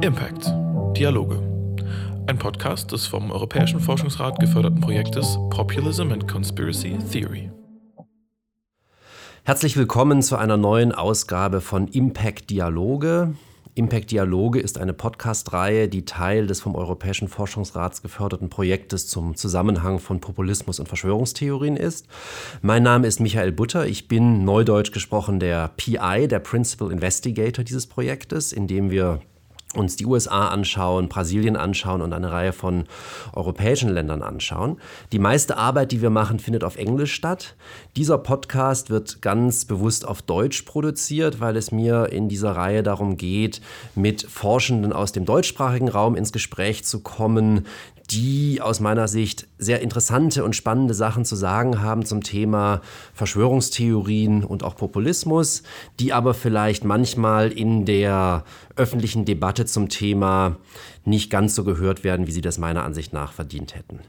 Impact. 0.00 0.54
Dialoge. 0.96 1.42
Ein 2.28 2.38
Podcast 2.38 2.92
des 2.92 3.06
vom 3.06 3.32
Europäischen 3.32 3.80
Forschungsrat 3.80 4.38
geförderten 4.38 4.80
Projektes 4.80 5.36
Populism 5.50 6.12
and 6.12 6.28
Conspiracy 6.28 6.96
Theory. 7.10 7.50
Herzlich 9.42 9.76
willkommen 9.76 10.22
zu 10.22 10.36
einer 10.36 10.56
neuen 10.56 10.92
Ausgabe 10.92 11.60
von 11.60 11.88
Impact 11.88 12.48
Dialoge. 12.48 13.34
Impact 13.74 14.12
Dialoge 14.12 14.60
ist 14.60 14.78
eine 14.78 14.92
Podcast-Reihe, 14.92 15.88
die 15.88 16.04
Teil 16.04 16.46
des 16.46 16.60
vom 16.60 16.76
Europäischen 16.76 17.26
Forschungsrats 17.26 18.00
geförderten 18.00 18.50
Projektes 18.50 19.08
zum 19.08 19.34
Zusammenhang 19.34 19.98
von 19.98 20.20
Populismus 20.20 20.78
und 20.78 20.86
Verschwörungstheorien 20.86 21.76
ist. 21.76 22.06
Mein 22.62 22.84
Name 22.84 23.08
ist 23.08 23.18
Michael 23.18 23.50
Butter. 23.50 23.86
Ich 23.86 24.06
bin 24.06 24.44
neudeutsch 24.44 24.92
gesprochen 24.92 25.40
der 25.40 25.72
PI, 25.76 26.28
der 26.28 26.38
Principal 26.38 26.92
Investigator 26.92 27.64
dieses 27.64 27.88
Projektes, 27.88 28.52
in 28.52 28.68
dem 28.68 28.90
wir 28.90 29.22
uns 29.78 29.96
die 29.96 30.06
USA 30.06 30.48
anschauen, 30.48 31.08
Brasilien 31.08 31.56
anschauen 31.56 32.02
und 32.02 32.12
eine 32.12 32.30
Reihe 32.30 32.52
von 32.52 32.84
europäischen 33.32 33.90
Ländern 33.90 34.22
anschauen. 34.22 34.78
Die 35.12 35.18
meiste 35.18 35.56
Arbeit, 35.56 35.92
die 35.92 36.02
wir 36.02 36.10
machen, 36.10 36.38
findet 36.38 36.64
auf 36.64 36.76
Englisch 36.76 37.14
statt. 37.14 37.56
Dieser 37.96 38.18
Podcast 38.18 38.90
wird 38.90 39.22
ganz 39.22 39.64
bewusst 39.64 40.06
auf 40.06 40.22
Deutsch 40.22 40.62
produziert, 40.62 41.40
weil 41.40 41.56
es 41.56 41.72
mir 41.72 42.12
in 42.12 42.28
dieser 42.28 42.52
Reihe 42.52 42.82
darum 42.82 43.16
geht, 43.16 43.60
mit 43.94 44.22
Forschenden 44.22 44.92
aus 44.92 45.12
dem 45.12 45.24
deutschsprachigen 45.24 45.88
Raum 45.88 46.16
ins 46.16 46.32
Gespräch 46.32 46.84
zu 46.84 47.00
kommen, 47.00 47.66
die 48.10 48.60
aus 48.62 48.80
meiner 48.80 49.06
Sicht 49.06 49.46
sehr 49.58 49.80
interessante 49.82 50.44
und 50.44 50.56
spannende 50.56 50.94
Sachen 50.94 51.24
zu 51.24 51.36
sagen 51.36 51.82
haben 51.82 52.06
zum 52.06 52.22
Thema 52.22 52.80
Verschwörungstheorien 53.12 54.44
und 54.44 54.62
auch 54.62 54.76
Populismus, 54.76 55.62
die 56.00 56.12
aber 56.12 56.32
vielleicht 56.32 56.84
manchmal 56.84 57.52
in 57.52 57.84
der 57.84 58.44
öffentlichen 58.76 59.24
Debatte 59.24 59.66
zum 59.66 59.88
Thema 59.90 60.56
nicht 61.04 61.30
ganz 61.30 61.54
so 61.54 61.64
gehört 61.64 62.02
werden, 62.02 62.26
wie 62.26 62.32
sie 62.32 62.40
das 62.40 62.58
meiner 62.58 62.84
Ansicht 62.84 63.12
nach 63.12 63.32
verdient 63.32 63.74
hätten. 63.74 64.00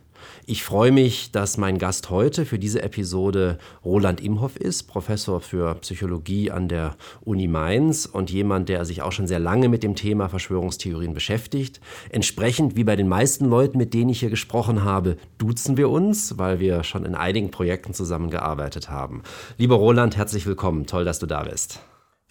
Ich 0.51 0.63
freue 0.63 0.91
mich, 0.91 1.31
dass 1.31 1.57
mein 1.57 1.77
Gast 1.77 2.09
heute 2.09 2.43
für 2.43 2.57
diese 2.57 2.81
Episode 2.81 3.59
Roland 3.85 4.19
Imhoff 4.19 4.55
ist, 4.55 4.87
Professor 4.87 5.41
für 5.41 5.75
Psychologie 5.75 6.49
an 6.49 6.67
der 6.67 6.95
Uni 7.21 7.47
Mainz 7.47 8.07
und 8.07 8.31
jemand, 8.31 8.67
der 8.67 8.83
sich 8.83 9.03
auch 9.03 9.11
schon 9.11 9.27
sehr 9.27 9.37
lange 9.37 9.69
mit 9.69 9.83
dem 9.83 9.93
Thema 9.93 10.27
Verschwörungstheorien 10.27 11.13
beschäftigt. 11.13 11.79
Entsprechend 12.09 12.75
wie 12.75 12.83
bei 12.83 12.95
den 12.95 13.07
meisten 13.07 13.45
Leuten, 13.45 13.77
mit 13.77 13.93
denen 13.93 14.09
ich 14.09 14.21
hier 14.21 14.31
gesprochen 14.31 14.83
habe, 14.83 15.17
duzen 15.37 15.77
wir 15.77 15.91
uns, 15.91 16.39
weil 16.39 16.59
wir 16.59 16.83
schon 16.83 17.05
in 17.05 17.13
einigen 17.13 17.51
Projekten 17.51 17.93
zusammengearbeitet 17.93 18.89
haben. 18.89 19.21
Lieber 19.59 19.75
Roland, 19.75 20.17
herzlich 20.17 20.47
willkommen. 20.47 20.87
Toll, 20.87 21.05
dass 21.05 21.19
du 21.19 21.27
da 21.27 21.43
bist. 21.43 21.79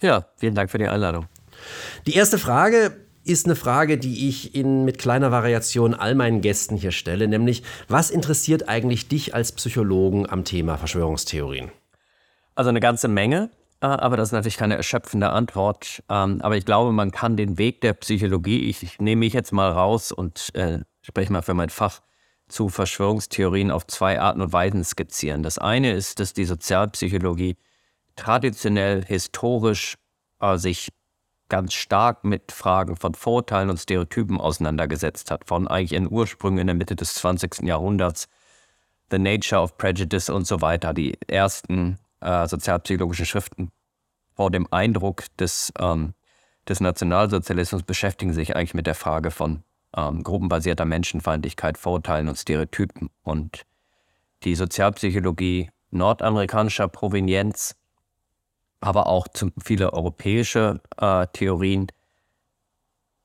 Ja, 0.01 0.25
vielen 0.35 0.55
Dank 0.55 0.71
für 0.71 0.77
die 0.77 0.89
Einladung. 0.89 1.27
Die 2.05 2.15
erste 2.15 2.37
Frage 2.37 2.97
ist 3.29 3.45
eine 3.45 3.55
Frage, 3.55 3.97
die 3.97 4.27
ich 4.27 4.55
in, 4.55 4.85
mit 4.85 4.97
kleiner 4.97 5.31
Variation 5.31 5.93
all 5.93 6.15
meinen 6.15 6.41
Gästen 6.41 6.75
hier 6.75 6.91
stelle, 6.91 7.27
nämlich 7.27 7.63
was 7.87 8.09
interessiert 8.09 8.67
eigentlich 8.67 9.07
dich 9.07 9.35
als 9.35 9.51
Psychologen 9.51 10.29
am 10.29 10.43
Thema 10.43 10.77
Verschwörungstheorien? 10.77 11.71
Also 12.55 12.69
eine 12.69 12.79
ganze 12.79 13.07
Menge, 13.07 13.51
äh, 13.81 13.85
aber 13.85 14.17
das 14.17 14.29
ist 14.29 14.33
natürlich 14.33 14.57
keine 14.57 14.75
erschöpfende 14.75 15.29
Antwort. 15.29 16.03
Ähm, 16.09 16.41
aber 16.41 16.57
ich 16.57 16.65
glaube, 16.65 16.91
man 16.91 17.11
kann 17.11 17.37
den 17.37 17.57
Weg 17.57 17.81
der 17.81 17.93
Psychologie, 17.93 18.69
ich, 18.69 18.83
ich 18.83 18.99
nehme 18.99 19.19
mich 19.19 19.33
jetzt 19.33 19.53
mal 19.53 19.71
raus 19.71 20.11
und 20.11 20.53
äh, 20.55 20.79
spreche 21.01 21.31
mal 21.31 21.41
für 21.41 21.53
mein 21.53 21.69
Fach 21.69 22.01
zu 22.47 22.67
Verschwörungstheorien 22.67 23.69
auf 23.69 23.85
zwei 23.87 24.19
Arten 24.19 24.41
und 24.41 24.51
Weisen 24.51 24.83
skizzieren. 24.83 25.43
Das 25.43 25.59
eine 25.59 25.93
ist, 25.93 26.19
dass 26.19 26.33
die 26.33 26.45
Sozialpsychologie 26.45 27.57
traditionell, 28.15 29.05
historisch 29.05 29.95
äh, 30.41 30.57
sich 30.57 30.89
ganz 31.49 31.73
stark 31.73 32.23
mit 32.23 32.51
Fragen 32.51 32.95
von 32.95 33.15
Vorurteilen 33.15 33.69
und 33.69 33.77
Stereotypen 33.77 34.39
auseinandergesetzt 34.39 35.31
hat, 35.31 35.45
von 35.45 35.67
eigentlich 35.67 35.93
ihren 35.93 36.11
Ursprüngen 36.11 36.59
in 36.59 36.67
der 36.67 36.75
Mitte 36.75 36.95
des 36.95 37.15
20. 37.15 37.63
Jahrhunderts, 37.63 38.27
The 39.11 39.19
Nature 39.19 39.61
of 39.61 39.77
Prejudice 39.77 40.29
und 40.29 40.45
so 40.45 40.61
weiter, 40.61 40.93
die 40.93 41.17
ersten 41.27 41.97
äh, 42.21 42.47
sozialpsychologischen 42.47 43.25
Schriften 43.25 43.71
vor 44.35 44.51
dem 44.51 44.71
Eindruck 44.71 45.25
des, 45.37 45.73
ähm, 45.79 46.13
des 46.67 46.79
Nationalsozialismus 46.79 47.83
beschäftigen 47.83 48.31
sich 48.31 48.55
eigentlich 48.55 48.73
mit 48.73 48.87
der 48.87 48.95
Frage 48.95 49.31
von 49.31 49.63
ähm, 49.95 50.23
gruppenbasierter 50.23 50.85
Menschenfeindlichkeit, 50.85 51.77
Vorurteilen 51.77 52.29
und 52.29 52.37
Stereotypen. 52.37 53.09
Und 53.23 53.63
die 54.43 54.55
Sozialpsychologie 54.55 55.71
nordamerikanischer 55.91 56.87
Provenienz 56.87 57.75
aber 58.81 59.07
auch 59.07 59.27
viele 59.61 59.93
europäische 59.93 60.81
äh, 60.97 61.27
Theorien 61.33 61.87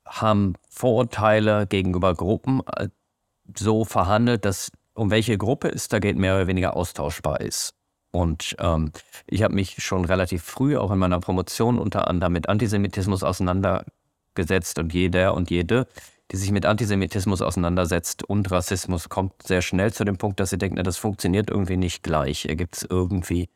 haben 0.07 0.55
Vorurteile 0.69 1.67
gegenüber 1.67 2.15
Gruppen 2.15 2.61
äh, 2.77 2.89
so 3.57 3.85
verhandelt, 3.85 4.45
dass 4.45 4.71
um 4.95 5.11
welche 5.11 5.39
Gruppe 5.39 5.69
es 5.69 5.89
da 5.89 5.99
geht, 5.99 6.17
mehr 6.17 6.37
oder 6.37 6.47
weniger 6.47 6.77
austauschbar 6.77 7.41
ist. 7.41 7.75
Und 8.13 8.55
ähm, 8.61 8.93
ich 9.27 9.43
habe 9.43 9.55
mich 9.55 9.83
schon 9.83 10.05
relativ 10.05 10.45
früh, 10.45 10.77
auch 10.77 10.93
in 10.93 10.99
meiner 10.99 11.19
Promotion 11.19 11.79
unter 11.79 12.07
anderem 12.07 12.33
mit 12.33 12.49
Antisemitismus 12.49 13.25
auseinandergesetzt 13.25 14.79
und 14.79 14.95
jeder 14.95 15.35
und 15.35 15.51
jede, 15.51 15.89
die 16.31 16.37
sich 16.37 16.53
mit 16.53 16.65
Antisemitismus 16.65 17.43
auseinandersetzt 17.43 18.23
und 18.23 18.51
Rassismus, 18.53 19.09
kommt 19.09 19.43
sehr 19.43 19.63
schnell 19.63 19.93
zu 19.93 20.05
dem 20.05 20.17
Punkt, 20.17 20.39
dass 20.39 20.51
sie 20.51 20.59
denkt, 20.59 20.77
na, 20.77 20.85
das 20.85 20.97
funktioniert 20.97 21.51
irgendwie 21.51 21.77
nicht 21.77 22.05
gleich. 22.05 22.43
Hier 22.43 22.55
gibt 22.55 22.77
es 22.77 22.87
irgendwie 22.89 23.49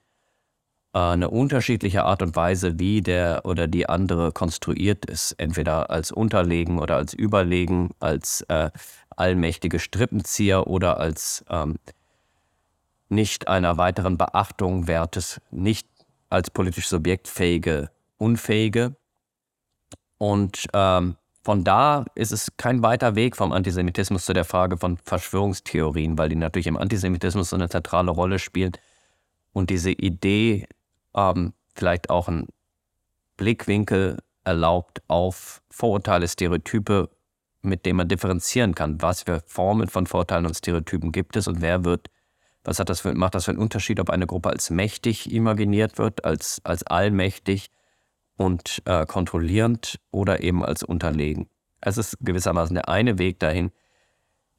eine 0.93 1.31
unterschiedliche 1.31 2.05
Art 2.05 2.23
und 2.23 2.35
Weise, 2.35 2.79
wie 2.79 3.03
der 3.03 3.43
oder 3.45 3.69
die 3.69 3.89
andere 3.89 4.33
konstruiert 4.33 5.05
ist, 5.05 5.33
entweder 5.33 5.91
als 5.91 6.11
Unterlegen 6.11 6.79
oder 6.79 6.97
als 6.97 7.13
Überlegen, 7.13 7.91
als 8.01 8.41
äh, 8.49 8.71
allmächtige 9.11 9.79
Strippenzieher 9.79 10.67
oder 10.67 10.99
als 10.99 11.45
ähm, 11.51 11.77
nicht 13.09 13.49
einer 13.49 13.77
weiteren 13.77 14.17
Beachtung 14.17 14.87
wertes, 14.87 15.41
nicht 15.51 15.87
als 16.31 16.51
politisch 16.51 16.89
subjektfähige 16.89 17.91
Unfähige. 18.17 18.97
Und 20.19 20.67
ähm, 20.73 21.17
von 21.45 21.65
da 21.65 22.05
ist 22.15 22.33
es 22.33 22.53
kein 22.57 22.83
weiter 22.83 23.15
Weg 23.15 23.37
vom 23.37 23.53
Antisemitismus 23.53 24.27
zu 24.27 24.33
der 24.33 24.45
Frage 24.45 24.77
von 24.77 24.99
Verschwörungstheorien, 24.99 26.19
weil 26.19 26.29
die 26.29 26.37
natürlich 26.37 26.67
im 26.67 26.77
Antisemitismus 26.77 27.51
so 27.51 27.57
eine 27.57 27.69
zentrale 27.69 28.11
Rolle 28.11 28.39
spielen. 28.39 28.73
Und 29.53 29.71
diese 29.71 29.91
Idee 29.93 30.67
ähm, 31.15 31.53
vielleicht 31.75 32.11
auch 32.11 32.29
einen 32.29 32.49
Blickwinkel 33.37 34.19
erlaubt 34.45 35.03
auf 35.09 35.63
Vorurteile, 35.71 36.27
Stereotype, 36.29 37.11
mit 37.63 37.87
denen 37.87 37.99
man 37.99 38.09
differenzieren 38.09 38.75
kann. 38.75 39.01
Was 39.03 39.23
für 39.23 39.43
Formen 39.47 39.89
von 39.89 40.07
Vorurteilen 40.07 40.47
und 40.47 40.55
Stereotypen 40.55 41.13
gibt 41.13 41.37
es 41.37 41.49
und 41.49 41.61
wer 41.61 41.85
wird, 41.85 42.11
was 42.65 42.79
hat 42.79 42.89
das 42.89 43.01
für, 43.01 43.15
macht 43.15 43.35
das 43.35 43.45
für 43.45 43.53
einen 43.53 43.61
Unterschied, 43.61 44.01
ob 44.01 44.11
eine 44.11 44.27
Gruppe 44.27 44.51
als 44.51 44.71
mächtig 44.71 45.33
imaginiert 45.33 45.99
wird, 45.99 46.25
als, 46.25 46.61
als 46.65 46.87
allmächtig 46.87 47.71
und 48.37 48.83
äh, 48.85 49.07
kontrollierend 49.07 49.99
oder 50.11 50.43
eben 50.43 50.65
als 50.65 50.83
unterlegen. 50.83 51.49
Es 51.81 51.99
ist 51.99 52.17
gewissermaßen 52.21 52.75
der 52.75 52.89
eine 52.89 53.19
Weg 53.19 53.39
dahin. 53.41 53.71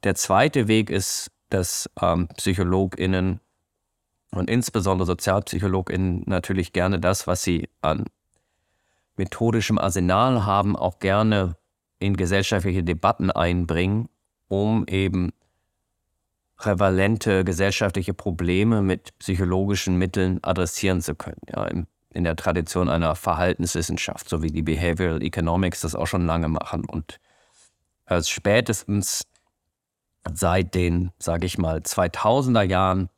Der 0.04 0.14
zweite 0.14 0.68
Weg 0.68 0.90
ist, 0.90 1.30
dass 1.50 1.90
ähm, 2.00 2.28
PsychologInnen 2.28 3.40
und 4.32 4.48
insbesondere 4.48 5.06
SozialpsychologInnen 5.06 6.22
natürlich 6.26 6.72
gerne 6.72 7.00
das, 7.00 7.26
was 7.26 7.42
sie 7.42 7.68
an 7.80 8.04
methodischem 9.16 9.78
Arsenal 9.78 10.46
haben, 10.46 10.76
auch 10.76 10.98
gerne 10.98 11.56
in 11.98 12.16
gesellschaftliche 12.16 12.82
Debatten 12.82 13.30
einbringen, 13.30 14.08
um 14.48 14.86
eben 14.86 15.32
prävalente 16.56 17.44
gesellschaftliche 17.44 18.14
Probleme 18.14 18.82
mit 18.82 19.18
psychologischen 19.18 19.96
Mitteln 19.96 20.38
adressieren 20.42 21.00
zu 21.00 21.14
können. 21.14 21.40
Ja, 21.48 21.64
in, 21.64 21.86
in 22.12 22.24
der 22.24 22.36
Tradition 22.36 22.88
einer 22.88 23.14
Verhaltenswissenschaft, 23.14 24.28
so 24.28 24.42
wie 24.42 24.50
die 24.50 24.62
Behavioral 24.62 25.22
Economics 25.22 25.80
das 25.80 25.94
auch 25.94 26.06
schon 26.06 26.26
lange 26.26 26.48
machen. 26.48 26.84
Und 26.84 27.18
als 28.04 28.28
spätestens 28.28 29.22
seit 30.32 30.74
den, 30.74 31.12
sage 31.18 31.46
ich 31.46 31.56
mal, 31.58 31.78
2000er 31.78 32.62
Jahren 32.62 33.08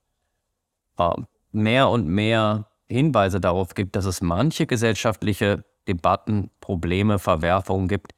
mehr 1.52 1.88
und 1.88 2.06
mehr 2.06 2.68
Hinweise 2.88 3.40
darauf 3.40 3.74
gibt, 3.74 3.96
dass 3.96 4.04
es 4.04 4.20
manche 4.20 4.66
gesellschaftliche 4.66 5.64
Debatten, 5.88 6.50
Probleme, 6.60 7.18
Verwerfungen 7.18 7.88
gibt, 7.88 8.12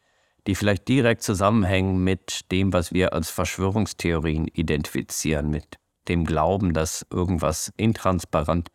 die 0.46 0.54
vielleicht 0.54 0.88
direkt 0.88 1.22
zusammenhängen 1.22 2.02
mit 2.04 2.50
dem, 2.52 2.72
was 2.72 2.92
wir 2.92 3.12
als 3.12 3.30
Verschwörungstheorien 3.30 4.46
identifizieren, 4.48 5.50
mit 5.50 5.78
dem 6.08 6.24
Glauben, 6.24 6.74
dass 6.74 7.06
irgendwas 7.10 7.72
intransparent 7.76 8.68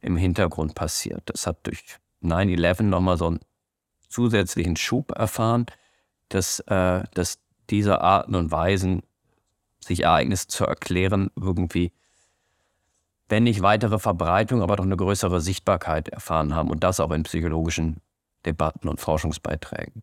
im 0.00 0.16
Hintergrund 0.16 0.74
passiert. 0.74 1.22
Das 1.26 1.46
hat 1.46 1.66
durch 1.66 1.98
9-11 2.22 2.84
nochmal 2.84 3.16
so 3.16 3.26
einen 3.26 3.40
zusätzlichen 4.08 4.76
Schub 4.76 5.10
erfahren, 5.12 5.66
dass, 6.28 6.60
äh, 6.60 7.02
dass 7.14 7.38
diese 7.70 8.00
Arten 8.00 8.34
und 8.36 8.52
Weisen, 8.52 9.02
sich 9.80 10.02
Ereignisse 10.02 10.48
zu 10.48 10.64
erklären, 10.64 11.30
irgendwie 11.36 11.92
wenn 13.28 13.44
nicht 13.44 13.62
weitere 13.62 13.98
Verbreitung, 13.98 14.62
aber 14.62 14.76
doch 14.76 14.84
eine 14.84 14.96
größere 14.96 15.40
Sichtbarkeit 15.40 16.08
erfahren 16.08 16.54
haben 16.54 16.70
und 16.70 16.84
das 16.84 17.00
auch 17.00 17.10
in 17.10 17.24
psychologischen 17.24 17.96
Debatten 18.44 18.88
und 18.88 19.00
Forschungsbeiträgen. 19.00 20.02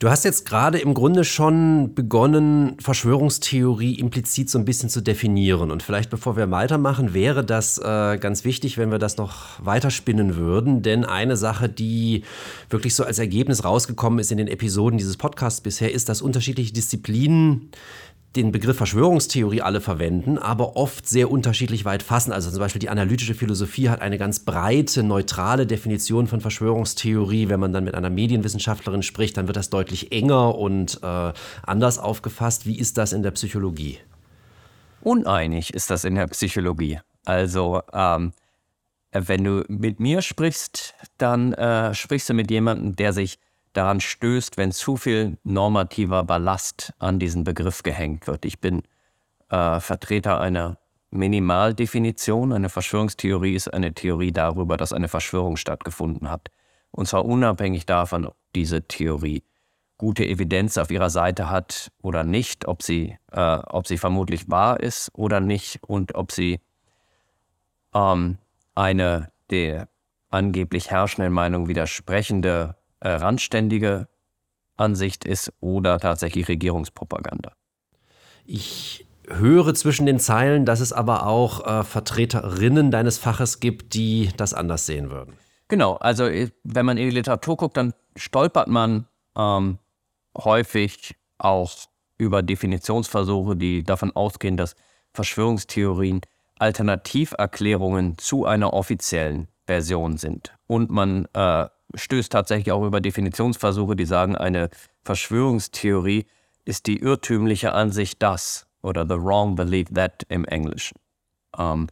Du 0.00 0.10
hast 0.10 0.24
jetzt 0.24 0.44
gerade 0.44 0.78
im 0.78 0.92
Grunde 0.92 1.24
schon 1.24 1.94
begonnen, 1.94 2.76
Verschwörungstheorie 2.80 3.94
implizit 3.94 4.50
so 4.50 4.58
ein 4.58 4.64
bisschen 4.64 4.88
zu 4.88 5.00
definieren. 5.00 5.70
Und 5.70 5.84
vielleicht 5.84 6.10
bevor 6.10 6.36
wir 6.36 6.50
weitermachen, 6.50 7.14
wäre 7.14 7.44
das 7.44 7.78
äh, 7.78 8.18
ganz 8.18 8.44
wichtig, 8.44 8.76
wenn 8.76 8.90
wir 8.90 8.98
das 8.98 9.16
noch 9.16 9.64
weiterspinnen 9.64 10.36
würden. 10.36 10.82
Denn 10.82 11.04
eine 11.04 11.36
Sache, 11.36 11.68
die 11.68 12.24
wirklich 12.68 12.96
so 12.96 13.04
als 13.04 13.20
Ergebnis 13.20 13.64
rausgekommen 13.64 14.18
ist 14.18 14.32
in 14.32 14.38
den 14.38 14.48
Episoden 14.48 14.98
dieses 14.98 15.16
Podcasts 15.16 15.60
bisher, 15.60 15.92
ist, 15.92 16.08
dass 16.08 16.22
unterschiedliche 16.22 16.72
Disziplinen 16.72 17.70
den 18.36 18.52
Begriff 18.52 18.76
Verschwörungstheorie 18.76 19.62
alle 19.62 19.80
verwenden, 19.80 20.38
aber 20.38 20.76
oft 20.76 21.08
sehr 21.08 21.30
unterschiedlich 21.30 21.84
weit 21.84 22.02
fassen. 22.02 22.32
Also 22.32 22.50
zum 22.50 22.58
Beispiel 22.58 22.80
die 22.80 22.88
analytische 22.88 23.34
Philosophie 23.34 23.88
hat 23.88 24.00
eine 24.00 24.18
ganz 24.18 24.40
breite, 24.40 25.02
neutrale 25.02 25.66
Definition 25.66 26.26
von 26.26 26.40
Verschwörungstheorie. 26.40 27.48
Wenn 27.48 27.60
man 27.60 27.72
dann 27.72 27.84
mit 27.84 27.94
einer 27.94 28.10
Medienwissenschaftlerin 28.10 29.02
spricht, 29.02 29.36
dann 29.36 29.46
wird 29.46 29.56
das 29.56 29.70
deutlich 29.70 30.12
enger 30.12 30.56
und 30.56 31.00
äh, 31.02 31.32
anders 31.62 31.98
aufgefasst. 31.98 32.66
Wie 32.66 32.78
ist 32.78 32.98
das 32.98 33.12
in 33.12 33.22
der 33.22 33.30
Psychologie? 33.32 33.98
Uneinig 35.00 35.74
ist 35.74 35.90
das 35.90 36.04
in 36.04 36.14
der 36.14 36.26
Psychologie. 36.28 36.98
Also 37.24 37.82
ähm, 37.92 38.32
wenn 39.12 39.44
du 39.44 39.64
mit 39.68 40.00
mir 40.00 40.22
sprichst, 40.22 40.94
dann 41.18 41.52
äh, 41.52 41.94
sprichst 41.94 42.28
du 42.28 42.34
mit 42.34 42.50
jemandem, 42.50 42.96
der 42.96 43.12
sich 43.12 43.38
daran 43.74 44.00
stößt, 44.00 44.56
wenn 44.56 44.72
zu 44.72 44.96
viel 44.96 45.36
normativer 45.44 46.24
Ballast 46.24 46.94
an 46.98 47.18
diesen 47.18 47.44
Begriff 47.44 47.82
gehängt 47.82 48.26
wird. 48.26 48.44
Ich 48.44 48.60
bin 48.60 48.82
äh, 49.50 49.80
Vertreter 49.80 50.40
einer 50.40 50.78
Minimaldefinition. 51.10 52.52
Eine 52.52 52.68
Verschwörungstheorie 52.68 53.54
ist 53.54 53.72
eine 53.72 53.92
Theorie 53.92 54.32
darüber, 54.32 54.76
dass 54.76 54.92
eine 54.92 55.08
Verschwörung 55.08 55.56
stattgefunden 55.56 56.30
hat. 56.30 56.48
Und 56.90 57.06
zwar 57.06 57.24
unabhängig 57.24 57.86
davon, 57.86 58.26
ob 58.26 58.36
diese 58.54 58.82
Theorie 58.82 59.42
gute 59.98 60.24
Evidenz 60.24 60.78
auf 60.78 60.90
ihrer 60.90 61.10
Seite 61.10 61.50
hat 61.50 61.90
oder 62.02 62.24
nicht, 62.24 62.66
ob 62.66 62.82
sie, 62.82 63.16
äh, 63.32 63.58
ob 63.66 63.86
sie 63.86 63.98
vermutlich 63.98 64.50
wahr 64.50 64.80
ist 64.80 65.10
oder 65.14 65.40
nicht 65.40 65.82
und 65.82 66.14
ob 66.14 66.32
sie 66.32 66.60
ähm, 67.94 68.38
eine 68.74 69.30
der 69.50 69.88
angeblich 70.30 70.90
herrschenden 70.90 71.32
Meinung 71.32 71.68
widersprechende 71.68 72.76
äh, 73.04 73.10
randständige 73.10 74.08
Ansicht 74.76 75.24
ist 75.24 75.52
oder 75.60 76.00
tatsächlich 76.00 76.48
Regierungspropaganda. 76.48 77.52
Ich 78.44 79.06
höre 79.28 79.74
zwischen 79.74 80.06
den 80.06 80.18
Zeilen, 80.18 80.64
dass 80.64 80.80
es 80.80 80.92
aber 80.92 81.26
auch 81.26 81.66
äh, 81.66 81.84
Vertreterinnen 81.84 82.90
deines 82.90 83.18
Faches 83.18 83.60
gibt, 83.60 83.94
die 83.94 84.30
das 84.36 84.52
anders 84.52 84.86
sehen 84.86 85.10
würden. 85.10 85.34
Genau, 85.68 85.94
also 85.94 86.24
äh, 86.24 86.50
wenn 86.64 86.86
man 86.86 86.98
in 86.98 87.08
die 87.08 87.14
Literatur 87.14 87.56
guckt, 87.56 87.76
dann 87.76 87.94
stolpert 88.16 88.68
man 88.68 89.06
ähm, 89.36 89.78
häufig 90.36 91.16
auch 91.38 91.72
über 92.18 92.42
Definitionsversuche, 92.42 93.56
die 93.56 93.82
davon 93.82 94.14
ausgehen, 94.14 94.56
dass 94.56 94.76
Verschwörungstheorien 95.12 96.20
Alternativerklärungen 96.58 98.18
zu 98.18 98.46
einer 98.46 98.72
offiziellen 98.72 99.48
Version 99.66 100.16
sind. 100.16 100.54
Und 100.66 100.90
man 100.90 101.26
äh, 101.32 101.66
stößt 101.94 102.32
tatsächlich 102.32 102.72
auch 102.72 102.84
über 102.84 103.00
Definitionsversuche, 103.00 103.96
die 103.96 104.06
sagen, 104.06 104.36
eine 104.36 104.70
Verschwörungstheorie 105.02 106.26
ist 106.64 106.86
die 106.86 106.98
irrtümliche 106.98 107.72
Ansicht 107.72 108.22
das 108.22 108.66
oder 108.82 109.04
the 109.04 109.16
wrong 109.16 109.54
belief 109.54 109.88
that 109.94 110.24
im 110.28 110.44
Englischen. 110.44 110.98
Ähm, 111.56 111.88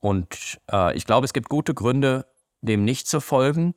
und 0.00 0.58
äh, 0.70 0.96
ich 0.96 1.04
glaube, 1.04 1.24
es 1.24 1.32
gibt 1.32 1.48
gute 1.48 1.74
Gründe, 1.74 2.26
dem 2.62 2.84
nicht 2.84 3.06
zu 3.06 3.20
folgen. 3.20 3.74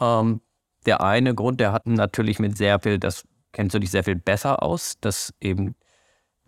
Ähm, 0.00 0.40
der 0.86 1.00
eine 1.00 1.34
Grund, 1.34 1.60
der 1.60 1.72
hat 1.72 1.86
natürlich 1.86 2.38
mit 2.38 2.56
sehr 2.56 2.78
viel, 2.80 2.98
das 2.98 3.24
kennst 3.52 3.74
du 3.74 3.78
dich 3.78 3.90
sehr 3.90 4.04
viel 4.04 4.16
besser 4.16 4.62
aus, 4.62 4.98
dass 5.00 5.32
eben 5.40 5.74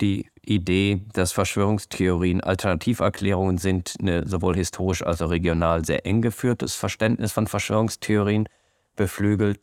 die 0.01 0.29
Idee, 0.47 1.01
dass 1.13 1.31
Verschwörungstheorien 1.31 2.41
Alternativerklärungen 2.41 3.57
sind, 3.57 3.95
eine 3.99 4.27
sowohl 4.27 4.55
historisch 4.55 5.03
als 5.03 5.21
auch 5.21 5.29
regional 5.29 5.85
sehr 5.85 6.05
eng 6.05 6.21
geführtes 6.21 6.75
Verständnis 6.75 7.31
von 7.31 7.47
Verschwörungstheorien 7.47 8.47
beflügelt. 8.95 9.59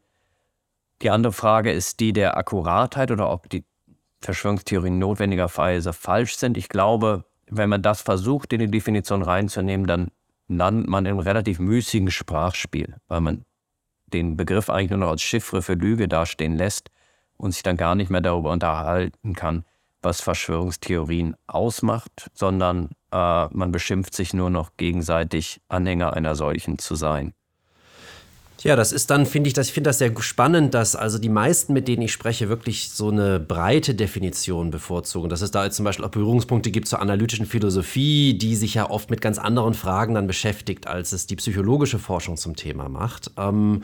Die 1.02 1.10
andere 1.10 1.32
Frage 1.32 1.72
ist 1.72 2.00
die 2.00 2.12
der 2.12 2.36
Akkuratheit 2.36 3.10
oder 3.10 3.30
ob 3.30 3.48
die 3.50 3.64
Verschwörungstheorien 4.20 4.98
notwendigerweise 4.98 5.92
falsch 5.92 6.36
sind. 6.36 6.56
Ich 6.56 6.68
glaube, 6.68 7.24
wenn 7.50 7.68
man 7.68 7.82
das 7.82 8.00
versucht, 8.00 8.52
in 8.52 8.60
die 8.60 8.70
Definition 8.70 9.22
reinzunehmen, 9.22 9.86
dann 9.86 10.08
landet 10.48 10.88
man 10.88 11.06
im 11.06 11.18
relativ 11.18 11.58
müßigen 11.58 12.10
Sprachspiel, 12.10 12.96
weil 13.08 13.20
man 13.20 13.44
den 14.06 14.36
Begriff 14.36 14.70
eigentlich 14.70 14.90
nur 14.90 15.00
noch 15.00 15.10
als 15.10 15.22
Chiffre 15.22 15.62
für 15.62 15.74
Lüge 15.74 16.08
dastehen 16.08 16.56
lässt 16.56 16.90
und 17.36 17.52
sich 17.52 17.62
dann 17.62 17.76
gar 17.76 17.94
nicht 17.94 18.10
mehr 18.10 18.20
darüber 18.20 18.50
unterhalten 18.50 19.34
kann, 19.34 19.64
was 20.04 20.20
Verschwörungstheorien 20.20 21.34
ausmacht, 21.46 22.30
sondern 22.34 22.90
äh, 23.12 23.46
man 23.46 23.72
beschimpft 23.72 24.14
sich 24.14 24.34
nur 24.34 24.50
noch 24.50 24.76
gegenseitig, 24.76 25.60
Anhänger 25.68 26.12
einer 26.12 26.34
solchen 26.34 26.78
zu 26.78 26.94
sein. 26.94 27.34
Ja, 28.64 28.76
das 28.76 28.92
ist 28.92 29.10
dann, 29.10 29.26
finde 29.26 29.48
ich, 29.48 29.52
das, 29.52 29.66
ich 29.66 29.74
finde 29.74 29.90
das 29.90 29.98
sehr 29.98 30.10
spannend, 30.20 30.72
dass 30.72 30.96
also 30.96 31.18
die 31.18 31.28
meisten, 31.28 31.74
mit 31.74 31.86
denen 31.86 32.00
ich 32.00 32.12
spreche, 32.12 32.48
wirklich 32.48 32.90
so 32.90 33.10
eine 33.10 33.38
breite 33.38 33.94
Definition 33.94 34.70
bevorzugen. 34.70 35.28
Dass 35.28 35.42
es 35.42 35.50
da 35.50 35.64
jetzt 35.64 35.76
zum 35.76 35.84
Beispiel 35.84 36.06
auch 36.06 36.10
Berührungspunkte 36.10 36.70
gibt 36.70 36.88
zur 36.88 37.02
analytischen 37.02 37.44
Philosophie, 37.44 38.38
die 38.38 38.56
sich 38.56 38.72
ja 38.72 38.88
oft 38.88 39.10
mit 39.10 39.20
ganz 39.20 39.38
anderen 39.38 39.74
Fragen 39.74 40.14
dann 40.14 40.26
beschäftigt, 40.26 40.86
als 40.86 41.12
es 41.12 41.26
die 41.26 41.36
psychologische 41.36 41.98
Forschung 41.98 42.38
zum 42.38 42.56
Thema 42.56 42.88
macht. 42.88 43.32
Ähm, 43.36 43.82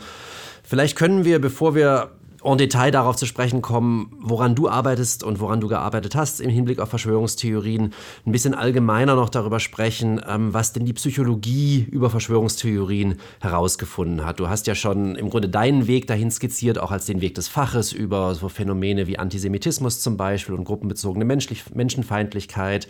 vielleicht 0.63 0.97
können 0.97 1.27
wir, 1.27 1.43
bevor 1.43 1.75
wir 1.75 2.13
en 2.43 2.59
Detail 2.59 2.91
darauf 2.91 3.17
zu 3.17 3.27
sprechen 3.27 3.63
kommen, 3.63 4.13
woran 4.21 4.55
du 4.55 4.69
arbeitest 4.69 5.23
und 5.23 5.41
woran 5.41 5.61
du 5.61 5.69
gearbeitet 5.69 6.15
hast 6.15 6.41
im 6.41 6.51
Hinblick 6.51 6.79
auf 6.79 6.89
Verschwörungstheorien, 6.89 7.93
ein 8.27 8.33
bisschen 8.33 8.55
allgemeiner 8.55 9.15
noch 9.15 9.29
darüber 9.29 9.61
sprechen, 9.61 10.21
ähm, 10.27 10.55
was 10.55 10.73
denn 10.73 10.85
die 10.85 10.93
Psychologie 10.93 11.87
über 11.91 12.11
Verschwörungstheorien 12.11 13.17
herausgefunden 13.41 14.25
hat. 14.25 14.41
Du 14.41 14.49
hast 14.49 14.67
ja 14.67 14.75
schon 14.75 15.17
im 15.17 15.31
Grunde 15.31 15.49
deinen 15.49 15.87
Weg 15.87 16.07
dahin 16.07 16.31
skizziert, 16.31 16.79
auch 16.79 16.91
als 16.91 17.07
den 17.07 17.21
Weg 17.21 17.35
des 17.35 17.49
Faches 17.49 17.93
über 17.93 18.35
so 18.35 18.49
Phänomene 18.49 19.07
wie 19.07 19.19
Antisemitismus 19.19 20.01
zum 20.01 20.17
Beispiel 20.17 20.55
und 20.55 20.65
gruppenbezogene 20.65 21.25
Menschlich 21.25 21.75
Menschenfeindlichkeit. 21.75 22.89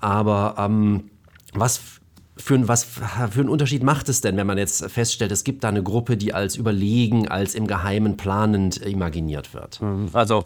Aber 0.00 0.54
ähm, 0.58 1.10
was 1.54 2.01
für, 2.36 2.66
was 2.66 2.84
für 2.84 3.40
einen 3.40 3.48
Unterschied 3.48 3.82
macht 3.82 4.08
es 4.08 4.20
denn, 4.20 4.36
wenn 4.36 4.46
man 4.46 4.58
jetzt 4.58 4.84
feststellt, 4.90 5.32
es 5.32 5.44
gibt 5.44 5.64
da 5.64 5.68
eine 5.68 5.82
Gruppe, 5.82 6.16
die 6.16 6.32
als 6.32 6.56
überlegen, 6.56 7.28
als 7.28 7.54
im 7.54 7.66
Geheimen 7.66 8.16
planend 8.16 8.78
imaginiert 8.78 9.52
wird? 9.54 9.80
Mhm. 9.82 10.10
Also, 10.12 10.44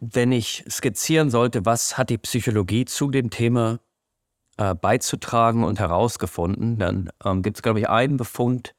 wenn 0.00 0.30
ich 0.30 0.64
skizzieren 0.68 1.30
sollte, 1.30 1.66
was 1.66 1.98
hat 1.98 2.10
die 2.10 2.18
Psychologie 2.18 2.84
zu 2.84 3.10
dem 3.10 3.30
Thema 3.30 3.80
äh, 4.58 4.74
beizutragen 4.74 5.64
und 5.64 5.80
herausgefunden, 5.80 6.78
dann 6.78 7.10
ähm, 7.24 7.42
gibt 7.42 7.58
es, 7.58 7.62
glaube 7.62 7.80
ich, 7.80 7.88
einen 7.88 8.16
Befund, 8.16 8.74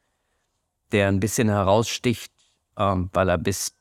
der 0.91 1.09
ein 1.09 1.19
bisschen 1.19 1.49
heraussticht, 1.49 2.31
ähm, 2.77 3.09
weil 3.13 3.29
er 3.29 3.37
bis 3.37 3.75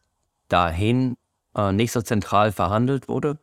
dahin 0.48 1.16
äh, 1.54 1.72
nicht 1.72 1.92
so 1.92 2.02
zentral 2.02 2.52
verhandelt 2.52 3.08
wurde 3.08 3.38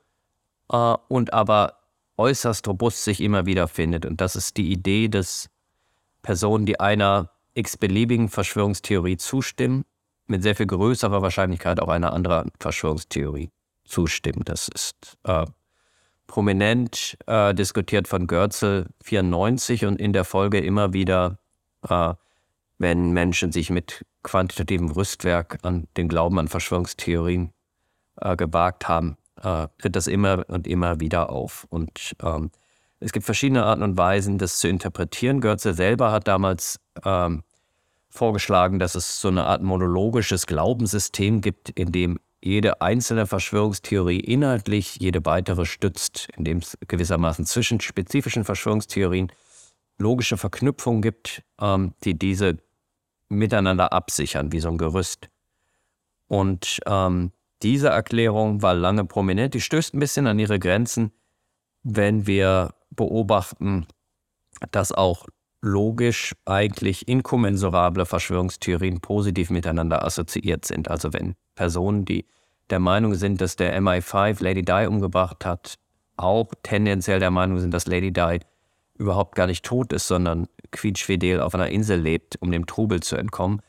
äh, 0.72 0.96
und 1.08 1.34
aber 1.34 1.78
äußerst 2.18 2.68
robust 2.68 3.04
sich 3.04 3.22
immer 3.22 3.46
wieder 3.46 3.68
findet. 3.68 4.06
Und 4.06 4.22
das 4.22 4.36
ist 4.36 4.58
die 4.58 4.72
Idee, 4.72 5.08
dass 5.08 5.50
Personen, 6.22 6.66
die 6.66 6.80
einer 6.80 7.32
x-beliebigen 7.54 8.30
Verschwörungstheorie 8.30 9.18
zustimmen, 9.18 9.86
mit 10.28 10.44
sehr 10.44 10.56
viel 10.56 10.66
größerer 10.66 11.22
Wahrscheinlichkeit 11.22 11.80
auch 11.80 11.88
einer 11.88 12.14
anderen 12.14 12.52
Verschwörungstheorie 12.60 13.52
zustimmen. 13.86 14.42
Das 14.44 14.68
ist 14.68 15.18
äh, 15.24 15.46
prominent 16.28 17.18
äh, 17.28 17.54
diskutiert 17.54 18.08
von 18.08 18.28
Görzel 18.28 18.88
94 19.04 19.86
und 19.86 20.00
in 20.00 20.14
der 20.14 20.26
Folge 20.26 20.60
immer 20.60 20.94
wieder, 20.94 21.38
äh, 21.88 22.14
wenn 22.78 23.12
Menschen 23.12 23.52
sich 23.52 23.70
mit 23.70 24.06
quantitativem 24.24 24.90
Rüstwerk 24.92 25.60
an 25.62 25.88
den 25.96 26.08
Glauben 26.08 26.40
an 26.40 26.48
Verschwörungstheorien 26.48 27.52
äh, 28.20 28.36
gewagt 28.36 28.88
haben, 28.88 29.18
äh, 29.42 29.68
tritt 29.78 29.96
das 29.96 30.08
immer 30.08 30.46
und 30.48 30.68
immer 30.68 31.00
wieder 31.00 31.30
auf. 31.30 31.66
Und 31.70 32.16
ähm, 32.22 32.52
es 33.00 33.12
gibt 33.12 33.26
verschiedene 33.26 33.64
Arten 33.64 33.84
und 33.84 33.98
Weisen, 33.98 34.38
das 34.38 34.60
zu 34.60 34.68
interpretieren. 34.68 35.42
Goethe 35.42 35.74
selber 35.74 36.12
hat 36.12 36.28
damals 36.28 36.80
ähm, 37.04 37.44
vorgeschlagen, 38.10 38.80
dass 38.80 38.96
es 38.96 39.20
so 39.20 39.28
eine 39.28 39.46
Art 39.46 39.62
monologisches 39.62 40.48
Glaubenssystem 40.48 41.42
gibt, 41.42 41.70
in 41.70 41.92
dem 41.92 42.20
jede 42.42 42.82
einzelne 42.82 43.26
Verschwörungstheorie 43.26 44.20
inhaltlich 44.20 44.98
jede 44.98 45.26
weitere 45.26 45.66
stützt, 45.66 46.30
in 46.38 46.46
dem 46.46 46.60
es 46.60 46.78
gewissermaßen 46.88 47.46
zwischen 47.46 47.82
spezifischen 47.82 48.44
Verschwörungstheorien 48.44 49.32
logische 49.98 50.38
Verknüpfungen 50.38 51.02
gibt, 51.02 51.42
ähm, 51.60 51.94
die 52.04 52.18
diese 52.18 52.58
miteinander 53.30 53.92
absichern, 53.94 54.52
wie 54.52 54.60
so 54.60 54.70
ein 54.70 54.78
Gerüst. 54.78 55.30
Und 56.28 56.80
ähm, 56.86 57.32
diese 57.62 57.90
Erklärung 57.90 58.62
war 58.62 58.74
lange 58.74 59.06
prominent. 59.06 59.54
Die 59.54 59.62
stößt 59.62 59.94
ein 59.94 60.00
bisschen 60.00 60.28
an 60.28 60.40
ihre 60.40 60.60
Grenzen, 60.60 61.12
wenn 61.84 62.28
wir 62.28 62.74
beobachten, 62.90 63.88
dass 64.72 64.92
auch 64.92 65.26
logisch 65.62 66.36
eigentlich 66.46 67.08
inkommensurable 67.08 68.06
Verschwörungstheorien 68.06 69.00
positiv 69.02 69.50
miteinander 69.50 70.06
assoziiert 70.06 70.66
sind. 70.66 70.90
Also 70.90 71.12
wenn 71.14 71.36
Personen, 71.56 72.06
die 72.06 72.26
der 72.70 72.80
Meinung 72.80 73.16
sind, 73.16 73.42
dass 73.42 73.56
der 73.56 73.80
MI5 73.80 74.44
Lady 74.44 74.64
Di 74.64 74.88
umgebracht 74.88 75.46
hat, 75.46 75.76
auch 76.18 76.52
tendenziell 76.64 77.20
der 77.20 77.32
Meinung 77.32 77.60
sind, 77.60 77.74
dass 77.74 77.88
Lady 77.88 78.12
Di 78.12 78.40
überhaupt 78.98 79.36
gar 79.36 79.48
nicht 79.48 79.66
tot 79.66 79.92
ist, 79.92 80.08
sondern 80.08 80.48
quietschfidel 80.72 81.42
auf 81.42 81.54
einer 81.54 81.70
Insel 81.70 82.00
lebt, 82.00 82.42
um 82.42 82.52
dem 82.52 82.66
Trubel 82.66 83.02
zu 83.02 83.16
entkommen, 83.16 83.62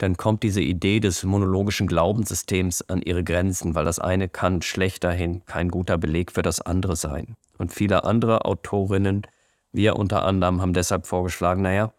dann 0.00 0.16
kommt 0.16 0.42
diese 0.42 0.62
Idee 0.62 0.98
des 0.98 1.24
monologischen 1.24 1.86
Glaubenssystems 1.86 2.80
an 2.88 3.02
ihre 3.02 3.22
Grenzen, 3.22 3.74
weil 3.74 3.84
das 3.84 3.98
eine 3.98 4.30
kann 4.30 4.62
schlechterdhin 4.62 5.44
kein 5.44 5.68
guter 5.68 5.98
Beleg 5.98 6.32
für 6.32 6.40
das 6.40 6.62
andere 6.62 6.96
sein. 6.96 7.36
Und 7.58 7.74
viele 7.74 8.04
andere 8.04 8.46
Autorinnen, 8.46 9.26
wir 9.72 9.96
unter 9.96 10.24
anderem, 10.24 10.62
haben 10.62 10.72
deshalb 10.72 11.06
vorgeschlagen, 11.06 11.60
naja, 11.60 11.92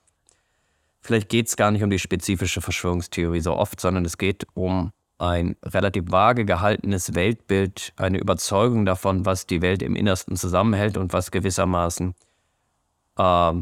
vielleicht 0.99 1.29
geht 1.29 1.47
es 1.47 1.55
gar 1.55 1.69
nicht 1.69 1.83
um 1.83 1.91
die 1.91 1.99
spezifische 1.99 2.59
Verschwörungstheorie 2.59 3.39
so 3.39 3.55
oft, 3.55 3.79
sondern 3.79 4.03
es 4.03 4.17
geht 4.17 4.47
um 4.55 4.91
ein 5.19 5.55
relativ 5.63 6.05
vage 6.07 6.43
gehaltenes 6.43 7.13
Weltbild, 7.13 7.93
eine 7.97 8.17
Überzeugung 8.17 8.83
davon, 8.83 9.27
was 9.27 9.45
die 9.45 9.61
Welt 9.61 9.83
im 9.83 9.95
Innersten 9.95 10.37
zusammenhält 10.37 10.97
und 10.97 11.13
was 11.13 11.29
gewissermaßen 11.29 12.15
äh, 13.19 13.53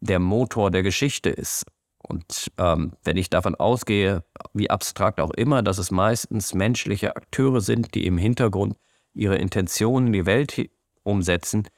der 0.00 0.18
Motor 0.18 0.70
der 0.70 0.82
Geschichte 0.82 1.30
ist. 1.30 1.64
Und 2.06 2.52
ähm, 2.58 2.92
wenn 3.02 3.16
ich 3.16 3.30
davon 3.30 3.54
ausgehe, 3.54 4.24
wie 4.52 4.70
abstrakt 4.70 5.20
auch 5.20 5.30
immer, 5.30 5.62
dass 5.62 5.78
es 5.78 5.90
meistens 5.90 6.54
menschliche 6.54 7.16
Akteure 7.16 7.60
sind, 7.60 7.94
die 7.94 8.06
im 8.06 8.18
Hintergrund 8.18 8.76
ihre 9.14 9.36
Intentionen 9.36 10.08
in 10.08 10.12
die 10.12 10.26
Welt 10.26 10.70
umsetzen, 11.02 11.68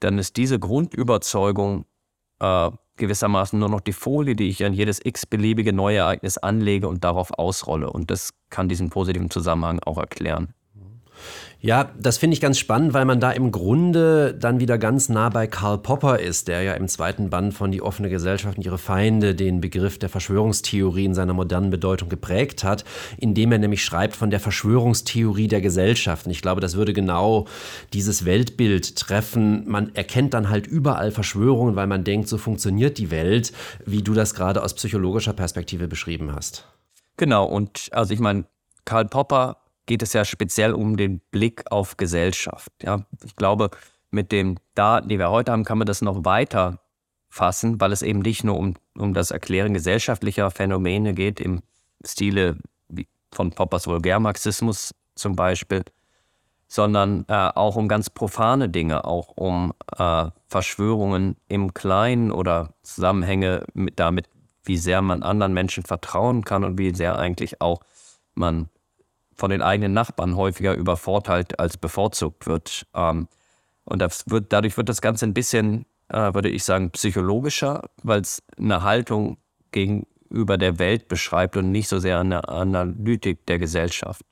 dann 0.00 0.18
ist 0.18 0.36
diese 0.36 0.58
Grundüberzeugung 0.58 1.86
äh, 2.40 2.70
gewissermaßen 2.96 3.58
nur 3.58 3.68
noch 3.68 3.80
die 3.80 3.92
Folie, 3.92 4.36
die 4.36 4.48
ich 4.48 4.64
an 4.64 4.72
jedes 4.72 5.04
x-beliebige 5.04 5.72
neue 5.72 5.98
Ereignis 5.98 6.38
anlege 6.38 6.88
und 6.88 7.02
darauf 7.02 7.32
ausrolle. 7.32 7.90
Und 7.90 8.10
das 8.10 8.30
kann 8.50 8.68
diesen 8.68 8.90
positiven 8.90 9.30
Zusammenhang 9.30 9.80
auch 9.80 9.98
erklären. 9.98 10.54
Ja, 11.64 11.90
das 11.98 12.18
finde 12.18 12.34
ich 12.34 12.42
ganz 12.42 12.58
spannend, 12.58 12.92
weil 12.92 13.06
man 13.06 13.20
da 13.20 13.30
im 13.30 13.50
Grunde 13.50 14.34
dann 14.34 14.60
wieder 14.60 14.76
ganz 14.76 15.08
nah 15.08 15.30
bei 15.30 15.46
Karl 15.46 15.78
Popper 15.78 16.18
ist, 16.18 16.46
der 16.46 16.62
ja 16.62 16.74
im 16.74 16.88
zweiten 16.88 17.30
Band 17.30 17.54
von 17.54 17.70
Die 17.72 17.80
offene 17.80 18.10
Gesellschaft 18.10 18.58
und 18.58 18.66
ihre 18.66 18.76
Feinde 18.76 19.34
den 19.34 19.62
Begriff 19.62 19.98
der 19.98 20.10
Verschwörungstheorie 20.10 21.06
in 21.06 21.14
seiner 21.14 21.32
modernen 21.32 21.70
Bedeutung 21.70 22.10
geprägt 22.10 22.64
hat, 22.64 22.84
indem 23.16 23.50
er 23.50 23.56
nämlich 23.56 23.82
schreibt 23.82 24.14
von 24.14 24.28
der 24.28 24.40
Verschwörungstheorie 24.40 25.48
der 25.48 25.62
Gesellschaft. 25.62 26.26
Und 26.26 26.32
ich 26.32 26.42
glaube, 26.42 26.60
das 26.60 26.76
würde 26.76 26.92
genau 26.92 27.46
dieses 27.94 28.26
Weltbild 28.26 28.96
treffen. 28.96 29.66
Man 29.66 29.94
erkennt 29.94 30.34
dann 30.34 30.50
halt 30.50 30.66
überall 30.66 31.12
Verschwörungen, 31.12 31.76
weil 31.76 31.86
man 31.86 32.04
denkt, 32.04 32.28
so 32.28 32.36
funktioniert 32.36 32.98
die 32.98 33.10
Welt, 33.10 33.52
wie 33.86 34.02
du 34.02 34.12
das 34.12 34.34
gerade 34.34 34.62
aus 34.62 34.74
psychologischer 34.74 35.32
Perspektive 35.32 35.88
beschrieben 35.88 36.34
hast. 36.34 36.66
Genau, 37.16 37.46
und 37.46 37.88
also 37.92 38.12
ich 38.12 38.20
meine, 38.20 38.44
Karl 38.84 39.06
Popper 39.06 39.63
geht 39.86 40.02
es 40.02 40.12
ja 40.12 40.24
speziell 40.24 40.72
um 40.72 40.96
den 40.96 41.20
Blick 41.30 41.70
auf 41.70 41.96
Gesellschaft. 41.96 42.70
Ja, 42.82 43.04
ich 43.24 43.36
glaube, 43.36 43.70
mit 44.10 44.32
den 44.32 44.58
Daten, 44.74 45.08
die 45.08 45.18
wir 45.18 45.30
heute 45.30 45.52
haben, 45.52 45.64
kann 45.64 45.78
man 45.78 45.86
das 45.86 46.02
noch 46.02 46.24
weiter 46.24 46.78
fassen, 47.28 47.80
weil 47.80 47.92
es 47.92 48.02
eben 48.02 48.20
nicht 48.20 48.44
nur 48.44 48.56
um, 48.56 48.74
um 48.96 49.12
das 49.12 49.30
Erklären 49.30 49.74
gesellschaftlicher 49.74 50.50
Phänomene 50.50 51.14
geht, 51.14 51.40
im 51.40 51.62
Stile 52.04 52.58
von 53.32 53.50
Poppers 53.50 53.86
Vulgärmarxismus 53.86 54.94
zum 55.16 55.36
Beispiel, 55.36 55.82
sondern 56.68 57.24
äh, 57.28 57.50
auch 57.54 57.76
um 57.76 57.88
ganz 57.88 58.08
profane 58.08 58.68
Dinge, 58.68 59.04
auch 59.04 59.36
um 59.36 59.74
äh, 59.98 60.26
Verschwörungen 60.46 61.36
im 61.48 61.74
Kleinen 61.74 62.30
oder 62.30 62.74
Zusammenhänge 62.82 63.64
mit, 63.74 63.98
damit, 63.98 64.28
wie 64.62 64.76
sehr 64.76 65.02
man 65.02 65.22
anderen 65.22 65.52
Menschen 65.52 65.84
vertrauen 65.84 66.44
kann 66.44 66.64
und 66.64 66.78
wie 66.78 66.94
sehr 66.94 67.18
eigentlich 67.18 67.60
auch 67.60 67.80
man 68.34 68.68
von 69.36 69.50
den 69.50 69.62
eigenen 69.62 69.92
Nachbarn 69.92 70.36
häufiger 70.36 70.74
übervorteilt 70.74 71.58
als 71.58 71.76
bevorzugt 71.76 72.46
wird. 72.46 72.86
Ähm, 72.94 73.28
und 73.84 74.00
wird, 74.26 74.52
dadurch 74.52 74.76
wird 74.76 74.88
das 74.88 75.00
Ganze 75.00 75.26
ein 75.26 75.34
bisschen, 75.34 75.86
äh, 76.08 76.32
würde 76.34 76.48
ich 76.48 76.64
sagen, 76.64 76.90
psychologischer, 76.90 77.82
weil 78.02 78.20
es 78.20 78.42
eine 78.58 78.82
Haltung 78.82 79.36
gegenüber 79.72 80.56
der 80.56 80.78
Welt 80.78 81.08
beschreibt 81.08 81.56
und 81.56 81.70
nicht 81.70 81.88
so 81.88 81.98
sehr 81.98 82.20
eine 82.20 82.48
Analytik 82.48 83.44
der 83.46 83.58
Gesellschaft. 83.58 84.22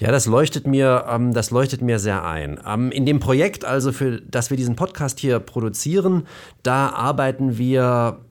Ja, 0.00 0.10
das 0.10 0.24
leuchtet 0.24 0.66
mir, 0.66 1.04
ähm, 1.08 1.34
das 1.34 1.50
leuchtet 1.50 1.82
mir 1.82 1.98
sehr 1.98 2.24
ein. 2.24 2.58
Ähm, 2.66 2.90
in 2.90 3.04
dem 3.04 3.20
Projekt, 3.20 3.64
also 3.66 3.92
für 3.92 4.20
das 4.22 4.48
wir 4.48 4.56
diesen 4.56 4.76
Podcast 4.76 5.20
hier 5.20 5.40
produzieren, 5.40 6.26
da 6.62 6.88
arbeiten 6.90 7.58
wir 7.58 8.24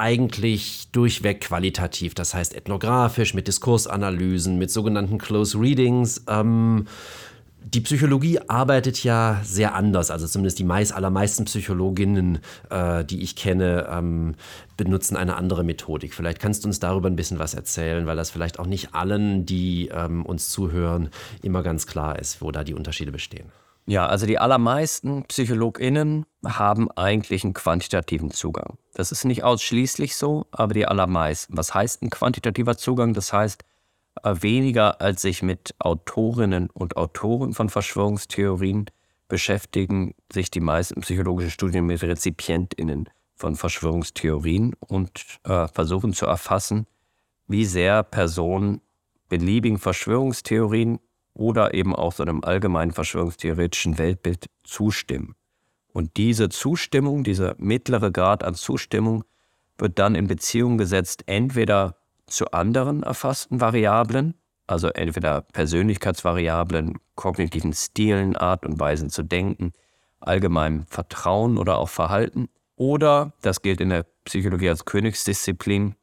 eigentlich 0.00 0.88
durchweg 0.92 1.42
qualitativ, 1.42 2.14
das 2.14 2.34
heißt 2.34 2.56
ethnografisch, 2.56 3.34
mit 3.34 3.46
Diskursanalysen, 3.46 4.58
mit 4.58 4.70
sogenannten 4.70 5.18
Close 5.18 5.58
Readings. 5.60 6.24
Ähm, 6.26 6.86
die 7.62 7.82
Psychologie 7.82 8.40
arbeitet 8.48 9.04
ja 9.04 9.40
sehr 9.44 9.74
anders, 9.74 10.10
also 10.10 10.26
zumindest 10.26 10.58
die 10.58 10.64
meist, 10.64 10.92
allermeisten 10.92 11.44
Psychologinnen, 11.44 12.38
äh, 12.70 13.04
die 13.04 13.22
ich 13.22 13.36
kenne, 13.36 13.86
ähm, 13.90 14.34
benutzen 14.76 15.16
eine 15.16 15.36
andere 15.36 15.62
Methodik. 15.62 16.14
Vielleicht 16.14 16.40
kannst 16.40 16.64
du 16.64 16.68
uns 16.68 16.80
darüber 16.80 17.08
ein 17.08 17.16
bisschen 17.16 17.38
was 17.38 17.54
erzählen, 17.54 18.06
weil 18.06 18.16
das 18.16 18.30
vielleicht 18.30 18.58
auch 18.58 18.66
nicht 18.66 18.94
allen, 18.94 19.44
die 19.44 19.90
ähm, 19.92 20.24
uns 20.24 20.48
zuhören, 20.48 21.10
immer 21.42 21.62
ganz 21.62 21.86
klar 21.86 22.18
ist, 22.18 22.40
wo 22.40 22.50
da 22.50 22.64
die 22.64 22.74
Unterschiede 22.74 23.12
bestehen. 23.12 23.52
Ja, 23.86 24.06
also 24.06 24.26
die 24.26 24.38
allermeisten 24.38 25.24
PsychologInnen 25.24 26.26
haben 26.46 26.90
eigentlich 26.92 27.44
einen 27.44 27.54
quantitativen 27.54 28.30
Zugang. 28.30 28.78
Das 28.94 29.10
ist 29.10 29.24
nicht 29.24 29.42
ausschließlich 29.42 30.16
so, 30.16 30.46
aber 30.52 30.74
die 30.74 30.86
allermeisten. 30.86 31.56
Was 31.56 31.74
heißt 31.74 32.02
ein 32.02 32.10
quantitativer 32.10 32.76
Zugang? 32.76 33.14
Das 33.14 33.32
heißt, 33.32 33.64
äh, 34.22 34.34
weniger 34.40 35.00
als 35.00 35.22
sich 35.22 35.42
mit 35.42 35.74
Autorinnen 35.78 36.70
und 36.70 36.96
Autoren 36.96 37.52
von 37.52 37.68
Verschwörungstheorien 37.68 38.86
beschäftigen 39.28 40.14
sich 40.32 40.50
die 40.50 40.60
meisten 40.60 41.00
psychologischen 41.00 41.50
Studien 41.50 41.86
mit 41.86 42.02
RezipientInnen 42.02 43.08
von 43.36 43.56
Verschwörungstheorien 43.56 44.74
und 44.86 45.24
äh, 45.44 45.66
versuchen 45.68 46.12
zu 46.12 46.26
erfassen, 46.26 46.86
wie 47.46 47.64
sehr 47.64 48.02
Personen 48.02 48.82
beliebigen 49.28 49.78
Verschwörungstheorien 49.78 50.98
oder 51.34 51.74
eben 51.74 51.94
auch 51.94 52.12
so 52.12 52.22
einem 52.22 52.42
allgemeinen 52.44 52.92
verschwörungstheoretischen 52.92 53.98
Weltbild 53.98 54.46
zustimmen. 54.64 55.34
Und 55.92 56.16
diese 56.16 56.48
Zustimmung, 56.48 57.24
dieser 57.24 57.54
mittlere 57.58 58.10
Grad 58.10 58.44
an 58.44 58.54
Zustimmung 58.54 59.24
wird 59.78 59.98
dann 59.98 60.14
in 60.14 60.26
Beziehung 60.26 60.78
gesetzt 60.78 61.24
entweder 61.26 61.96
zu 62.26 62.50
anderen 62.52 63.02
erfassten 63.02 63.60
Variablen, 63.60 64.34
also 64.66 64.88
entweder 64.88 65.40
Persönlichkeitsvariablen, 65.40 66.98
kognitiven 67.16 67.72
Stilen, 67.72 68.36
Art 68.36 68.64
und 68.64 68.78
Weisen 68.78 69.10
zu 69.10 69.22
denken, 69.24 69.72
allgemeinem 70.20 70.86
Vertrauen 70.86 71.58
oder 71.58 71.78
auch 71.78 71.88
Verhalten, 71.88 72.48
oder, 72.76 73.34
das 73.42 73.60
gilt 73.60 73.80
in 73.82 73.90
der 73.90 74.06
Psychologie 74.24 74.70
als 74.70 74.86
Königsdisziplin, 74.86 75.96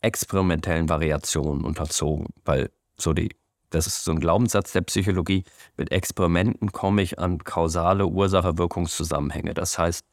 experimentellen 0.00 0.88
Variationen 0.88 1.64
unterzogen, 1.64 2.28
weil 2.44 2.70
so 2.96 3.12
die 3.12 3.36
das 3.74 3.86
ist 3.86 4.04
so 4.04 4.12
ein 4.12 4.20
Glaubenssatz 4.20 4.72
der 4.72 4.82
Psychologie, 4.82 5.44
mit 5.76 5.90
Experimenten 5.90 6.72
komme 6.72 7.02
ich 7.02 7.18
an 7.18 7.38
kausale 7.38 8.06
Ursache-Wirkungszusammenhänge. 8.06 9.54
Das 9.54 9.78
heißt, 9.78 10.04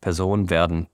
Personen 0.00 0.50
werden 0.50 0.88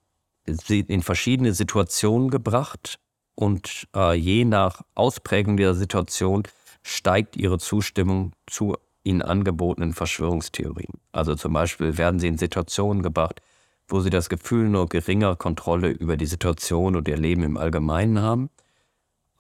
in 0.69 1.03
verschiedene 1.03 1.53
Situationen 1.53 2.31
gebracht 2.31 2.99
und 3.35 3.87
äh, 3.95 4.15
je 4.15 4.45
nach 4.45 4.83
Ausprägung 4.95 5.57
dieser 5.57 5.75
Situation 5.75 6.43
steigt 6.83 7.37
ihre 7.37 7.59
Zustimmung 7.59 8.33
zu 8.47 8.77
ihnen 9.05 9.23
angebotenen 9.23 9.93
Verschwörungstheorien. 9.93 10.95
Also 11.13 11.35
zum 11.35 11.53
Beispiel 11.53 11.99
werden 11.99 12.19
sie 12.19 12.29
in 12.29 12.39
Situationen 12.39 13.03
gebracht, 13.03 13.41
wo 13.87 14.01
sie 14.01 14.11
das 14.11 14.29
Gefühl 14.29 14.69
nur 14.69 14.89
geringer 14.89 15.37
Kontrolle 15.37 15.91
über 15.91 16.17
die 16.17 16.27
Situation 16.27 16.97
und 16.97 17.09
ihr 17.09 17.17
Leben 17.17 17.43
im 17.43 17.57
Allgemeinen 17.57 18.21
haben. 18.21 18.51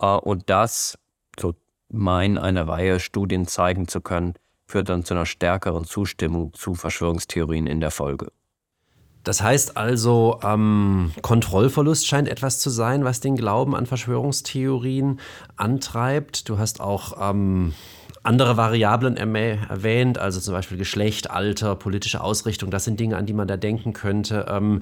Äh, 0.00 0.06
und 0.06 0.48
das, 0.48 0.98
meinen, 1.88 2.38
eine 2.38 2.68
Reihe 2.68 3.00
Studien 3.00 3.46
zeigen 3.46 3.88
zu 3.88 4.00
können, 4.00 4.34
führt 4.66 4.88
dann 4.88 5.04
zu 5.04 5.14
einer 5.14 5.26
stärkeren 5.26 5.84
Zustimmung 5.84 6.52
zu 6.54 6.74
Verschwörungstheorien 6.74 7.66
in 7.66 7.80
der 7.80 7.90
Folge. 7.90 8.28
Das 9.24 9.42
heißt 9.42 9.76
also, 9.76 10.40
ähm, 10.42 11.12
Kontrollverlust 11.20 12.06
scheint 12.06 12.28
etwas 12.28 12.60
zu 12.60 12.70
sein, 12.70 13.04
was 13.04 13.20
den 13.20 13.36
Glauben 13.36 13.74
an 13.74 13.84
Verschwörungstheorien 13.84 15.20
antreibt. 15.56 16.48
Du 16.48 16.58
hast 16.58 16.80
auch 16.80 17.30
ähm, 17.30 17.74
andere 18.22 18.56
Variablen 18.56 19.16
erwähnt, 19.16 20.18
also 20.18 20.40
zum 20.40 20.54
Beispiel 20.54 20.78
Geschlecht, 20.78 21.30
Alter, 21.30 21.76
politische 21.76 22.22
Ausrichtung. 22.22 22.70
Das 22.70 22.84
sind 22.84 23.00
Dinge, 23.00 23.16
an 23.16 23.26
die 23.26 23.32
man 23.32 23.48
da 23.48 23.56
denken 23.56 23.92
könnte. 23.92 24.46
Ähm, 24.48 24.80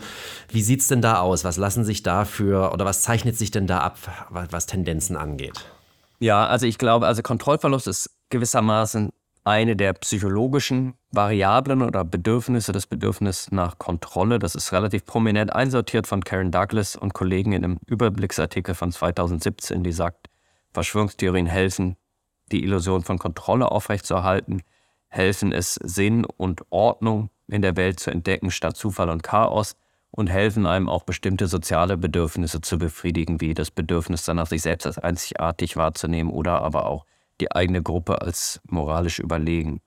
wie 0.49 0.63
sieht 0.63 0.81
es 0.81 0.89
denn 0.89 1.03
da 1.03 1.21
aus? 1.21 1.45
Was 1.45 1.57
lassen 1.57 1.85
sich 1.85 2.03
dafür 2.03 2.73
oder 2.73 2.85
was 2.85 3.03
zeichnet 3.03 3.37
sich 3.37 3.51
denn 3.51 3.67
da 3.67 3.81
ab, 3.81 3.99
was 4.31 4.67
Tendenzen 4.67 5.17
angeht? 5.17 5.65
Ja, 6.19 6.47
also 6.47 6.67
ich 6.67 6.79
glaube, 6.79 7.07
also 7.07 7.23
Kontrollverlust 7.23 7.87
ist 7.87 8.11
gewissermaßen 8.31 9.13
eine 9.45 9.77
der 9.77 9.93
psychologischen 9.93 10.95
Variablen 11.13 11.83
oder 11.83 12.05
Bedürfnisse, 12.05 12.73
das 12.73 12.87
Bedürfnis 12.87 13.53
nach 13.53 13.79
Kontrolle. 13.79 14.41
Das 14.41 14.57
ist 14.57 14.73
relativ 14.73 15.05
prominent 15.05 15.53
einsortiert 15.53 16.09
von 16.09 16.25
Karen 16.25 16.51
Douglas 16.51 16.97
und 16.97 17.15
Kollegen 17.15 17.53
in 17.53 17.63
einem 17.63 17.79
Überblicksartikel 17.87 18.75
von 18.75 18.91
2017, 18.91 19.85
die 19.85 19.93
sagt, 19.93 20.29
Verschwörungstheorien 20.73 21.47
helfen, 21.47 21.97
die 22.51 22.65
Illusion 22.65 23.05
von 23.05 23.19
Kontrolle 23.19 23.71
aufrechtzuerhalten, 23.71 24.63
helfen 25.09 25.53
es, 25.53 25.75
Sinn 25.75 26.25
und 26.25 26.63
Ordnung 26.71 27.31
in 27.47 27.63
der 27.63 27.77
Welt 27.77 28.01
zu 28.01 28.11
entdecken 28.11 28.51
statt 28.51 28.77
Zufall 28.77 29.11
und 29.11 29.23
Chaos 29.23 29.77
und 30.11 30.29
helfen 30.29 30.67
einem 30.67 30.89
auch 30.89 31.03
bestimmte 31.03 31.47
soziale 31.47 31.97
Bedürfnisse 31.97 32.61
zu 32.61 32.79
befriedigen, 32.79 33.41
wie 33.41 33.55
das 33.55 33.71
Bedürfnis 33.71 34.25
danach, 34.25 34.47
sich 34.47 34.63
selbst 34.63 34.87
als 34.87 34.99
einzigartig 34.99 35.77
wahrzunehmen 35.77 36.33
oder 36.33 36.63
aber 36.63 36.87
auch 36.87 37.05
die 37.41 37.53
eigene 37.53 37.83
Gruppe 37.83 38.23
als 38.23 38.61
moralisch 38.69 39.19
überlegen. 39.19 39.81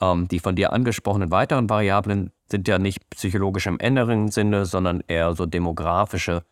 Ähm, 0.00 0.28
die 0.28 0.38
von 0.38 0.56
dir 0.56 0.72
angesprochenen 0.72 1.30
weiteren 1.30 1.68
Variablen 1.68 2.32
sind 2.50 2.68
ja 2.68 2.78
nicht 2.78 3.08
psychologisch 3.10 3.66
im 3.66 3.80
engeren 3.80 4.30
Sinne, 4.30 4.66
sondern 4.66 5.02
eher 5.06 5.34
so 5.34 5.46
demografische 5.46 6.44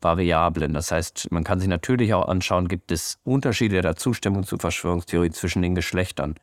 Variablen. 0.00 0.74
Das 0.74 0.90
heißt, 0.90 1.30
man 1.30 1.44
kann 1.44 1.60
sich 1.60 1.68
natürlich 1.68 2.14
auch 2.14 2.28
anschauen, 2.28 2.68
gibt 2.68 2.92
es 2.92 3.18
Unterschiede 3.24 3.80
der 3.82 3.96
Zustimmung 3.96 4.44
zu 4.44 4.58
Verschwörungstheorien 4.58 5.32
zwischen 5.32 5.62
den 5.62 5.74
Geschlechtern. 5.74 6.34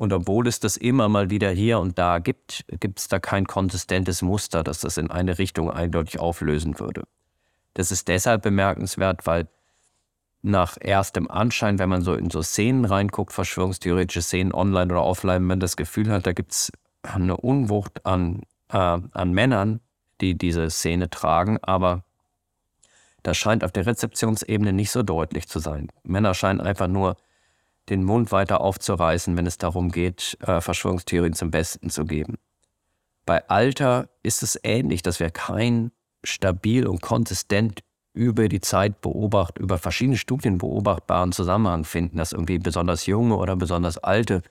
Und 0.00 0.14
obwohl 0.14 0.48
es 0.48 0.60
das 0.60 0.78
immer 0.78 1.10
mal 1.10 1.28
wieder 1.28 1.50
hier 1.50 1.78
und 1.78 1.98
da 1.98 2.20
gibt, 2.20 2.64
gibt 2.80 3.00
es 3.00 3.08
da 3.08 3.18
kein 3.18 3.46
konsistentes 3.46 4.22
Muster, 4.22 4.64
das 4.64 4.80
das 4.80 4.96
in 4.96 5.10
eine 5.10 5.36
Richtung 5.36 5.70
eindeutig 5.70 6.18
auflösen 6.18 6.80
würde. 6.80 7.02
Das 7.74 7.90
ist 7.90 8.08
deshalb 8.08 8.40
bemerkenswert, 8.40 9.26
weil 9.26 9.46
nach 10.40 10.78
erstem 10.80 11.30
Anschein, 11.30 11.78
wenn 11.78 11.90
man 11.90 12.00
so 12.00 12.14
in 12.14 12.30
so 12.30 12.40
Szenen 12.40 12.86
reinguckt, 12.86 13.30
verschwörungstheoretische 13.30 14.22
Szenen 14.22 14.54
online 14.54 14.90
oder 14.90 15.04
offline, 15.04 15.42
man 15.42 15.60
das 15.60 15.76
Gefühl 15.76 16.10
hat, 16.10 16.26
da 16.26 16.32
gibt 16.32 16.52
es 16.52 16.72
eine 17.02 17.36
Unwucht 17.36 18.06
an, 18.06 18.40
äh, 18.70 18.78
an 18.78 19.32
Männern, 19.32 19.80
die 20.22 20.34
diese 20.34 20.70
Szene 20.70 21.10
tragen, 21.10 21.58
aber 21.60 22.04
das 23.22 23.36
scheint 23.36 23.64
auf 23.64 23.72
der 23.72 23.84
Rezeptionsebene 23.84 24.72
nicht 24.72 24.92
so 24.92 25.02
deutlich 25.02 25.46
zu 25.46 25.58
sein. 25.58 25.88
Männer 26.04 26.32
scheinen 26.32 26.62
einfach 26.62 26.88
nur 26.88 27.18
den 27.90 28.04
Mund 28.04 28.32
weiter 28.32 28.60
aufzureißen, 28.60 29.36
wenn 29.36 29.46
es 29.46 29.58
darum 29.58 29.90
geht, 29.90 30.38
äh, 30.40 30.60
Verschwörungstheorien 30.60 31.34
zum 31.34 31.50
Besten 31.50 31.90
zu 31.90 32.04
geben. 32.04 32.38
Bei 33.26 33.48
Alter 33.48 34.08
ist 34.22 34.42
es 34.42 34.58
ähnlich, 34.62 35.02
dass 35.02 35.20
wir 35.20 35.30
kein 35.30 35.92
stabil 36.24 36.86
und 36.86 37.02
konsistent 37.02 37.82
über 38.12 38.48
die 38.48 38.60
Zeit 38.60 39.00
beobacht, 39.00 39.58
über 39.58 39.78
verschiedene 39.78 40.16
Studien 40.16 40.58
beobachtbaren 40.58 41.32
Zusammenhang 41.32 41.84
finden, 41.84 42.16
dass 42.16 42.32
irgendwie 42.32 42.58
besonders 42.58 43.06
junge 43.06 43.36
oder 43.36 43.56
besonders 43.56 43.98
alte 43.98 44.42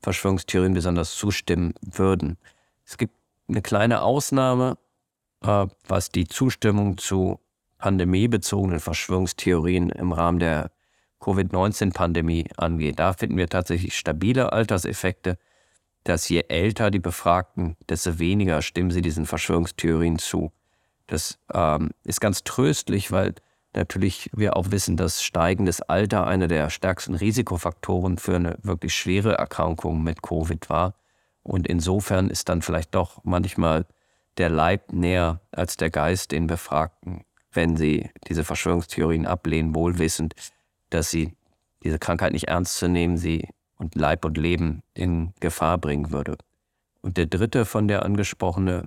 Verschwörungstheorien 0.00 0.74
besonders 0.74 1.14
zustimmen 1.14 1.74
würden. 1.80 2.36
Es 2.84 2.98
gibt 2.98 3.14
eine 3.48 3.62
kleine 3.62 4.02
Ausnahme, 4.02 4.76
äh, 5.42 5.66
was 5.88 6.10
die 6.10 6.26
Zustimmung 6.26 6.98
zu 6.98 7.40
pandemiebezogenen 7.78 8.80
Verschwörungstheorien 8.80 9.90
im 9.90 10.12
Rahmen 10.12 10.38
der 10.38 10.70
Covid-19-Pandemie 11.26 12.46
angeht. 12.56 13.00
Da 13.00 13.12
finden 13.12 13.36
wir 13.36 13.48
tatsächlich 13.48 13.96
stabile 13.96 14.52
Alterseffekte, 14.52 15.38
dass 16.04 16.28
je 16.28 16.44
älter 16.48 16.92
die 16.92 17.00
Befragten, 17.00 17.76
desto 17.88 18.20
weniger 18.20 18.62
stimmen 18.62 18.92
sie 18.92 19.02
diesen 19.02 19.26
Verschwörungstheorien 19.26 20.20
zu. 20.20 20.52
Das 21.08 21.38
ähm, 21.52 21.90
ist 22.04 22.20
ganz 22.20 22.44
tröstlich, 22.44 23.10
weil 23.10 23.34
natürlich 23.74 24.30
wir 24.34 24.56
auch 24.56 24.70
wissen, 24.70 24.96
dass 24.96 25.22
steigendes 25.22 25.82
Alter 25.82 26.28
einer 26.28 26.46
der 26.46 26.70
stärksten 26.70 27.16
Risikofaktoren 27.16 28.18
für 28.18 28.36
eine 28.36 28.58
wirklich 28.62 28.94
schwere 28.94 29.34
Erkrankung 29.34 30.04
mit 30.04 30.22
Covid 30.22 30.70
war. 30.70 30.94
Und 31.42 31.66
insofern 31.66 32.30
ist 32.30 32.48
dann 32.48 32.62
vielleicht 32.62 32.94
doch 32.94 33.20
manchmal 33.24 33.84
der 34.38 34.48
Leib 34.48 34.92
näher 34.92 35.40
als 35.50 35.76
der 35.76 35.90
Geist 35.90 36.30
den 36.30 36.46
Befragten, 36.46 37.24
wenn 37.52 37.76
sie 37.76 38.10
diese 38.28 38.44
Verschwörungstheorien 38.44 39.26
ablehnen, 39.26 39.74
wohlwissend, 39.74 40.34
dass 40.90 41.10
sie 41.10 41.34
diese 41.82 41.98
Krankheit 41.98 42.32
nicht 42.32 42.48
ernst 42.48 42.76
zu 42.76 42.88
nehmen, 42.88 43.16
sie 43.16 43.48
und 43.78 43.94
Leib 43.94 44.24
und 44.24 44.36
Leben 44.38 44.82
in 44.94 45.32
Gefahr 45.40 45.78
bringen 45.78 46.10
würde. 46.10 46.36
Und 47.02 47.16
der 47.16 47.26
dritte 47.26 47.64
von 47.64 47.88
der 47.88 48.04
angesprochene, 48.04 48.84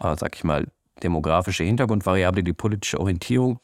äh, 0.00 0.16
sag 0.16 0.34
ich 0.36 0.44
mal, 0.44 0.66
demografische 1.02 1.64
Hintergrundvariable, 1.64 2.42
die 2.42 2.52
politische 2.52 3.00
Orientierung. 3.00 3.60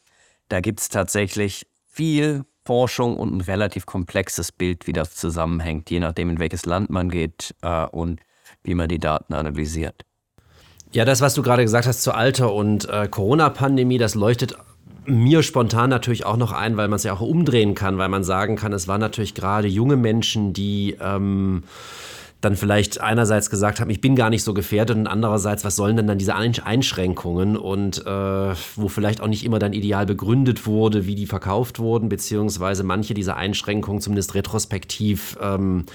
Da 0.49 0.59
gibt 0.59 0.79
es 0.79 0.89
tatsächlich 0.89 1.67
viel 1.87 2.45
Forschung 2.65 3.17
und 3.17 3.35
ein 3.35 3.41
relativ 3.41 3.85
komplexes 3.85 4.51
Bild, 4.51 4.87
wie 4.87 4.93
das 4.93 5.15
zusammenhängt, 5.15 5.89
je 5.89 5.99
nachdem, 5.99 6.29
in 6.29 6.39
welches 6.39 6.65
Land 6.65 6.89
man 6.89 7.09
geht 7.09 7.55
äh, 7.61 7.85
und 7.85 8.21
wie 8.63 8.75
man 8.75 8.89
die 8.89 8.99
Daten 8.99 9.33
analysiert. 9.33 10.05
Ja, 10.91 11.05
das, 11.05 11.21
was 11.21 11.33
du 11.33 11.41
gerade 11.41 11.63
gesagt 11.63 11.87
hast 11.87 12.03
zur 12.03 12.15
Alter- 12.15 12.53
und 12.53 12.87
äh, 12.89 13.07
Corona-Pandemie, 13.07 13.97
das 13.97 14.13
leuchtet 14.13 14.55
mir 15.05 15.43
spontan 15.43 15.89
natürlich 15.89 16.25
auch 16.25 16.37
noch 16.37 16.51
ein, 16.51 16.77
weil 16.77 16.87
man 16.87 16.97
es 16.97 17.03
ja 17.03 17.13
auch 17.13 17.21
umdrehen 17.21 17.75
kann, 17.75 17.97
weil 17.97 18.09
man 18.09 18.23
sagen 18.23 18.55
kann, 18.55 18.73
es 18.73 18.87
waren 18.87 19.01
natürlich 19.01 19.33
gerade 19.33 19.67
junge 19.67 19.95
Menschen, 19.95 20.53
die 20.53 20.97
ähm, 21.01 21.63
dann 22.41 22.55
vielleicht 22.55 22.99
einerseits 22.99 23.51
gesagt 23.51 23.79
haben, 23.79 23.91
ich 23.91 24.01
bin 24.01 24.15
gar 24.15 24.31
nicht 24.31 24.43
so 24.43 24.55
gefährdet 24.55 24.97
und 24.97 25.05
andererseits, 25.05 25.63
was 25.63 25.75
sollen 25.75 25.95
denn 25.95 26.07
dann 26.07 26.17
diese 26.17 26.35
Einschränkungen 26.35 27.55
und 27.55 28.05
äh, 28.05 28.09
wo 28.75 28.87
vielleicht 28.87 29.21
auch 29.21 29.27
nicht 29.27 29.45
immer 29.45 29.59
dann 29.59 29.73
ideal 29.73 30.07
begründet 30.07 30.65
wurde, 30.65 31.05
wie 31.05 31.13
die 31.13 31.27
verkauft 31.27 31.77
wurden, 31.77 32.09
beziehungsweise 32.09 32.83
manche 32.83 33.13
dieser 33.13 33.37
Einschränkungen 33.37 34.01
zumindest 34.01 34.33
retrospektiv 34.33 35.37
ähm, 35.39 35.85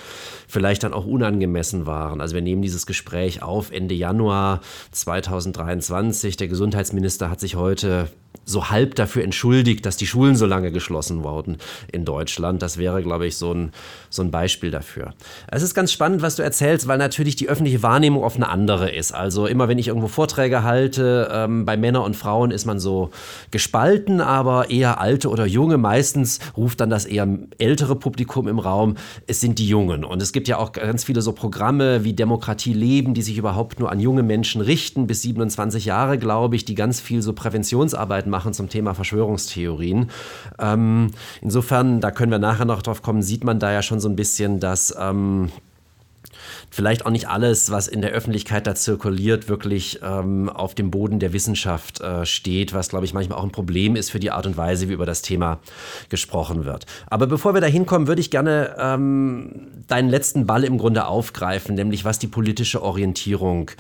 vielleicht 0.47 0.85
dann 0.85 0.95
auch 0.95 1.05
unangemessen 1.05 1.85
waren. 1.85 2.21
Also 2.21 2.37
wir 2.37 2.43
nehmen 2.43 2.63
dieses 2.63 2.87
Gespräch 2.87 3.43
auf 3.43 3.73
Ende 3.73 3.97
Januar 3.97 4.61
2023. 4.93 6.37
Der 6.37 6.47
Gesundheitsminister 6.47 7.29
hat 7.29 7.41
sich 7.41 7.57
heute 7.57 8.09
so 8.45 8.71
halb 8.71 8.95
dafür 8.95 9.25
entschuldigt, 9.25 9.85
dass 9.85 9.97
die 9.97 10.07
Schulen 10.07 10.37
so 10.37 10.47
lange 10.47 10.71
geschlossen 10.71 11.25
wurden 11.25 11.59
in 11.91 12.05
Deutschland. 12.05 12.63
Das 12.63 12.79
wäre, 12.79 13.03
glaube 13.03 13.27
ich, 13.27 13.37
so 13.37 13.53
ein, 13.53 13.73
so 14.09 14.23
ein 14.23 14.31
Beispiel 14.31 14.71
dafür. 14.71 15.15
Es 15.49 15.63
ist 15.63 15.75
ganz 15.75 15.93
spannend, 15.93 16.23
was 16.23 16.36
du 16.37 16.43
erzählst, 16.43 16.87
weil 16.87 16.99
natürlich 16.99 17.37
die 17.37 17.49
öffentliche 17.49 17.83
Wahrnehmung 17.83 18.23
oft 18.23 18.37
eine 18.37 18.49
andere 18.49 18.91
ist. 18.91 19.13
Also 19.13 19.47
immer, 19.47 19.69
wenn 19.69 19.79
ich 19.79 19.89
irgendwo 19.89 20.09
Vorträge 20.09 20.63
halte, 20.63 21.29
ähm, 21.33 21.65
bei 21.65 21.77
Männern 21.77 22.03
und 22.03 22.17
Frauen 22.17 22.51
ist 22.51 22.67
man 22.67 22.79
so 22.79 23.11
gespalten, 23.51 24.21
aber 24.21 24.71
eher 24.71 25.01
alte 25.01 25.29
oder 25.29 25.47
junge. 25.47 25.79
Meistens 25.79 26.39
ruft 26.57 26.81
dann 26.81 26.91
das 26.91 27.05
eher 27.05 27.29
ältere 27.59 27.97
Publikum 27.97 28.49
im 28.49 28.59
Raum, 28.59 28.97
es 29.27 29.41
sind 29.41 29.59
die 29.59 29.69
Jungen. 29.69 30.05
Und 30.05 30.23
es 30.23 30.33
gibt 30.33 30.49
ja 30.49 30.59
auch 30.59 30.73
ganz 30.73 31.05
viele 31.05 31.23
so 31.23 31.33
Programme 31.33 32.05
wie 32.05 32.13
Demokratie 32.13 32.73
leben, 32.73 33.15
die 33.15 33.23
sich 33.23 33.39
überhaupt 33.39 33.81
nur 33.81 33.91
an 33.91 34.01
junge 34.01 34.23
Menschen 34.23 34.61
richten, 34.61 35.07
bis 35.07 35.23
27 35.23 35.85
Jahre, 35.85 36.19
glaube 36.19 36.57
ich, 36.57 36.65
die 36.65 36.75
ganz 36.75 37.01
viel 37.01 37.23
so 37.23 37.33
Präventionsarbeit 37.33 38.27
machen 38.27 38.53
zum 38.53 38.69
Thema 38.69 38.95
Verschwörungstheorien. 38.95 40.11
Ähm, 40.59 41.11
insofern, 41.43 42.01
da 42.01 42.11
können 42.11 42.33
wir 42.33 42.39
nachher 42.39 42.65
noch 42.65 42.83
drauf 42.83 43.03
kommen, 43.03 43.23
sieht 43.23 43.45
man 43.45 43.59
da 43.59 43.73
ja 43.73 43.83
schon 43.83 44.01
so 44.01 44.09
ein 44.09 44.17
bisschen, 44.17 44.61
dass 44.61 44.95
ähm, 44.99 45.51
vielleicht 46.77 47.07
auch 47.07 47.11
nicht 47.11 47.27
alles, 47.27 47.71
was 47.71 47.89
in 47.89 48.03
der 48.03 48.11
Öffentlichkeit 48.11 48.67
da 48.67 48.75
zirkuliert, 48.75 49.49
wirklich 49.49 50.01
ähm, 50.03 50.51
auf 50.51 50.75
dem 50.75 50.91
Boden 50.91 51.19
der 51.19 51.33
Wissenschaft 51.33 52.03
äh, 52.03 52.27
steht, 52.27 52.75
was, 52.75 52.91
glaube 52.91 53.07
ich, 53.07 53.15
manchmal 53.15 53.39
auch 53.39 53.45
ein 53.45 53.51
Problem 53.51 53.97
ist 53.97 54.11
für 54.11 54.21
die 54.21 54.31
Art 54.31 54.47
und 54.47 54.59
Weise, 54.59 54.91
wie 54.91 54.93
über 54.93 55.07
das 55.07 55.23
Thema 55.23 55.59
gesprochen 56.11 56.67
wird. 56.67 56.85
Aber 57.07 57.27
bevor 57.27 57.55
wir 57.55 57.63
da 57.63 57.67
hinkommen, 57.67 58.09
würde 58.09 58.21
ich 58.21 58.31
gerne 58.31 58.77
ähm, 58.79 59.69
deinen 59.89 60.11
letzten 60.11 60.47
Ball 60.47 60.65
im 60.65 60.77
Grunde 60.77 61.07
aufgreifen, 61.07 61.75
nämlich 61.75 62.05
was 62.05 62.19
die 62.19 62.27
politische 62.27 62.83
Orientierung 62.83 63.71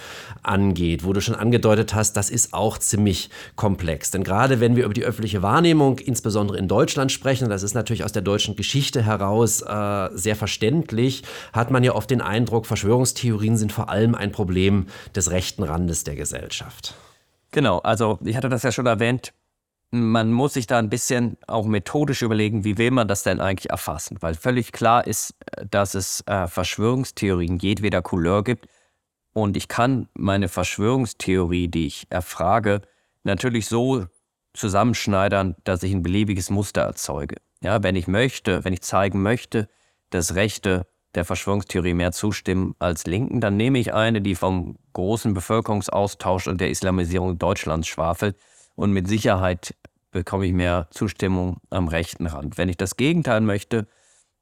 angeht, 0.42 1.04
wo 1.04 1.12
du 1.12 1.20
schon 1.20 1.34
angedeutet 1.34 1.94
hast, 1.94 2.16
das 2.16 2.30
ist 2.30 2.54
auch 2.54 2.78
ziemlich 2.78 3.28
komplex. 3.56 4.10
Denn 4.10 4.24
gerade 4.24 4.58
wenn 4.60 4.74
wir 4.74 4.84
über 4.84 4.94
die 4.94 5.04
öffentliche 5.04 5.42
Wahrnehmung, 5.42 5.98
insbesondere 5.98 6.56
in 6.56 6.66
Deutschland 6.66 7.12
sprechen, 7.12 7.50
das 7.50 7.62
ist 7.62 7.74
natürlich 7.74 8.04
aus 8.04 8.12
der 8.12 8.22
deutschen 8.22 8.56
Geschichte 8.56 9.02
heraus 9.02 9.60
äh, 9.60 10.08
sehr 10.14 10.36
verständlich, 10.36 11.24
hat 11.52 11.70
man 11.70 11.84
ja 11.84 11.94
oft 11.94 12.08
den 12.08 12.22
Eindruck, 12.22 12.64
Verschwörungstheorien 12.86 13.56
sind 13.56 13.72
vor 13.72 13.88
allem 13.88 14.14
ein 14.14 14.30
Problem 14.30 14.86
des 15.12 15.32
rechten 15.32 15.64
Randes 15.64 16.04
der 16.04 16.14
Gesellschaft. 16.14 16.94
Genau, 17.50 17.78
also 17.78 18.20
ich 18.24 18.36
hatte 18.36 18.48
das 18.48 18.62
ja 18.62 18.70
schon 18.70 18.86
erwähnt, 18.86 19.32
man 19.90 20.32
muss 20.32 20.54
sich 20.54 20.68
da 20.68 20.78
ein 20.78 20.88
bisschen 20.88 21.36
auch 21.48 21.66
methodisch 21.66 22.22
überlegen, 22.22 22.62
wie 22.62 22.78
will 22.78 22.92
man 22.92 23.08
das 23.08 23.24
denn 23.24 23.40
eigentlich 23.40 23.70
erfassen? 23.70 24.18
Weil 24.20 24.34
völlig 24.34 24.70
klar 24.70 25.04
ist, 25.04 25.34
dass 25.68 25.94
es 25.94 26.22
äh, 26.26 26.46
Verschwörungstheorien 26.46 27.58
jedweder 27.58 28.02
Couleur 28.02 28.44
gibt. 28.44 28.68
Und 29.32 29.56
ich 29.56 29.66
kann 29.66 30.08
meine 30.14 30.48
Verschwörungstheorie, 30.48 31.66
die 31.66 31.88
ich 31.88 32.06
erfrage, 32.10 32.82
natürlich 33.24 33.66
so 33.66 34.06
zusammenschneidern, 34.54 35.56
dass 35.64 35.82
ich 35.82 35.92
ein 35.92 36.02
beliebiges 36.02 36.50
Muster 36.50 36.82
erzeuge. 36.82 37.36
Ja, 37.62 37.82
wenn 37.82 37.96
ich 37.96 38.06
möchte, 38.06 38.64
wenn 38.64 38.72
ich 38.72 38.82
zeigen 38.82 39.22
möchte, 39.22 39.68
dass 40.10 40.36
Rechte 40.36 40.86
der 41.16 41.24
Verschwörungstheorie 41.24 41.94
mehr 41.94 42.12
zustimmen 42.12 42.74
als 42.78 43.06
Linken, 43.06 43.40
dann 43.40 43.56
nehme 43.56 43.78
ich 43.78 43.94
eine, 43.94 44.20
die 44.20 44.34
vom 44.34 44.76
großen 44.92 45.34
Bevölkerungsaustausch 45.34 46.46
und 46.46 46.60
der 46.60 46.70
Islamisierung 46.70 47.38
Deutschlands 47.38 47.88
schwafelt 47.88 48.36
und 48.76 48.92
mit 48.92 49.08
Sicherheit 49.08 49.74
bekomme 50.12 50.46
ich 50.46 50.52
mehr 50.52 50.88
Zustimmung 50.90 51.58
am 51.70 51.88
rechten 51.88 52.26
Rand. 52.26 52.56
Wenn 52.58 52.68
ich 52.68 52.76
das 52.76 52.96
Gegenteil 52.96 53.40
möchte, 53.40 53.86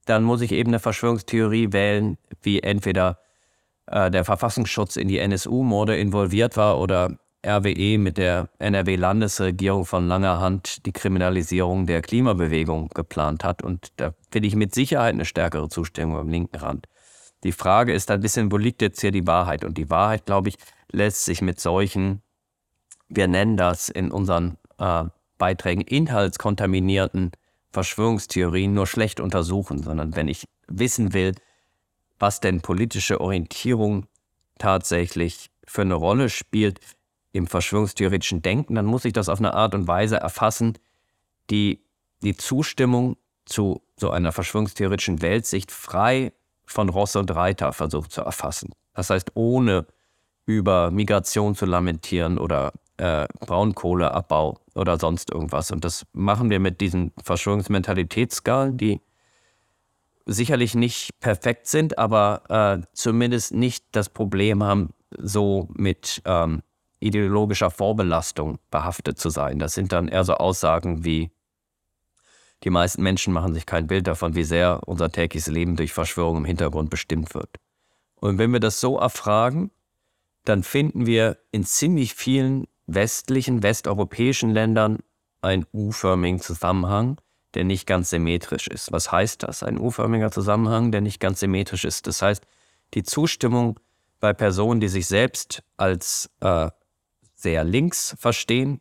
dann 0.04 0.22
muss 0.22 0.42
ich 0.42 0.52
eben 0.52 0.70
eine 0.70 0.80
Verschwörungstheorie 0.80 1.72
wählen, 1.72 2.18
wie 2.42 2.60
entweder 2.60 3.18
äh, 3.86 4.10
der 4.10 4.24
Verfassungsschutz 4.24 4.96
in 4.96 5.08
die 5.08 5.18
NSU-Morde 5.18 5.96
involviert 5.96 6.56
war 6.56 6.78
oder 6.78 7.16
RWE 7.46 7.98
mit 7.98 8.18
der 8.18 8.48
NRW-Landesregierung 8.58 9.84
von 9.84 10.08
langer 10.08 10.40
Hand 10.40 10.86
die 10.86 10.92
Kriminalisierung 10.92 11.86
der 11.86 12.00
Klimabewegung 12.00 12.88
geplant 12.88 13.44
hat. 13.44 13.62
Und 13.62 13.92
da 13.96 14.14
finde 14.34 14.48
ich 14.48 14.56
mit 14.56 14.74
Sicherheit 14.74 15.14
eine 15.14 15.26
stärkere 15.26 15.68
Zustimmung 15.68 16.16
am 16.16 16.28
linken 16.28 16.56
Rand. 16.56 16.88
Die 17.44 17.52
Frage 17.52 17.92
ist 17.92 18.10
ein 18.10 18.20
bisschen, 18.20 18.50
wo 18.50 18.56
liegt 18.56 18.82
jetzt 18.82 19.00
hier 19.00 19.12
die 19.12 19.28
Wahrheit? 19.28 19.64
Und 19.64 19.78
die 19.78 19.90
Wahrheit, 19.90 20.26
glaube 20.26 20.48
ich, 20.48 20.56
lässt 20.90 21.24
sich 21.24 21.40
mit 21.40 21.60
solchen, 21.60 22.20
wir 23.08 23.28
nennen 23.28 23.56
das 23.56 23.88
in 23.88 24.10
unseren 24.10 24.58
äh, 24.78 25.04
Beiträgen 25.38 25.82
inhaltskontaminierten 25.82 27.30
Verschwörungstheorien 27.70 28.74
nur 28.74 28.88
schlecht 28.88 29.20
untersuchen, 29.20 29.84
sondern 29.84 30.16
wenn 30.16 30.26
ich 30.26 30.48
wissen 30.66 31.12
will, 31.12 31.36
was 32.18 32.40
denn 32.40 32.60
politische 32.60 33.20
Orientierung 33.20 34.08
tatsächlich 34.58 35.48
für 35.64 35.82
eine 35.82 35.94
Rolle 35.94 36.28
spielt 36.28 36.80
im 37.30 37.46
verschwörungstheoretischen 37.46 38.42
Denken, 38.42 38.74
dann 38.74 38.86
muss 38.86 39.04
ich 39.04 39.12
das 39.12 39.28
auf 39.28 39.38
eine 39.38 39.54
Art 39.54 39.76
und 39.76 39.86
Weise 39.86 40.16
erfassen, 40.16 40.76
die 41.50 41.84
die 42.22 42.36
Zustimmung 42.36 43.16
zu 43.44 43.83
so 43.96 44.10
einer 44.10 44.32
verschwörungstheoretischen 44.32 45.22
Weltsicht 45.22 45.70
frei 45.70 46.32
von 46.66 46.88
Ross 46.88 47.16
und 47.16 47.34
Reiter 47.34 47.72
versucht 47.72 48.12
zu 48.12 48.22
erfassen. 48.22 48.72
Das 48.94 49.10
heißt, 49.10 49.32
ohne 49.34 49.86
über 50.46 50.90
Migration 50.90 51.54
zu 51.54 51.66
lamentieren 51.66 52.38
oder 52.38 52.72
äh, 52.96 53.26
Braunkohleabbau 53.40 54.58
oder 54.74 54.98
sonst 54.98 55.30
irgendwas. 55.30 55.70
Und 55.70 55.84
das 55.84 56.06
machen 56.12 56.50
wir 56.50 56.60
mit 56.60 56.80
diesen 56.80 57.12
Verschwörungsmentalitätsskalen, 57.22 58.76
die 58.76 59.00
sicherlich 60.26 60.74
nicht 60.74 61.10
perfekt 61.20 61.66
sind, 61.66 61.98
aber 61.98 62.42
äh, 62.48 62.86
zumindest 62.92 63.52
nicht 63.52 63.84
das 63.92 64.08
Problem 64.08 64.62
haben, 64.62 64.90
so 65.18 65.68
mit 65.74 66.22
ähm, 66.24 66.62
ideologischer 67.00 67.70
Vorbelastung 67.70 68.58
behaftet 68.70 69.18
zu 69.18 69.28
sein. 69.28 69.58
Das 69.58 69.74
sind 69.74 69.92
dann 69.92 70.08
eher 70.08 70.24
so 70.24 70.34
Aussagen 70.34 71.04
wie, 71.04 71.30
die 72.64 72.70
meisten 72.70 73.02
Menschen 73.02 73.32
machen 73.32 73.52
sich 73.52 73.66
kein 73.66 73.86
Bild 73.86 74.06
davon, 74.06 74.34
wie 74.34 74.44
sehr 74.44 74.80
unser 74.86 75.12
tägliches 75.12 75.48
Leben 75.48 75.76
durch 75.76 75.92
Verschwörung 75.92 76.38
im 76.38 76.44
Hintergrund 76.44 76.88
bestimmt 76.88 77.34
wird. 77.34 77.50
Und 78.16 78.38
wenn 78.38 78.52
wir 78.52 78.60
das 78.60 78.80
so 78.80 78.98
erfragen, 78.98 79.70
dann 80.44 80.62
finden 80.62 81.06
wir 81.06 81.38
in 81.52 81.64
ziemlich 81.64 82.14
vielen 82.14 82.66
westlichen, 82.86 83.62
westeuropäischen 83.62 84.50
Ländern 84.50 84.98
einen 85.42 85.66
U-förmigen 85.72 86.40
Zusammenhang, 86.40 87.20
der 87.52 87.64
nicht 87.64 87.86
ganz 87.86 88.10
symmetrisch 88.10 88.66
ist. 88.66 88.92
Was 88.92 89.12
heißt 89.12 89.42
das? 89.42 89.62
Ein 89.62 89.78
U-förmiger 89.78 90.30
Zusammenhang, 90.30 90.90
der 90.90 91.02
nicht 91.02 91.20
ganz 91.20 91.40
symmetrisch 91.40 91.84
ist. 91.84 92.06
Das 92.06 92.22
heißt, 92.22 92.44
die 92.94 93.02
Zustimmung 93.02 93.78
bei 94.20 94.32
Personen, 94.32 94.80
die 94.80 94.88
sich 94.88 95.06
selbst 95.06 95.62
als 95.76 96.30
äh, 96.40 96.70
sehr 97.34 97.64
links 97.64 98.16
verstehen, 98.18 98.80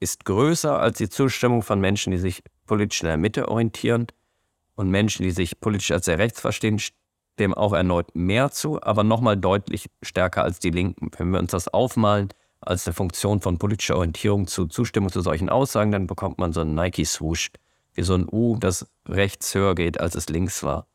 ist 0.00 0.24
größer 0.24 0.78
als 0.78 0.98
die 0.98 1.08
Zustimmung 1.08 1.62
von 1.62 1.80
Menschen, 1.80 2.10
die 2.10 2.18
sich 2.18 2.42
politisch 2.68 3.02
in 3.02 3.08
der 3.08 3.16
Mitte 3.16 3.48
orientieren. 3.48 4.06
Und 4.76 4.90
Menschen, 4.90 5.24
die 5.24 5.32
sich 5.32 5.58
politisch 5.58 5.90
als 5.90 6.04
sehr 6.04 6.20
rechts 6.20 6.40
verstehen, 6.40 6.80
dem 7.40 7.52
auch 7.52 7.72
erneut 7.72 8.14
mehr 8.14 8.52
zu, 8.52 8.80
aber 8.80 9.02
nochmal 9.02 9.36
deutlich 9.36 9.90
stärker 10.02 10.44
als 10.44 10.60
die 10.60 10.70
Linken. 10.70 11.10
Wenn 11.16 11.30
wir 11.32 11.40
uns 11.40 11.50
das 11.50 11.66
aufmalen, 11.66 12.28
als 12.60 12.86
eine 12.86 12.94
Funktion 12.94 13.40
von 13.40 13.58
politischer 13.58 13.96
Orientierung 13.96 14.46
zu 14.46 14.66
Zustimmung 14.66 15.10
zu 15.10 15.20
solchen 15.20 15.48
Aussagen, 15.48 15.92
dann 15.92 16.06
bekommt 16.06 16.38
man 16.38 16.52
so 16.52 16.60
einen 16.60 16.74
Nike-Swoosh, 16.74 17.50
wie 17.94 18.02
so 18.02 18.14
ein 18.14 18.28
U, 18.30 18.56
das 18.56 18.86
rechts 19.08 19.54
höher 19.54 19.74
geht, 19.74 20.00
als 20.00 20.14
es 20.14 20.28
links 20.28 20.62
war. 20.62 20.86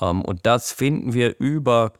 Ähm, 0.00 0.22
und 0.22 0.46
das 0.46 0.72
finden 0.72 1.12
wir 1.12 1.38
über 1.38 1.92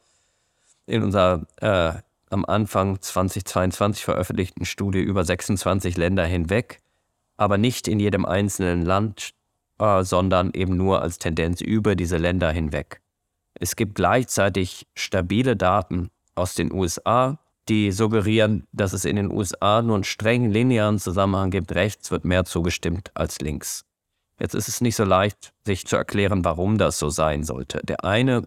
in 0.86 1.02
unserer 1.02 1.46
äh, 1.60 2.00
am 2.30 2.44
Anfang 2.44 3.00
2022 3.00 4.04
veröffentlichten 4.04 4.64
Studie 4.64 5.00
über 5.00 5.24
26 5.24 5.96
Länder 5.96 6.24
hinweg, 6.24 6.80
aber 7.36 7.58
nicht 7.58 7.88
in 7.88 8.00
jedem 8.00 8.24
einzelnen 8.24 8.82
Land, 8.82 9.30
äh, 9.78 10.02
sondern 10.04 10.52
eben 10.54 10.76
nur 10.76 11.02
als 11.02 11.18
Tendenz 11.18 11.60
über 11.60 11.96
diese 11.96 12.16
Länder 12.16 12.50
hinweg. 12.50 13.00
Es 13.54 13.76
gibt 13.76 13.94
gleichzeitig 13.94 14.86
stabile 14.94 15.56
Daten 15.56 16.10
aus 16.34 16.54
den 16.54 16.72
USA, 16.72 17.38
die 17.68 17.90
suggerieren, 17.90 18.66
dass 18.72 18.92
es 18.92 19.04
in 19.04 19.16
den 19.16 19.30
USA 19.30 19.82
nur 19.82 19.96
einen 19.96 20.04
strengen 20.04 20.50
linearen 20.50 20.98
Zusammenhang 20.98 21.50
gibt. 21.50 21.74
Rechts 21.74 22.10
wird 22.10 22.24
mehr 22.24 22.44
zugestimmt 22.44 23.10
als 23.14 23.40
links. 23.40 23.84
Jetzt 24.38 24.54
ist 24.54 24.68
es 24.68 24.80
nicht 24.80 24.96
so 24.96 25.04
leicht, 25.04 25.52
sich 25.64 25.86
zu 25.86 25.96
erklären, 25.96 26.44
warum 26.44 26.78
das 26.78 26.98
so 26.98 27.08
sein 27.08 27.42
sollte. 27.42 27.80
Der 27.84 28.04
eine 28.04 28.46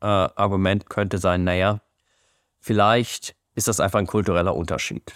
äh, 0.00 0.06
Argument 0.06 0.88
könnte 0.88 1.18
sein, 1.18 1.44
naja, 1.44 1.80
vielleicht 2.60 3.34
ist 3.54 3.68
das 3.68 3.80
einfach 3.80 3.98
ein 3.98 4.06
kultureller 4.06 4.54
Unterschied. 4.54 5.12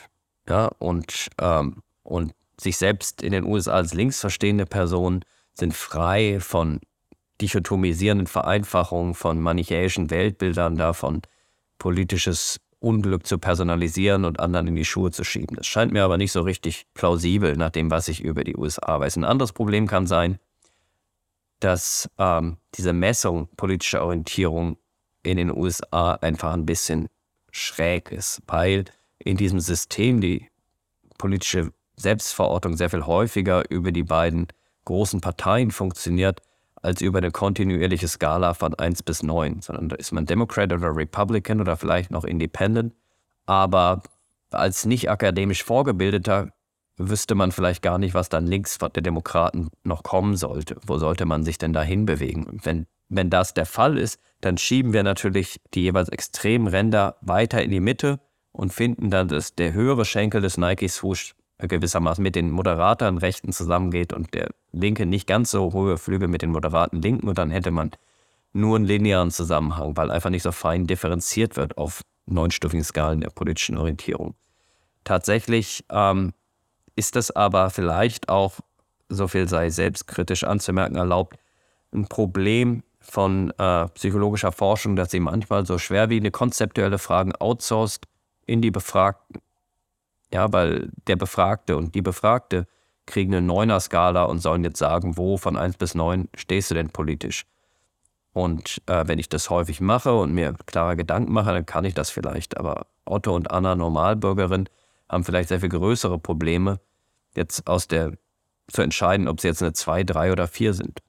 Ja, 0.49 0.71
und, 0.79 1.29
ähm, 1.39 1.83
und 2.03 2.33
sich 2.61 2.77
selbst 2.77 3.23
in 3.23 3.33
den 3.33 3.45
USA 3.45 3.73
als 3.73 3.95
links 3.95 4.21
verstehende 4.21 4.67
Personen 4.67 5.25
sind 5.55 5.75
frei 5.75 6.39
von 6.41 6.81
dichotomisierenden 7.41 8.27
Vereinfachungen, 8.27 9.15
von 9.15 9.41
manichäischen 9.41 10.11
Weltbildern, 10.11 10.77
davon 10.77 11.23
politisches 11.79 12.61
Unglück 12.79 13.27
zu 13.27 13.39
personalisieren 13.39 14.25
und 14.25 14.41
anderen 14.41 14.69
in 14.69 14.77
die 14.77 14.85
Schuhe 14.85 15.11
zu 15.11 15.25
schieben. 15.25 15.57
Das 15.57 15.67
scheint 15.67 15.93
mir 15.93 16.05
aber 16.05 16.19
nicht 16.19 16.33
so 16.33 16.43
richtig 16.43 16.87
plausibel 16.95 17.57
nach 17.57 17.71
dem, 17.71 17.91
was 17.91 18.09
ich 18.09 18.23
über 18.23 18.45
die 18.45 18.57
USA 18.57 19.01
weiß. 19.01 19.17
Ein 19.17 19.25
anderes 19.25 19.53
Problem 19.53 19.87
kann 19.87 20.07
sein, 20.07 20.39
dass 21.61 22.09
ähm, 22.19 22.59
diese 22.75 22.93
Messung 22.93 23.49
politischer 23.57 24.05
Orientierung 24.05 24.77
in 25.23 25.39
den 25.39 25.51
USA 25.51 26.13
einfach 26.13 26.53
ein 26.53 26.67
bisschen 26.67 27.09
schräg 27.51 28.13
ist, 28.13 28.43
weil 28.47 28.85
in 29.19 29.37
diesem 29.37 29.61
System 29.61 30.21
die 30.21 30.49
politische 31.19 31.73
Selbstverortung 31.97 32.77
sehr 32.77 32.91
viel 32.91 33.07
häufiger 33.07 33.71
über 33.71 33.93
die 33.93 34.05
beiden 34.05 34.49
großen 34.85 35.21
Parteien 35.21 35.71
funktioniert, 35.71 36.43
als 36.83 37.01
über 37.01 37.19
eine 37.19 37.31
kontinuierliche 37.31 38.07
Skala 38.07 38.55
von 38.55 38.75
1 38.75 39.03
bis 39.03 39.23
9, 39.23 39.61
sondern 39.63 39.89
da 39.89 39.97
ist 39.97 40.13
man 40.13 40.27
Democrat 40.27 40.73
oder 40.73 40.95
Republican 40.95 41.61
oder 41.61 41.77
vielleicht 41.77 42.11
noch 42.11 42.25
Independent. 42.25 42.95
Aber 43.47 44.03
als 44.51 44.85
nicht 44.85 45.11
akademisch 45.11 45.65
Vorgebildeter 45.65 46.53
wüsste 46.99 47.35
man 47.35 47.53
vielleicht 47.53 47.83
gar 47.83 47.99
nicht, 47.99 48.15
was 48.15 48.29
dann 48.29 48.47
links 48.47 48.79
der 48.79 49.03
Demokraten 49.03 49.71
noch 49.85 50.03
kommen 50.03 50.37
sollte. 50.37 50.77
Wo 50.87 50.99
sollte 50.99 51.27
man 51.27 51.45
sich 51.45 51.59
denn 51.59 51.73
dahin 51.73 52.07
bewegen? 52.07 52.61
Wenn, 52.63 52.87
wenn 53.09 53.31
das 53.31 53.55
der 53.55 53.67
Fall 53.67 53.99
ist, 53.99 54.21
dann 54.41 54.57
schieben 54.57 54.93
wir 54.93 55.03
natürlich 55.03 55.61
die 55.75 55.83
jeweils 55.83 56.09
extremen 56.09 56.69
Ränder 56.69 57.17
weiter 57.21 57.63
in 57.63 57.71
die 57.71 57.81
Mitte 57.81 58.21
und 58.53 58.73
finden 58.73 59.11
dann, 59.11 59.29
dass 59.29 59.55
der 59.55 59.73
höhere 59.73 60.05
Schenkel 60.05 60.41
des 60.41 60.57
Nike-Swoosh 60.57 61.35
gewissermaßen 61.59 62.23
mit 62.23 62.35
den 62.35 62.51
moderaten 62.51 63.19
Rechten 63.19 63.53
zusammengeht 63.53 64.13
und 64.13 64.35
der 64.35 64.51
Linke 64.73 65.07
nicht 65.07 65.27
ganz 65.27 65.51
so 65.51 65.73
hohe 65.73 65.97
Flügel 65.97 66.29
mit 66.29 66.43
den 66.43 66.51
moderaten 66.51 67.01
Linken 67.01 67.29
und 67.29 67.39
dann 67.39 67.51
hätte 67.51 67.71
man 67.71 67.93
nur 68.53 68.77
einen 68.77 68.85
linearen 68.85 69.31
Zusammenhang, 69.31 69.97
weil 69.97 70.11
einfach 70.11 70.31
nicht 70.31 70.43
so 70.43 70.53
fein 70.53 70.87
differenziert 70.87 71.57
wird 71.57 71.79
auf 71.79 72.03
neunstufigen 72.27 72.85
Skalen 72.85 73.21
der 73.21 73.31
politischen 73.31 73.79
Orientierung. 73.79 74.35
Tatsächlich 75.05 75.85
ähm, 75.91 76.33
ist 76.97 77.17
das 77.17 77.31
aber 77.31 77.71
vielleicht 77.71 78.29
auch, 78.29 78.55
so 79.09 79.29
viel 79.29 79.49
sei 79.49 79.71
selbstkritisch 79.71 80.43
anzumerken 80.45 80.97
erlaubt, 80.97 81.39
ein 81.93 82.09
Problem 82.09 82.83
von 82.99 83.51
äh, 83.59 83.87
psychologischer 83.91 84.51
Forschung, 84.51 84.97
dass 84.97 85.13
sie 85.13 85.21
manchmal 85.21 85.65
so 85.65 85.79
schwerwiegende 85.79 86.33
konzeptuelle 86.33 86.99
Fragen 86.99 87.37
outsourced 87.37 88.09
in 88.47 88.61
die 88.63 88.73
Befragten 88.73 89.41
ja, 90.33 90.53
weil 90.53 90.91
der 91.07 91.17
Befragte 91.17 91.77
und 91.77 91.95
die 91.95 92.03
Befragte 92.03 92.67
kriegen 93.07 93.35
eine 93.35 93.47
Neuner-Skala 93.47 94.25
und 94.25 94.41
sollen 94.41 94.65
jetzt 94.65 94.79
sagen, 94.79 95.17
wo 95.17 95.37
von 95.37 95.57
1 95.57 95.77
bis 95.77 95.95
9 95.95 96.29
stehst 96.35 96.71
du 96.71 96.75
denn 96.75 96.91
politisch? 96.91 97.47
Und 98.33 98.83
äh, 98.87 99.05
wenn 99.07 99.19
ich 99.19 99.29
das 99.29 99.49
häufig 99.49 99.81
mache 99.81 100.15
und 100.15 100.35
mir 100.35 100.55
klare 100.67 100.97
Gedanken 100.97 101.33
mache, 101.33 101.53
dann 101.53 101.65
kann 101.65 101.85
ich 101.85 101.95
das 101.95 102.11
vielleicht. 102.11 102.59
Aber 102.59 102.87
Otto 103.07 103.35
und 103.35 103.51
Anna, 103.51 103.75
Normalbürgerin, 103.75 104.69
haben 105.09 105.25
vielleicht 105.25 105.49
sehr 105.49 105.61
viel 105.61 105.69
größere 105.69 106.19
Probleme, 106.19 106.81
jetzt 107.35 107.67
aus 107.67 107.87
der 107.87 108.13
zu 108.69 108.83
entscheiden, 108.83 109.29
ob 109.29 109.41
sie 109.41 109.49
jetzt 109.49 109.63
eine 109.63 109.73
2, 109.73 110.05
3 110.05 110.33
oder 110.33 110.49
4 110.49 110.75
sind. 110.75 111.01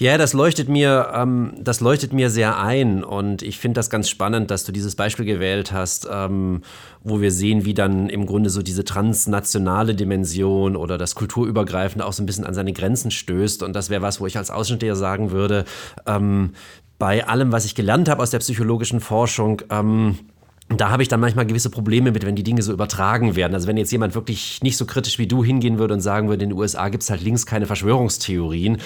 Ja, 0.00 0.16
das 0.16 0.32
leuchtet 0.32 0.68
mir, 0.68 1.10
ähm, 1.12 1.54
das 1.58 1.80
leuchtet 1.80 2.12
mir 2.12 2.30
sehr 2.30 2.56
ein 2.60 3.02
und 3.02 3.42
ich 3.42 3.58
finde 3.58 3.80
das 3.80 3.90
ganz 3.90 4.08
spannend, 4.08 4.48
dass 4.48 4.62
du 4.62 4.70
dieses 4.70 4.94
Beispiel 4.94 5.24
gewählt 5.24 5.72
hast, 5.72 6.08
ähm, 6.08 6.62
wo 7.02 7.20
wir 7.20 7.32
sehen, 7.32 7.64
wie 7.64 7.74
dann 7.74 8.08
im 8.08 8.24
Grunde 8.24 8.48
so 8.48 8.62
diese 8.62 8.84
transnationale 8.84 9.96
Dimension 9.96 10.76
oder 10.76 10.98
das 10.98 11.16
Kulturübergreifende 11.16 12.06
auch 12.06 12.12
so 12.12 12.22
ein 12.22 12.26
bisschen 12.26 12.46
an 12.46 12.54
seine 12.54 12.72
Grenzen 12.72 13.10
stößt 13.10 13.64
und 13.64 13.72
das 13.72 13.90
wäre 13.90 14.00
was, 14.00 14.20
wo 14.20 14.26
ich 14.26 14.38
als 14.38 14.52
Außensteher 14.52 14.94
sagen 14.94 15.32
würde, 15.32 15.64
ähm, 16.06 16.52
bei 17.00 17.26
allem, 17.26 17.50
was 17.50 17.64
ich 17.64 17.74
gelernt 17.74 18.08
habe 18.08 18.22
aus 18.22 18.30
der 18.30 18.38
psychologischen 18.38 19.00
Forschung, 19.00 19.62
ähm, 19.68 20.16
da 20.68 20.90
habe 20.90 21.02
ich 21.02 21.08
dann 21.08 21.20
manchmal 21.20 21.46
gewisse 21.46 21.70
Probleme 21.70 22.12
mit, 22.12 22.26
wenn 22.26 22.36
die 22.36 22.42
Dinge 22.42 22.60
so 22.60 22.74
übertragen 22.74 23.36
werden. 23.36 23.54
Also 23.54 23.66
wenn 23.66 23.78
jetzt 23.78 23.90
jemand 23.90 24.14
wirklich 24.14 24.62
nicht 24.62 24.76
so 24.76 24.84
kritisch 24.84 25.18
wie 25.18 25.26
du 25.26 25.42
hingehen 25.42 25.78
würde 25.78 25.94
und 25.94 26.00
sagen 26.00 26.28
würde, 26.28 26.44
in 26.44 26.50
den 26.50 26.58
USA 26.58 26.90
gibt 26.90 27.02
es 27.02 27.10
halt 27.10 27.22
links 27.22 27.46
keine 27.46 27.64
Verschwörungstheorien, 27.64 28.76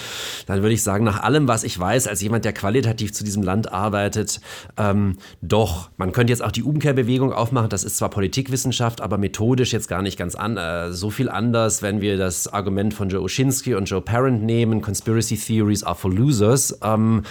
dann 0.47 0.63
würde 0.63 0.75
ich 0.75 0.83
sagen, 0.85 1.05
nach 1.05 1.25
allem, 1.25 1.49
was 1.49 1.65
ich 1.65 1.77
weiß, 1.77 2.07
als 2.07 2.21
jemand, 2.21 2.45
der 2.45 2.53
qualitativ 2.53 3.13
zu 3.13 3.25
diesem 3.25 3.43
Land 3.43 3.73
arbeitet, 3.73 4.41
ähm, 4.77 5.17
doch. 5.41 5.91
Man 5.97 6.13
könnte 6.13 6.33
jetzt 6.33 6.43
auch 6.43 6.53
die 6.53 6.63
Umkehrbewegung 6.63 7.33
aufmachen. 7.33 7.69
Das 7.69 7.83
ist 7.83 7.97
zwar 7.97 8.11
Politikwissenschaft, 8.11 9.01
aber 9.01 9.19
methodisch 9.19 9.73
jetzt 9.73 9.89
gar 9.89 10.03
nicht 10.03 10.17
ganz 10.17 10.37
an, 10.37 10.57
äh, 10.57 10.93
so 10.93 11.11
viel 11.11 11.29
anders, 11.29 11.83
wenn 11.83 12.01
wir 12.01 12.17
das 12.17 12.47
Argument 12.47 12.95
von 12.95 13.09
Joe 13.09 13.23
Oshinsky 13.23 13.75
und 13.75 13.87
Joe 13.87 14.01
Parent 14.01 14.45
nehmen, 14.45 14.83
Conspiracy 14.83 15.37
Theories 15.37 15.83
are 15.83 15.97
for 15.97 16.13
losers, 16.13 16.79
ähm, 16.85 17.23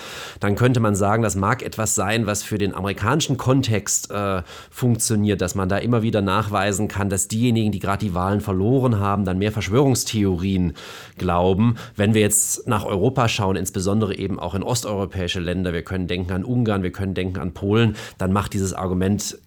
dann 0.41 0.55
könnte 0.55 0.81
man 0.81 0.95
sagen, 0.95 1.23
das 1.23 1.37
mag 1.37 1.63
etwas 1.63 1.95
sein, 1.95 2.25
was 2.25 2.43
für 2.43 2.57
den 2.57 2.75
amerikanischen 2.75 3.37
Kontext 3.37 4.11
äh, 4.11 4.40
funktioniert, 4.69 5.41
dass 5.41 5.55
man 5.55 5.69
da 5.69 5.77
immer 5.77 6.01
wieder 6.01 6.21
nachweisen 6.21 6.87
kann, 6.87 7.09
dass 7.09 7.27
diejenigen, 7.27 7.71
die 7.71 7.79
gerade 7.79 8.05
die 8.05 8.13
Wahlen 8.13 8.41
verloren 8.41 8.99
haben, 8.99 9.25
dann 9.25 9.37
mehr 9.37 9.51
Verschwörungstheorien 9.51 10.73
glauben. 11.17 11.75
Wenn 11.95 12.13
wir 12.13 12.21
jetzt 12.21 12.67
nach 12.67 12.85
Europa 12.85 13.27
schauen, 13.27 13.55
insbesondere 13.55 14.15
eben 14.15 14.39
auch 14.39 14.55
in 14.55 14.63
osteuropäische 14.63 15.39
Länder, 15.39 15.73
wir 15.73 15.83
können 15.83 16.07
denken 16.07 16.31
an 16.31 16.43
Ungarn, 16.43 16.83
wir 16.83 16.91
können 16.91 17.13
denken 17.13 17.39
an 17.39 17.53
Polen, 17.53 17.95
dann 18.17 18.33
macht 18.33 18.53
dieses 18.53 18.73
Argument 18.73 19.37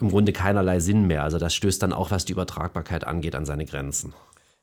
im 0.00 0.10
Grunde 0.10 0.32
keinerlei 0.32 0.80
Sinn 0.80 1.06
mehr. 1.06 1.22
Also 1.22 1.38
das 1.38 1.54
stößt 1.54 1.82
dann 1.82 1.92
auch, 1.92 2.10
was 2.10 2.24
die 2.24 2.32
Übertragbarkeit 2.32 3.06
angeht, 3.06 3.34
an 3.34 3.46
seine 3.46 3.64
Grenzen. 3.64 4.12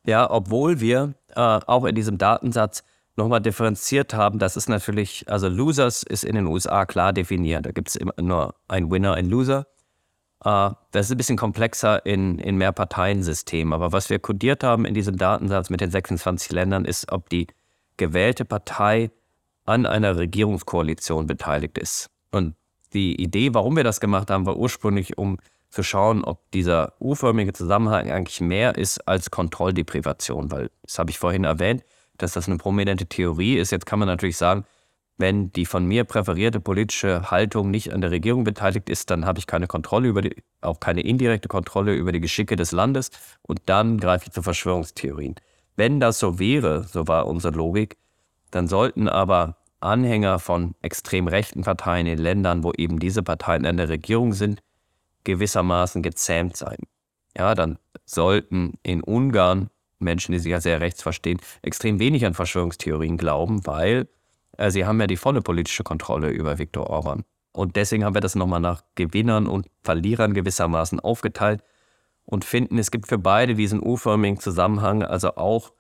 Ja, 0.06 0.30
obwohl 0.30 0.80
wir 0.80 1.14
äh, 1.36 1.40
auch 1.40 1.86
in 1.86 1.96
diesem 1.96 2.18
Datensatz 2.18 2.84
nochmal 3.16 3.42
differenziert 3.42 4.14
haben, 4.14 4.40
das 4.40 4.56
ist 4.56 4.70
natürlich, 4.70 5.26
also 5.28 5.48
Losers 5.48 6.04
ist 6.04 6.24
in 6.24 6.36
den 6.36 6.46
USA 6.46 6.86
klar 6.86 7.14
definiert. 7.14 7.66
Da 7.66 7.72
gibt 7.72 7.90
es 7.90 7.96
immer 7.96 8.14
nur 8.20 8.56
ein 8.68 8.92
Winner, 8.92 9.14
ein 9.14 9.30
Loser. 9.30 9.68
Uh, 10.46 10.72
das 10.92 11.08
ist 11.08 11.12
ein 11.12 11.18
bisschen 11.18 11.38
komplexer 11.38 12.06
in, 12.06 12.40
in 12.40 12.56
Mehrparteiensystemen. 12.56 13.74
Aber 13.74 13.92
was 13.92 14.10
wir 14.10 14.20
kodiert 14.20 14.64
haben 14.64 14.86
in 14.86 14.94
diesem 14.94 15.18
Datensatz 15.18 15.70
mit 15.70 15.82
den 15.82 15.92
26 15.92 16.52
Ländern, 16.54 16.86
ist, 16.86 17.12
ob 17.12 17.30
die 17.30 17.48
gewählte 17.98 18.46
Partei 18.46 19.12
an 19.66 19.86
einer 19.86 20.16
Regierungskoalition 20.16 21.28
beteiligt 21.28 21.78
ist. 21.78 22.10
Und 22.32 22.56
die 22.94 23.22
Idee, 23.22 23.54
warum 23.54 23.76
wir 23.76 23.84
das 23.84 24.00
gemacht 24.00 24.32
haben, 24.32 24.46
war 24.46 24.56
ursprünglich, 24.56 25.18
um 25.18 25.38
zu 25.70 25.84
schauen, 25.84 26.24
ob 26.24 26.50
dieser 26.52 26.94
U-förmige 27.00 27.54
Zusammenhang 27.54 28.10
eigentlich 28.10 28.42
mehr 28.42 28.76
ist 28.76 29.08
als 29.08 29.30
Kontrolldeprivation. 29.30 30.52
Weil, 30.52 30.72
das 30.84 30.98
habe 30.98 31.12
ich 31.12 31.20
vorhin 31.20 31.44
erwähnt, 31.44 31.84
dass 32.18 32.34
das 32.34 32.48
eine 32.48 32.58
prominente 32.58 33.06
Theorie 33.06 33.58
ist. 33.58 33.72
Jetzt 33.72 33.86
kann 33.86 34.00
man 34.00 34.08
natürlich 34.08 34.38
sagen, 34.38 34.66
wenn 35.20 35.52
die 35.52 35.66
von 35.66 35.86
mir 35.86 36.06
präferierte 36.06 36.62
politische 36.62 37.30
Haltung 37.30 37.70
nicht 37.70 37.94
an 37.94 38.02
der 38.02 38.10
Regierung 38.10 38.46
beteiligt 38.46 38.90
ist, 38.90 39.12
dann 39.12 39.26
habe 39.26 39.38
ich 39.38 39.48
keine 39.48 39.68
Kontrolle 39.68 40.08
über 40.08 40.22
die, 40.22 40.36
auch 40.62 40.80
keine 40.80 41.02
indirekte 41.02 41.50
Kontrolle 41.50 41.94
über 41.94 42.14
die 42.14 42.22
Geschicke 42.22 42.56
des 42.56 42.72
Landes 42.72 43.12
und 43.42 43.62
dann 43.66 44.00
greife 44.00 44.28
ich 44.28 44.32
zu 44.32 44.42
Verschwörungstheorien. 44.42 45.36
Wenn 45.76 46.00
das 46.00 46.20
so 46.20 46.40
wäre, 46.40 46.84
so 46.84 47.08
war 47.08 47.28
unsere 47.28 47.54
Logik, 47.54 47.98
dann 48.52 48.68
sollten 48.68 49.10
aber 49.10 49.58
Anhänger 49.82 50.40
von 50.40 50.76
extrem 50.82 51.28
rechten 51.28 51.64
Parteien 51.64 52.08
in 52.08 52.18
Ländern, 52.18 52.64
wo 52.64 52.72
eben 52.72 53.00
diese 53.00 53.22
Parteien 53.22 53.66
an 53.66 53.78
der 53.78 53.90
Regierung 53.90 54.34
sind, 54.34 54.62
gewissermaßen 55.26 56.02
gezähmt 56.02 56.56
sein. 56.56 56.78
Ja, 57.38 57.56
dann 57.56 57.78
sollten 58.06 58.74
in 58.84 59.04
Ungarn 59.04 59.70
Menschen, 60.00 60.32
die 60.32 60.40
sich 60.40 60.52
ja 60.52 60.62
sehr 60.62 60.80
rechts 60.80 61.02
verstehen, 61.02 61.40
extrem 61.62 62.00
wenig 62.00 62.26
an 62.26 62.34
Verschwörungstheorien 62.34 63.18
glauben, 63.18 63.66
weil 63.66 64.08
sie 64.68 64.86
haben 64.86 65.00
ja 65.00 65.08
die 65.08 65.18
volle 65.18 65.42
politische 65.42 65.84
Kontrolle 65.84 66.30
über 66.30 66.58
Viktor 66.58 66.90
Orban. 66.90 67.24
Und 67.52 67.76
deswegen 67.76 68.06
haben 68.06 68.14
wir 68.14 68.22
das 68.22 68.36
nochmal 68.36 68.60
nach 68.60 68.84
Gewinnern 68.96 69.48
und 69.48 69.68
Verlierern 69.84 70.34
gewissermaßen 70.34 71.00
aufgeteilt 71.00 71.64
und 72.26 72.46
finden, 72.46 72.78
es 72.78 72.92
gibt 72.92 73.08
für 73.08 73.18
beide 73.18 73.56
diesen 73.56 73.82
U-förmigen 73.82 74.40
Zusammenhang, 74.40 75.04
also 75.04 75.36
auch 75.36 75.72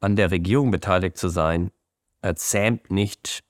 an 0.00 0.16
der 0.16 0.30
Regierung 0.30 0.70
beteiligt 0.70 1.16
zu 1.16 1.28
sein, 1.28 1.70
zähmt 2.36 2.90
nicht 2.90 3.42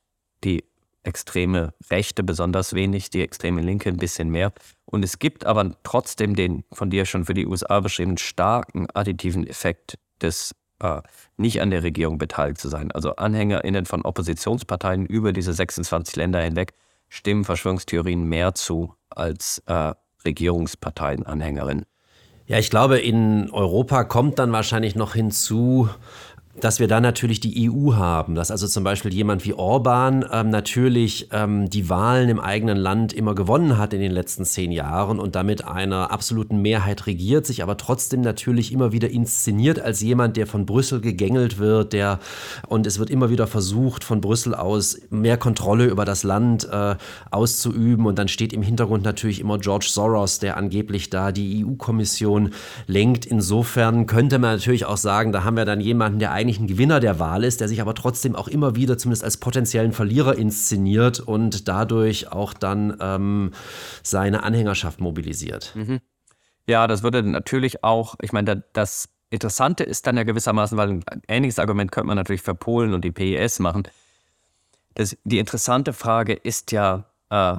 die 0.44 0.64
extreme 1.02 1.74
Rechte 1.90 2.22
besonders 2.22 2.74
wenig, 2.74 3.10
die 3.10 3.22
extreme 3.22 3.60
Linke 3.60 3.90
ein 3.90 3.96
bisschen 3.96 4.30
mehr. 4.30 4.52
Und 4.86 5.04
es 5.04 5.18
gibt 5.18 5.44
aber 5.44 5.76
trotzdem 5.82 6.34
den 6.34 6.64
von 6.72 6.90
dir 6.90 7.04
schon 7.04 7.24
für 7.24 7.34
die 7.34 7.46
USA 7.46 7.80
beschriebenen 7.80 8.18
starken 8.18 8.88
additiven 8.90 9.46
Effekt 9.46 9.98
des 10.20 10.54
äh, 10.82 11.00
nicht 11.36 11.60
an 11.60 11.70
der 11.70 11.82
Regierung 11.82 12.18
beteiligt 12.18 12.58
zu 12.58 12.68
sein. 12.68 12.90
Also 12.92 13.16
AnhängerInnen 13.16 13.86
von 13.86 14.02
Oppositionsparteien 14.02 15.06
über 15.06 15.32
diese 15.32 15.52
26 15.52 16.16
Länder 16.16 16.40
hinweg 16.40 16.74
stimmen 17.08 17.44
Verschwörungstheorien 17.44 18.24
mehr 18.24 18.54
zu 18.54 18.94
als 19.10 19.62
äh, 19.66 19.92
Regierungsparteien-Anhängerinnen. 20.24 21.84
Ja, 22.46 22.58
ich 22.58 22.70
glaube, 22.70 22.98
in 22.98 23.50
Europa 23.50 24.04
kommt 24.04 24.38
dann 24.38 24.52
wahrscheinlich 24.52 24.94
noch 24.94 25.14
hinzu, 25.14 25.88
dass 26.60 26.80
wir 26.80 26.86
da 26.86 27.00
natürlich 27.00 27.40
die 27.40 27.70
EU 27.70 27.94
haben, 27.94 28.34
dass 28.34 28.50
also 28.50 28.66
zum 28.66 28.84
Beispiel 28.84 29.12
jemand 29.12 29.46
wie 29.46 29.54
Orban 29.54 30.22
ähm, 30.30 30.50
natürlich 30.50 31.28
ähm, 31.32 31.70
die 31.70 31.88
Wahlen 31.88 32.28
im 32.28 32.38
eigenen 32.38 32.76
Land 32.76 33.14
immer 33.14 33.34
gewonnen 33.34 33.78
hat 33.78 33.94
in 33.94 34.00
den 34.00 34.12
letzten 34.12 34.44
zehn 34.44 34.70
Jahren 34.70 35.18
und 35.18 35.34
damit 35.34 35.64
einer 35.64 36.10
absoluten 36.10 36.60
Mehrheit 36.60 37.06
regiert, 37.06 37.46
sich 37.46 37.62
aber 37.62 37.78
trotzdem 37.78 38.20
natürlich 38.20 38.70
immer 38.70 38.92
wieder 38.92 39.08
inszeniert 39.08 39.80
als 39.80 40.02
jemand, 40.02 40.36
der 40.36 40.46
von 40.46 40.66
Brüssel 40.66 41.00
gegängelt 41.00 41.56
wird, 41.56 41.94
der 41.94 42.18
und 42.68 42.86
es 42.86 42.98
wird 42.98 43.08
immer 43.08 43.30
wieder 43.30 43.46
versucht, 43.46 44.04
von 44.04 44.20
Brüssel 44.20 44.54
aus 44.54 45.00
mehr 45.08 45.38
Kontrolle 45.38 45.86
über 45.86 46.04
das 46.04 46.22
Land 46.22 46.68
äh, 46.70 46.96
auszuüben 47.30 48.04
und 48.04 48.18
dann 48.18 48.28
steht 48.28 48.52
im 48.52 48.62
Hintergrund 48.62 49.04
natürlich 49.04 49.40
immer 49.40 49.58
George 49.58 49.86
Soros, 49.88 50.38
der 50.38 50.58
angeblich 50.58 51.08
da 51.08 51.32
die 51.32 51.64
EU-Kommission 51.64 52.50
lenkt. 52.86 53.24
Insofern 53.24 54.04
könnte 54.04 54.38
man 54.38 54.56
natürlich 54.56 54.84
auch 54.84 54.98
sagen, 54.98 55.32
da 55.32 55.44
haben 55.44 55.56
wir 55.56 55.64
dann 55.64 55.80
jemanden, 55.80 56.18
der 56.18 56.32
eigentlich 56.32 56.41
ein 56.58 56.66
Gewinner 56.66 57.00
der 57.00 57.18
Wahl 57.18 57.44
ist, 57.44 57.60
der 57.60 57.68
sich 57.68 57.80
aber 57.80 57.94
trotzdem 57.94 58.36
auch 58.36 58.48
immer 58.48 58.76
wieder 58.76 58.98
zumindest 58.98 59.24
als 59.24 59.36
potenziellen 59.36 59.92
Verlierer 59.92 60.36
inszeniert 60.36 61.20
und 61.20 61.68
dadurch 61.68 62.30
auch 62.32 62.54
dann 62.54 62.96
ähm, 63.00 63.52
seine 64.02 64.42
Anhängerschaft 64.42 65.00
mobilisiert. 65.00 65.72
Mhm. 65.74 66.00
Ja, 66.66 66.86
das 66.86 67.02
würde 67.02 67.22
natürlich 67.22 67.82
auch, 67.82 68.16
ich 68.22 68.32
meine, 68.32 68.64
das 68.72 69.08
Interessante 69.30 69.82
ist 69.84 70.06
dann 70.06 70.16
ja 70.16 70.24
gewissermaßen, 70.24 70.76
weil 70.76 70.90
ein 70.90 71.22
ähnliches 71.26 71.58
Argument 71.58 71.90
könnte 71.90 72.06
man 72.06 72.16
natürlich 72.16 72.42
für 72.42 72.54
Polen 72.54 72.92
und 72.92 73.02
die 73.02 73.12
PES 73.12 73.60
machen. 73.60 73.84
Das, 74.94 75.16
die 75.24 75.38
interessante 75.38 75.94
Frage 75.94 76.34
ist 76.34 76.70
ja, 76.70 77.06
äh, 77.30 77.56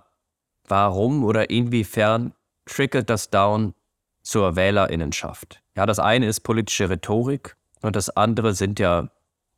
warum 0.67 1.23
oder 1.23 1.49
inwiefern 1.49 2.33
trickelt 2.65 3.09
das 3.09 3.31
down 3.31 3.73
zur 4.21 4.55
Wählerinnenschaft? 4.55 5.61
Ja, 5.75 5.85
das 5.85 5.99
eine 5.99 6.27
ist 6.27 6.41
politische 6.41 6.89
Rhetorik, 6.89 7.55
und 7.83 7.95
das 7.95 8.09
andere 8.09 8.53
sind 8.53 8.79
ja 8.79 9.09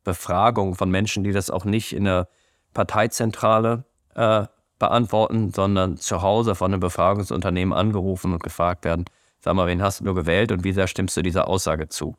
Befragungen 0.04 0.74
von 0.74 0.90
Menschen, 0.90 1.24
die 1.24 1.32
das 1.32 1.50
auch 1.50 1.64
nicht 1.64 1.94
in 1.94 2.04
der 2.04 2.28
Parteizentrale 2.74 3.84
äh, 4.14 4.46
beantworten, 4.78 5.52
sondern 5.52 5.96
zu 5.96 6.22
Hause 6.22 6.54
von 6.54 6.72
einem 6.72 6.80
Befragungsunternehmen 6.80 7.72
angerufen 7.72 8.32
und 8.32 8.42
gefragt 8.42 8.84
werden, 8.84 9.06
sag 9.40 9.54
mal, 9.54 9.66
wen 9.66 9.82
hast 9.82 10.00
du 10.00 10.14
gewählt 10.14 10.52
und 10.52 10.64
wie 10.64 10.72
sehr 10.72 10.86
stimmst 10.86 11.16
du 11.16 11.22
dieser 11.22 11.48
Aussage 11.48 11.88
zu? 11.88 12.16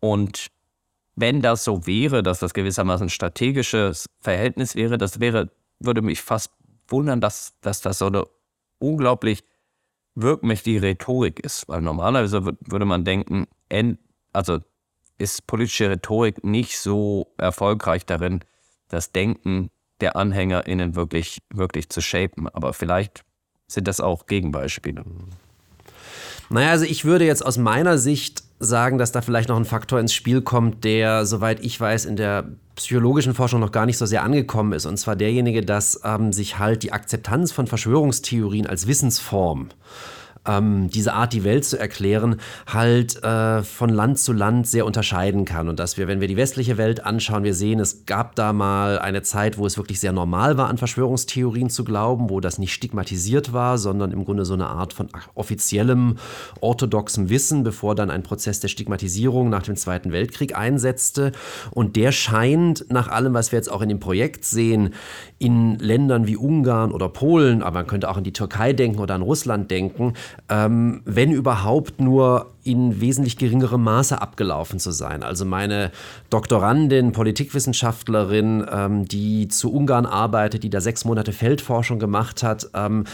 Und 0.00 0.48
wenn 1.16 1.40
das 1.40 1.64
so 1.64 1.86
wäre, 1.86 2.22
dass 2.22 2.38
das 2.38 2.54
gewissermaßen 2.54 3.06
ein 3.06 3.10
strategisches 3.10 4.06
Verhältnis 4.20 4.76
wäre, 4.76 4.98
das 4.98 5.18
wäre, 5.18 5.50
würde 5.80 6.02
mich 6.02 6.20
fast 6.20 6.52
wundern, 6.88 7.20
dass, 7.20 7.58
dass 7.62 7.80
das 7.80 7.98
so 7.98 8.06
eine 8.06 8.24
unglaublich 8.78 9.42
wirkmächtige 10.14 10.82
Rhetorik 10.82 11.40
ist. 11.40 11.68
Weil 11.68 11.80
normalerweise 11.80 12.44
würde 12.44 12.84
man 12.84 13.04
denken, 13.04 13.46
also 14.32 14.60
ist 15.18 15.46
politische 15.46 15.90
Rhetorik 15.90 16.44
nicht 16.44 16.78
so 16.78 17.28
erfolgreich 17.38 18.06
darin, 18.06 18.40
das 18.88 19.12
Denken 19.12 19.70
der 20.00 20.16
AnhängerInnen 20.16 20.94
wirklich, 20.94 21.38
wirklich 21.50 21.88
zu 21.88 22.00
shapen. 22.00 22.48
Aber 22.48 22.72
vielleicht 22.72 23.24
sind 23.66 23.88
das 23.88 24.00
auch 24.00 24.26
Gegenbeispiele. 24.26 25.04
Naja, 26.48 26.70
also 26.70 26.84
ich 26.84 27.04
würde 27.04 27.24
jetzt 27.24 27.44
aus 27.44 27.58
meiner 27.58 27.98
Sicht 27.98 28.44
sagen, 28.58 28.98
dass 28.98 29.12
da 29.12 29.20
vielleicht 29.20 29.48
noch 29.48 29.56
ein 29.56 29.64
Faktor 29.64 29.98
ins 29.98 30.14
Spiel 30.14 30.40
kommt, 30.42 30.84
der, 30.84 31.26
soweit 31.26 31.64
ich 31.64 31.78
weiß, 31.78 32.04
in 32.04 32.16
der 32.16 32.48
psychologischen 32.76 33.34
Forschung 33.34 33.60
noch 33.60 33.72
gar 33.72 33.86
nicht 33.86 33.98
so 33.98 34.06
sehr 34.06 34.22
angekommen 34.22 34.72
ist. 34.72 34.86
Und 34.86 34.96
zwar 34.96 35.16
derjenige, 35.16 35.62
dass 35.62 36.00
ähm, 36.04 36.32
sich 36.32 36.58
halt 36.58 36.82
die 36.82 36.92
Akzeptanz 36.92 37.52
von 37.52 37.66
Verschwörungstheorien 37.66 38.66
als 38.66 38.86
Wissensform 38.86 39.70
ähm, 40.46 40.88
diese 40.90 41.14
Art, 41.14 41.32
die 41.32 41.44
Welt 41.44 41.64
zu 41.64 41.78
erklären, 41.78 42.36
halt 42.66 43.22
äh, 43.22 43.62
von 43.62 43.90
Land 43.90 44.18
zu 44.18 44.32
Land 44.32 44.66
sehr 44.66 44.86
unterscheiden 44.86 45.44
kann. 45.44 45.68
Und 45.68 45.78
dass 45.78 45.96
wir, 45.96 46.08
wenn 46.08 46.20
wir 46.20 46.28
die 46.28 46.36
westliche 46.36 46.78
Welt 46.78 47.04
anschauen, 47.04 47.44
wir 47.44 47.54
sehen, 47.54 47.80
es 47.80 48.06
gab 48.06 48.34
da 48.36 48.52
mal 48.52 48.98
eine 48.98 49.22
Zeit, 49.22 49.58
wo 49.58 49.66
es 49.66 49.76
wirklich 49.76 50.00
sehr 50.00 50.12
normal 50.12 50.56
war, 50.56 50.68
an 50.68 50.78
Verschwörungstheorien 50.78 51.70
zu 51.70 51.84
glauben, 51.84 52.30
wo 52.30 52.40
das 52.40 52.58
nicht 52.58 52.72
stigmatisiert 52.72 53.52
war, 53.52 53.78
sondern 53.78 54.12
im 54.12 54.24
Grunde 54.24 54.44
so 54.44 54.54
eine 54.54 54.66
Art 54.66 54.92
von 54.92 55.08
offiziellem 55.34 56.16
orthodoxem 56.60 57.28
Wissen, 57.28 57.62
bevor 57.62 57.94
dann 57.94 58.10
ein 58.10 58.22
Prozess 58.22 58.60
der 58.60 58.68
Stigmatisierung 58.68 59.48
nach 59.48 59.62
dem 59.62 59.76
Zweiten 59.76 60.12
Weltkrieg 60.12 60.56
einsetzte. 60.56 61.32
Und 61.70 61.96
der 61.96 62.12
scheint, 62.12 62.86
nach 62.90 63.08
allem, 63.08 63.34
was 63.34 63.52
wir 63.52 63.58
jetzt 63.58 63.70
auch 63.70 63.82
in 63.82 63.88
dem 63.88 64.00
Projekt 64.00 64.44
sehen, 64.44 64.94
in 65.38 65.78
Ländern 65.78 66.26
wie 66.26 66.36
Ungarn 66.36 66.92
oder 66.92 67.08
Polen, 67.08 67.62
aber 67.62 67.80
man 67.80 67.86
könnte 67.86 68.08
auch 68.08 68.16
an 68.16 68.24
die 68.24 68.32
Türkei 68.32 68.72
denken 68.72 69.00
oder 69.00 69.14
an 69.14 69.22
Russland 69.22 69.70
denken, 69.70 70.14
ähm, 70.48 71.02
wenn 71.04 71.30
überhaupt 71.32 72.00
nur 72.00 72.52
in 72.66 73.00
wesentlich 73.00 73.36
geringerem 73.36 73.82
Maße 73.82 74.20
abgelaufen 74.20 74.78
zu 74.78 74.90
sein. 74.90 75.22
Also 75.22 75.44
meine 75.44 75.92
Doktorandin, 76.30 77.12
Politikwissenschaftlerin, 77.12 78.66
ähm, 78.70 79.04
die 79.06 79.48
zu 79.48 79.72
Ungarn 79.72 80.06
arbeitet, 80.06 80.64
die 80.64 80.70
da 80.70 80.80
sechs 80.80 81.04
Monate 81.04 81.32
Feldforschung 81.32 81.98
gemacht 81.98 82.42
hat, 82.42 82.68
ähm, 82.74 83.04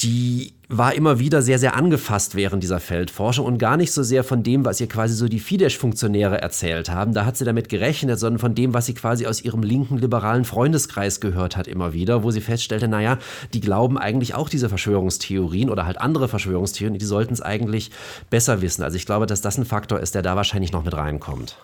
die 0.00 0.54
war 0.74 0.94
immer 0.94 1.18
wieder 1.18 1.42
sehr, 1.42 1.58
sehr 1.58 1.76
angefasst 1.76 2.34
während 2.34 2.62
dieser 2.62 2.80
Feldforschung 2.80 3.44
und 3.44 3.58
gar 3.58 3.76
nicht 3.76 3.92
so 3.92 4.02
sehr 4.02 4.24
von 4.24 4.42
dem, 4.42 4.64
was 4.64 4.80
ihr 4.80 4.88
quasi 4.88 5.14
so 5.14 5.28
die 5.28 5.38
Fidesz-Funktionäre 5.38 6.40
erzählt 6.40 6.88
haben. 6.88 7.12
Da 7.12 7.26
hat 7.26 7.36
sie 7.36 7.44
damit 7.44 7.68
gerechnet, 7.68 8.18
sondern 8.18 8.38
von 8.38 8.54
dem, 8.54 8.72
was 8.72 8.86
sie 8.86 8.94
quasi 8.94 9.26
aus 9.26 9.42
ihrem 9.42 9.62
linken 9.62 9.98
liberalen 9.98 10.46
Freundeskreis 10.46 11.20
gehört 11.20 11.58
hat 11.58 11.68
immer 11.68 11.92
wieder, 11.92 12.22
wo 12.22 12.30
sie 12.30 12.40
feststellte, 12.40 12.88
naja, 12.88 13.18
die 13.52 13.60
glauben 13.60 13.98
eigentlich 13.98 14.34
auch 14.34 14.48
diese 14.48 14.70
Verschwörungstheorien 14.70 15.68
oder 15.68 15.84
halt 15.84 16.00
andere 16.00 16.26
Verschwörungstheorien, 16.26 16.98
die 16.98 17.04
sollten 17.04 17.34
es 17.34 17.42
eigentlich 17.42 17.90
besser 18.30 18.62
wissen. 18.62 18.82
Also 18.82 18.91
ich 18.96 19.06
glaube, 19.06 19.26
dass 19.26 19.40
das 19.40 19.58
ein 19.58 19.64
Faktor 19.64 20.00
ist, 20.00 20.14
der 20.14 20.22
da 20.22 20.36
wahrscheinlich 20.36 20.72
noch 20.72 20.84
mit 20.84 20.94
reinkommt. 20.94 21.58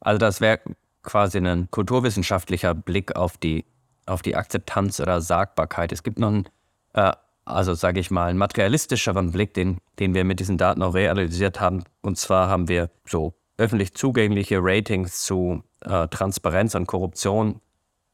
Also 0.00 0.18
das 0.18 0.40
wäre 0.40 0.60
quasi 1.02 1.38
ein 1.38 1.70
kulturwissenschaftlicher 1.70 2.74
Blick 2.74 3.16
auf 3.16 3.36
die, 3.36 3.64
auf 4.06 4.22
die 4.22 4.36
Akzeptanz 4.36 5.00
oder 5.00 5.20
Sagbarkeit. 5.20 5.92
Es 5.92 6.02
gibt 6.02 6.18
noch 6.18 6.28
einen 6.28 6.48
äh, 6.94 7.12
also 7.44 7.74
sage 7.74 8.00
ich 8.00 8.10
mal, 8.10 8.28
einen 8.28 8.38
materialistischeren 8.38 9.32
Blick, 9.32 9.54
den, 9.54 9.78
den 9.98 10.14
wir 10.14 10.24
mit 10.24 10.40
diesen 10.40 10.58
Daten 10.58 10.82
auch 10.82 10.94
realisiert 10.94 11.60
haben. 11.60 11.84
Und 12.00 12.18
zwar 12.18 12.48
haben 12.48 12.68
wir 12.68 12.90
so 13.06 13.34
öffentlich 13.56 13.94
zugängliche 13.94 14.58
Ratings 14.60 15.22
zu 15.22 15.62
äh, 15.80 16.08
Transparenz 16.08 16.74
und 16.74 16.86
Korruption 16.86 17.60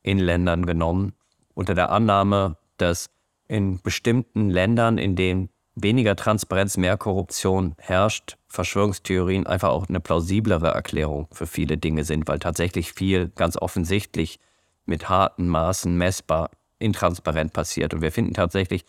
in 0.02 0.18
Ländern 0.18 0.64
genommen, 0.66 1.12
unter 1.54 1.74
der 1.74 1.90
Annahme, 1.90 2.56
dass 2.78 3.10
in 3.48 3.80
bestimmten 3.80 4.50
Ländern, 4.50 4.98
in 4.98 5.16
denen 5.16 5.50
weniger 5.82 6.16
Transparenz, 6.16 6.76
mehr 6.76 6.96
Korruption 6.96 7.74
herrscht, 7.78 8.36
Verschwörungstheorien 8.48 9.46
einfach 9.46 9.70
auch 9.70 9.88
eine 9.88 10.00
plausiblere 10.00 10.68
Erklärung 10.68 11.28
für 11.32 11.46
viele 11.46 11.78
Dinge 11.78 12.04
sind, 12.04 12.28
weil 12.28 12.38
tatsächlich 12.38 12.92
viel 12.92 13.28
ganz 13.34 13.56
offensichtlich 13.56 14.38
mit 14.86 15.08
harten 15.08 15.48
Maßen 15.48 15.96
messbar 15.96 16.50
intransparent 16.78 17.52
passiert. 17.52 17.94
Und 17.94 18.00
wir 18.00 18.12
finden 18.12 18.34
tatsächlich, 18.34 18.84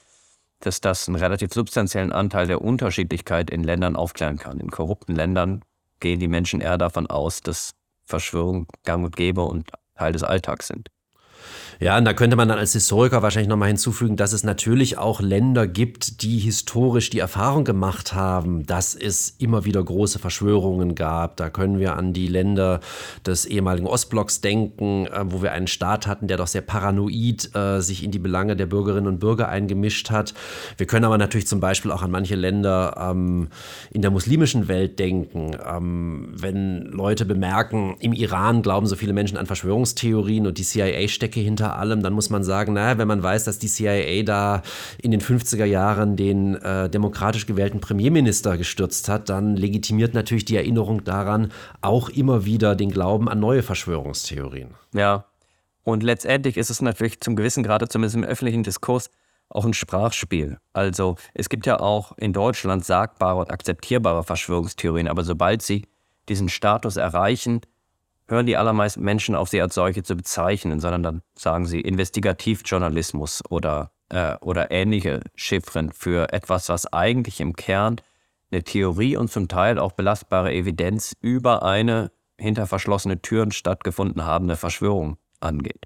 dass 0.59 0.81
das 0.81 1.07
einen 1.07 1.15
relativ 1.15 1.53
substanziellen 1.53 2.11
Anteil 2.11 2.47
der 2.47 2.61
Unterschiedlichkeit 2.61 3.49
in 3.49 3.63
Ländern 3.63 3.95
aufklären 3.95 4.37
kann. 4.37 4.59
In 4.59 4.71
korrupten 4.71 5.15
Ländern 5.15 5.63
gehen 5.99 6.19
die 6.19 6.27
Menschen 6.27 6.61
eher 6.61 6.77
davon 6.77 7.07
aus, 7.07 7.41
dass 7.41 7.71
Verschwörungen 8.05 8.67
gang 8.83 9.05
und 9.05 9.15
gäbe 9.15 9.43
und 9.43 9.71
Teil 9.95 10.13
des 10.13 10.23
Alltags 10.23 10.67
sind. 10.67 10.89
Ja, 11.81 11.97
und 11.97 12.03
da 12.03 12.13
könnte 12.13 12.35
man 12.35 12.49
dann 12.49 12.59
als 12.59 12.73
Historiker 12.73 13.21
wahrscheinlich 13.21 13.47
nochmal 13.47 13.69
hinzufügen, 13.69 14.17
dass 14.17 14.33
es 14.33 14.43
natürlich 14.43 14.97
auch 14.97 15.21
Länder 15.21 15.65
gibt, 15.65 16.23
die 16.23 16.37
historisch 16.37 17.09
die 17.09 17.19
Erfahrung 17.19 17.63
gemacht 17.63 18.13
haben, 18.13 18.65
dass 18.65 18.95
es 18.95 19.35
immer 19.37 19.63
wieder 19.63 19.81
große 19.81 20.19
Verschwörungen 20.19 20.93
gab. 20.93 21.37
Da 21.37 21.49
können 21.49 21.79
wir 21.79 21.95
an 21.95 22.11
die 22.11 22.27
Länder 22.27 22.81
des 23.25 23.45
ehemaligen 23.45 23.87
Ostblocks 23.87 24.41
denken, 24.41 25.07
äh, 25.07 25.23
wo 25.27 25.41
wir 25.41 25.53
einen 25.53 25.67
Staat 25.67 26.05
hatten, 26.05 26.27
der 26.27 26.35
doch 26.35 26.47
sehr 26.47 26.61
paranoid 26.61 27.55
äh, 27.55 27.79
sich 27.79 28.03
in 28.03 28.11
die 28.11 28.19
Belange 28.19 28.57
der 28.57 28.65
Bürgerinnen 28.65 29.07
und 29.07 29.21
Bürger 29.21 29.47
eingemischt 29.47 30.11
hat. 30.11 30.33
Wir 30.75 30.85
können 30.85 31.05
aber 31.05 31.17
natürlich 31.17 31.47
zum 31.47 31.61
Beispiel 31.61 31.91
auch 31.91 32.01
an 32.01 32.11
manche 32.11 32.35
Länder 32.35 33.11
ähm, 33.11 33.47
in 33.91 34.01
der 34.01 34.11
muslimischen 34.11 34.67
Welt 34.67 34.99
denken. 34.99 35.51
Ähm, 35.65 36.27
wenn 36.33 36.87
Leute 36.87 37.23
bemerken, 37.23 37.95
im 38.01 38.11
Iran 38.11 38.61
glauben 38.63 38.85
so 38.85 38.97
viele 38.97 39.13
Menschen 39.13 39.37
an 39.37 39.45
Verschwörungstheorien 39.45 40.45
und 40.45 40.57
die 40.57 40.63
CIA 40.63 41.07
stecke 41.29 41.39
hinter 41.39 41.77
allem, 41.77 42.01
dann 42.01 42.13
muss 42.13 42.29
man 42.29 42.43
sagen, 42.43 42.73
naja, 42.73 42.97
wenn 42.97 43.07
man 43.07 43.21
weiß, 43.21 43.43
dass 43.43 43.59
die 43.59 43.67
CIA 43.67 44.23
da 44.23 44.63
in 45.01 45.11
den 45.11 45.21
50er 45.21 45.65
Jahren 45.65 46.15
den 46.15 46.55
äh, 46.55 46.89
demokratisch 46.89 47.45
gewählten 47.45 47.79
Premierminister 47.79 48.57
gestürzt 48.57 49.09
hat, 49.09 49.29
dann 49.29 49.55
legitimiert 49.55 50.13
natürlich 50.13 50.45
die 50.45 50.55
Erinnerung 50.55 51.03
daran 51.03 51.51
auch 51.81 52.09
immer 52.09 52.45
wieder 52.45 52.75
den 52.75 52.89
Glauben 52.89 53.29
an 53.29 53.39
neue 53.39 53.61
Verschwörungstheorien. 53.61 54.71
Ja, 54.93 55.25
und 55.83 56.03
letztendlich 56.03 56.57
ist 56.57 56.69
es 56.69 56.81
natürlich 56.81 57.19
zum 57.19 57.35
gewissen 57.35 57.63
Grade, 57.63 57.87
zumindest 57.87 58.15
im 58.15 58.23
öffentlichen 58.23 58.63
Diskurs, 58.63 59.09
auch 59.49 59.65
ein 59.65 59.73
Sprachspiel. 59.73 60.57
Also 60.73 61.15
es 61.33 61.49
gibt 61.49 61.65
ja 61.65 61.79
auch 61.79 62.15
in 62.17 62.33
Deutschland 62.33 62.85
sagbare 62.85 63.39
und 63.39 63.51
akzeptierbare 63.51 64.23
Verschwörungstheorien, 64.23 65.07
aber 65.07 65.23
sobald 65.23 65.61
sie 65.61 65.87
diesen 66.27 66.49
Status 66.49 66.97
erreichen, 66.97 67.61
hören 68.29 68.45
die 68.45 68.57
allermeisten 68.57 69.01
Menschen 69.01 69.35
auf, 69.35 69.49
sie 69.49 69.61
als 69.61 69.75
solche 69.75 70.03
zu 70.03 70.15
bezeichnen, 70.15 70.79
sondern 70.79 71.03
dann 71.03 71.21
sagen 71.37 71.65
sie 71.65 71.81
Investigativjournalismus 71.81 73.41
oder, 73.49 73.91
äh, 74.09 74.35
oder 74.41 74.71
ähnliche 74.71 75.21
Chiffren 75.35 75.91
für 75.91 76.31
etwas, 76.31 76.69
was 76.69 76.91
eigentlich 76.93 77.41
im 77.41 77.55
Kern 77.55 77.97
eine 78.51 78.63
Theorie 78.63 79.17
und 79.17 79.31
zum 79.31 79.47
Teil 79.47 79.79
auch 79.79 79.91
belastbare 79.91 80.53
Evidenz 80.53 81.15
über 81.21 81.63
eine 81.63 82.11
hinter 82.37 82.67
verschlossene 82.67 83.21
Türen 83.21 83.51
stattgefunden 83.51 84.25
habende 84.25 84.55
Verschwörung 84.55 85.17
angeht. 85.39 85.85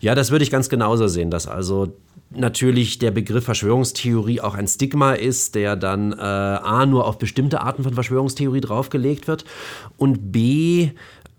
Ja, 0.00 0.14
das 0.14 0.30
würde 0.30 0.42
ich 0.42 0.50
ganz 0.50 0.68
genauso 0.68 1.08
sehen, 1.08 1.30
dass 1.30 1.46
also 1.46 1.94
natürlich 2.30 2.98
der 2.98 3.10
Begriff 3.10 3.44
Verschwörungstheorie 3.44 4.40
auch 4.40 4.54
ein 4.54 4.66
Stigma 4.66 5.12
ist, 5.12 5.54
der 5.54 5.76
dann 5.76 6.12
äh, 6.12 6.16
a 6.16 6.86
nur 6.86 7.06
auf 7.06 7.18
bestimmte 7.18 7.60
Arten 7.60 7.82
von 7.82 7.94
Verschwörungstheorie 7.94 8.60
draufgelegt 8.60 9.28
wird 9.28 9.44
und 9.96 10.32
b 10.32 10.90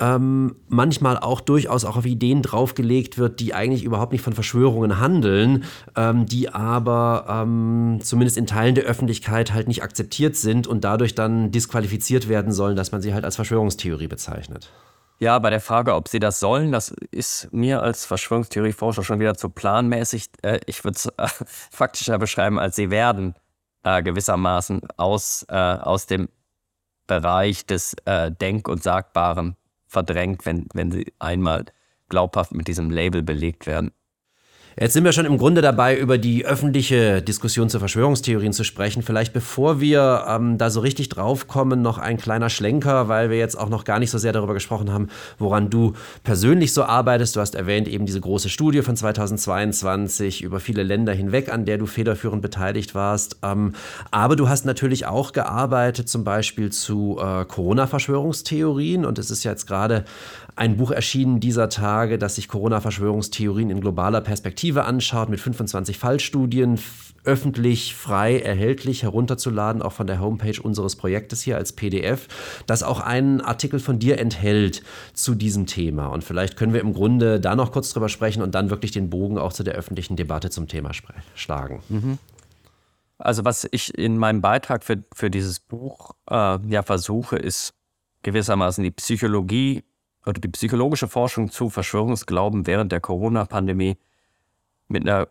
ähm, 0.02 0.56
manchmal 0.68 1.18
auch 1.18 1.40
durchaus 1.40 1.86
auch 1.86 1.96
auf 1.96 2.06
Ideen 2.06 2.42
draufgelegt 2.42 3.20
wird, 3.20 3.40
die 3.40 3.54
eigentlich 3.54 3.84
überhaupt 3.84 4.12
nicht 4.12 4.24
von 4.24 4.34
Verschwörungen 4.34 5.00
handeln, 5.00 5.64
ähm, 5.96 6.26
die 6.26 6.50
aber 6.50 7.26
ähm, 7.30 8.00
zumindest 8.02 8.38
in 8.38 8.48
Teilen 8.48 8.74
der 8.76 8.86
Öffentlichkeit 8.86 9.54
halt 9.54 9.68
nicht 9.68 9.84
akzeptiert 9.84 10.36
sind 10.36 10.66
und 10.66 10.84
dadurch 10.84 11.14
dann 11.14 11.52
disqualifiziert 11.52 12.28
werden 12.28 12.52
sollen, 12.52 12.76
dass 12.76 12.92
man 12.92 13.02
sie 13.02 13.14
halt 13.14 13.24
als 13.24 13.36
Verschwörungstheorie 13.36 14.08
bezeichnet. 14.08 14.72
Ja, 15.20 15.38
bei 15.38 15.52
der 15.52 15.62
Frage, 15.62 15.94
ob 15.94 16.08
sie 16.08 16.20
das 16.20 16.40
sollen, 16.40 16.72
das 16.72 16.96
ist 17.12 17.54
mir 17.54 17.84
als 17.84 18.08
Verschwörungstheorieforscher 18.08 19.04
schon 19.04 19.20
wieder 19.20 19.36
zu 19.36 19.50
planmäßig. 19.50 20.32
Äh, 20.42 20.62
ich 20.66 20.84
würde 20.84 20.96
es 20.96 21.06
äh, 21.06 21.46
faktischer 21.72 22.18
beschreiben, 22.18 22.58
als 22.58 22.76
sie 22.76 22.90
werden 22.90 23.36
äh, 23.84 24.02
gewissermaßen 24.02 24.82
aus, 24.98 25.46
äh, 25.48 25.56
aus 25.56 26.08
dem 26.08 26.28
Bereich 27.06 27.68
des 27.68 27.96
äh, 28.06 28.32
Denk- 28.32 28.68
und 28.68 28.82
Sagbaren 28.82 29.58
verdrängt, 29.92 30.46
wenn, 30.46 30.68
wenn 30.74 30.90
sie 30.90 31.14
einmal 31.20 31.66
glaubhaft 32.08 32.54
mit 32.54 32.68
diesem 32.68 32.90
Label 32.90 33.22
belegt 33.22 33.68
werden. 33.68 33.92
Jetzt 34.80 34.94
sind 34.94 35.04
wir 35.04 35.12
schon 35.12 35.26
im 35.26 35.38
Grunde 35.38 35.62
dabei, 35.62 35.98
über 35.98 36.18
die 36.18 36.46
öffentliche 36.46 37.22
Diskussion 37.22 37.70
zu 37.70 37.80
Verschwörungstheorien 37.80 38.54
zu 38.54 38.64
sprechen. 38.64 39.02
Vielleicht 39.02 39.34
bevor 39.34 39.82
wir 39.82 40.24
ähm, 40.30 40.58
da 40.58 40.70
so 40.70 40.80
richtig 40.80 41.10
draufkommen, 41.10 41.82
noch 41.82 41.98
ein 41.98 42.16
kleiner 42.16 42.50
Schlenker, 42.50 43.10
weil 43.10 43.30
wir 43.30 43.38
jetzt 43.38 43.60
auch 43.60 43.68
noch 43.68 43.84
gar 43.84 44.00
nicht 44.00 44.12
so 44.12 44.18
sehr 44.18 44.32
darüber 44.32 44.54
gesprochen 44.54 44.94
haben, 44.94 45.10
woran 45.38 45.70
du 45.70 45.92
persönlich 46.24 46.74
so 46.74 46.84
arbeitest. 46.84 47.36
Du 47.36 47.42
hast 47.42 47.54
erwähnt 47.54 47.90
eben 47.90 48.06
diese 48.06 48.22
große 48.22 48.48
Studie 48.48 48.82
von 48.82 48.96
2022 48.96 50.42
über 50.42 50.62
viele 50.62 50.84
Länder 50.84 51.12
hinweg, 51.12 51.52
an 51.52 51.66
der 51.66 51.78
du 51.78 51.86
federführend 51.86 52.42
beteiligt 52.42 52.96
warst. 52.96 53.40
Ähm, 53.44 53.74
aber 54.10 54.38
du 54.38 54.48
hast 54.48 54.66
natürlich 54.66 55.06
auch 55.06 55.34
gearbeitet, 55.34 56.08
zum 56.08 56.24
Beispiel 56.24 56.72
zu 56.72 57.20
äh, 57.22 57.44
Corona-Verschwörungstheorien. 57.44 59.04
Und 59.04 59.20
es 59.20 59.32
ist 59.32 59.44
jetzt 59.44 59.68
gerade 59.68 60.06
ein 60.56 60.78
Buch 60.78 60.92
erschienen 60.92 61.40
dieser 61.40 61.70
Tage, 61.70 62.18
das 62.18 62.36
sich 62.36 62.48
Corona-Verschwörungstheorien 62.48 63.70
in 63.70 63.82
globaler 63.82 64.22
Perspektive 64.22 64.86
anschaut, 64.86 65.30
mit 65.30 65.40
25 65.40 65.98
Fallstudien, 65.98 66.80
öffentlich 67.24 67.96
frei 67.96 68.40
erhältlich 68.40 69.04
herunterzuladen, 69.04 69.82
auch 69.82 69.94
von 69.94 70.08
der 70.08 70.20
Homepage 70.20 70.60
unseres 70.62 70.96
Projektes 70.96 71.42
hier 71.42 71.58
als 71.58 71.74
PDF, 71.74 72.28
das 72.66 72.84
auch 72.84 73.00
einen 73.00 73.42
Artikel 73.42 73.80
von 73.80 74.00
dir 74.00 74.20
enthält 74.20 74.82
zu 75.14 75.36
diesem 75.36 75.68
Thema. 75.68 76.08
Und 76.08 76.24
vielleicht 76.24 76.58
können 76.58 76.74
wir 76.74 76.82
im 76.82 76.94
Grunde 76.94 77.40
da 77.40 77.56
noch 77.56 77.72
kurz 77.72 77.92
drüber 77.92 78.10
sprechen 78.10 78.42
und 78.42 78.56
dann 78.56 78.70
wirklich 78.70 78.92
den 78.92 79.10
Bogen 79.10 79.38
auch 79.38 79.54
zu 79.54 79.64
der 79.64 79.76
öffentlichen 79.76 80.16
Debatte 80.16 80.50
zum 80.50 80.68
Thema 80.68 80.92
schlagen. 81.36 81.84
Mhm. 81.90 82.18
Also 83.20 83.46
was 83.46 83.68
ich 83.72 83.96
in 83.96 84.18
meinem 84.18 84.42
Beitrag 84.42 84.84
für, 84.84 85.04
für 85.14 85.30
dieses 85.30 85.60
Buch 85.60 86.16
äh, 86.30 86.58
ja 86.68 86.82
versuche, 86.82 87.38
ist 87.38 87.74
gewissermaßen 88.24 88.84
die 88.84 88.92
Psychologie 88.92 89.84
oder 90.26 90.40
die 90.40 90.48
psychologische 90.50 91.08
Forschung 91.08 91.52
zu 91.52 91.70
Verschwörungsglauben 91.70 92.68
während 92.68 92.92
der 92.92 93.00
Corona-Pandemie 93.00 93.98
mit 94.88 95.04
einer 95.04 95.28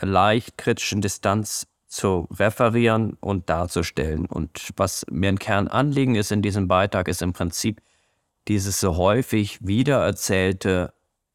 leicht 0.00 0.58
kritischen 0.58 1.00
Distanz 1.00 1.66
zu 1.86 2.28
referieren 2.30 3.16
und 3.20 3.48
darzustellen. 3.48 4.26
Und 4.26 4.70
was 4.76 5.06
mir 5.10 5.30
ein 5.30 5.38
Kernanliegen 5.38 6.14
ist 6.14 6.30
in 6.30 6.42
diesem 6.42 6.68
Beitrag, 6.68 7.08
ist 7.08 7.22
im 7.22 7.32
Prinzip 7.32 7.80
dieses 8.46 8.80
so 8.80 8.96
häufig 8.96 9.66
wiedererzählte, 9.66 10.92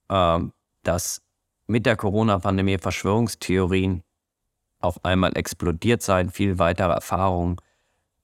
äh, 0.09 0.39
dass 0.83 1.21
mit 1.65 1.85
der 1.85 1.95
Corona-Pandemie 1.95 2.77
Verschwörungstheorien 2.77 4.03
auf 4.79 5.03
einmal 5.05 5.35
explodiert 5.35 6.01
seien, 6.01 6.29
viel 6.29 6.59
weitere 6.59 6.91
Erfahrungen 6.91 7.57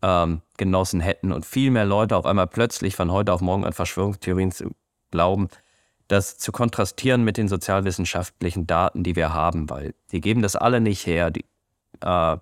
ähm, 0.02 0.42
genossen 0.58 1.00
hätten 1.00 1.32
und 1.32 1.46
viel 1.46 1.72
mehr 1.72 1.86
Leute 1.86 2.16
auf 2.16 2.26
einmal 2.26 2.48
plötzlich 2.48 2.96
von 2.96 3.12
heute 3.12 3.34
auf 3.34 3.42
morgen 3.42 3.66
an 3.66 3.74
Verschwörungstheorien 3.74 4.52
zu 4.52 4.72
glauben, 5.12 5.50
das 6.08 6.38
zu 6.38 6.52
kontrastieren 6.52 7.24
mit 7.24 7.38
den 7.38 7.48
sozialwissenschaftlichen 7.48 8.68
Daten, 8.68 9.04
die 9.04 9.16
wir 9.16 9.34
haben, 9.34 9.70
weil 9.70 9.94
die 10.12 10.22
geben 10.22 10.42
das 10.42 10.56
alle 10.56 10.82
nicht 10.82 11.06
her. 11.06 11.32
Die, 11.32 11.46
äh, 12.02 12.38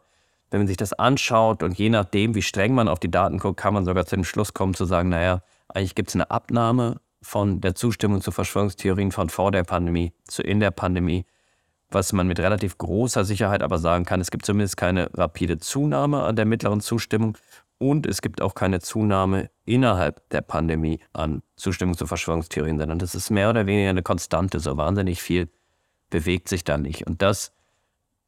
wenn 0.50 0.62
man 0.62 0.68
sich 0.68 0.78
das 0.78 0.94
anschaut 0.94 1.64
und 1.64 1.78
je 1.78 1.90
nachdem, 1.90 2.36
wie 2.36 2.42
streng 2.42 2.74
man 2.74 2.88
auf 2.88 3.00
die 3.00 3.12
Daten 3.12 3.38
guckt, 3.40 3.60
kann 3.60 3.74
man 3.74 3.86
sogar 3.86 4.06
zu 4.06 4.16
dem 4.16 4.24
Schluss 4.24 4.54
kommen 4.54 4.74
zu 4.74 4.86
sagen, 4.86 5.10
naja, 5.10 5.42
eigentlich 5.68 5.96
gibt 5.96 6.10
es 6.10 6.16
eine 6.16 6.32
Abnahme 6.32 7.02
von 7.22 7.60
der 7.60 7.76
Zustimmung 7.76 8.22
zu 8.22 8.32
Verschwörungstheorien 8.32 9.12
von 9.12 9.30
vor 9.30 9.52
der 9.52 9.64
Pandemie 9.64 10.14
zu 10.26 10.42
in 10.44 10.62
der 10.62 10.72
Pandemie, 10.72 11.26
was 11.90 12.14
man 12.14 12.28
mit 12.28 12.40
relativ 12.40 12.78
großer 12.78 13.24
Sicherheit 13.24 13.64
aber 13.64 13.78
sagen 13.78 14.06
kann, 14.06 14.20
es 14.22 14.32
gibt 14.32 14.46
zumindest 14.46 14.78
keine 14.78 15.10
rapide 15.14 15.58
Zunahme 15.58 16.24
an 16.24 16.36
der 16.36 16.46
mittleren 16.46 16.82
Zustimmung 16.82 17.38
und 17.78 18.08
es 18.08 18.22
gibt 18.22 18.42
auch 18.42 18.56
keine 18.56 18.80
Zunahme 18.80 19.50
innerhalb 19.66 20.28
der 20.30 20.42
Pandemie 20.42 21.00
an 21.14 21.44
Zustimmung 21.56 21.96
zu 21.96 22.08
Verschwörungstheorien, 22.08 22.80
sondern 22.80 23.00
das 23.00 23.16
ist 23.16 23.30
mehr 23.30 23.50
oder 23.50 23.68
weniger 23.68 23.90
eine 23.90 24.04
Konstante. 24.04 24.60
So 24.60 24.78
wahnsinnig 24.78 25.22
viel 25.22 25.50
bewegt 26.10 26.50
sich 26.50 26.64
da 26.64 26.78
nicht. 26.78 27.06
Und 27.06 27.22
das 27.22 27.54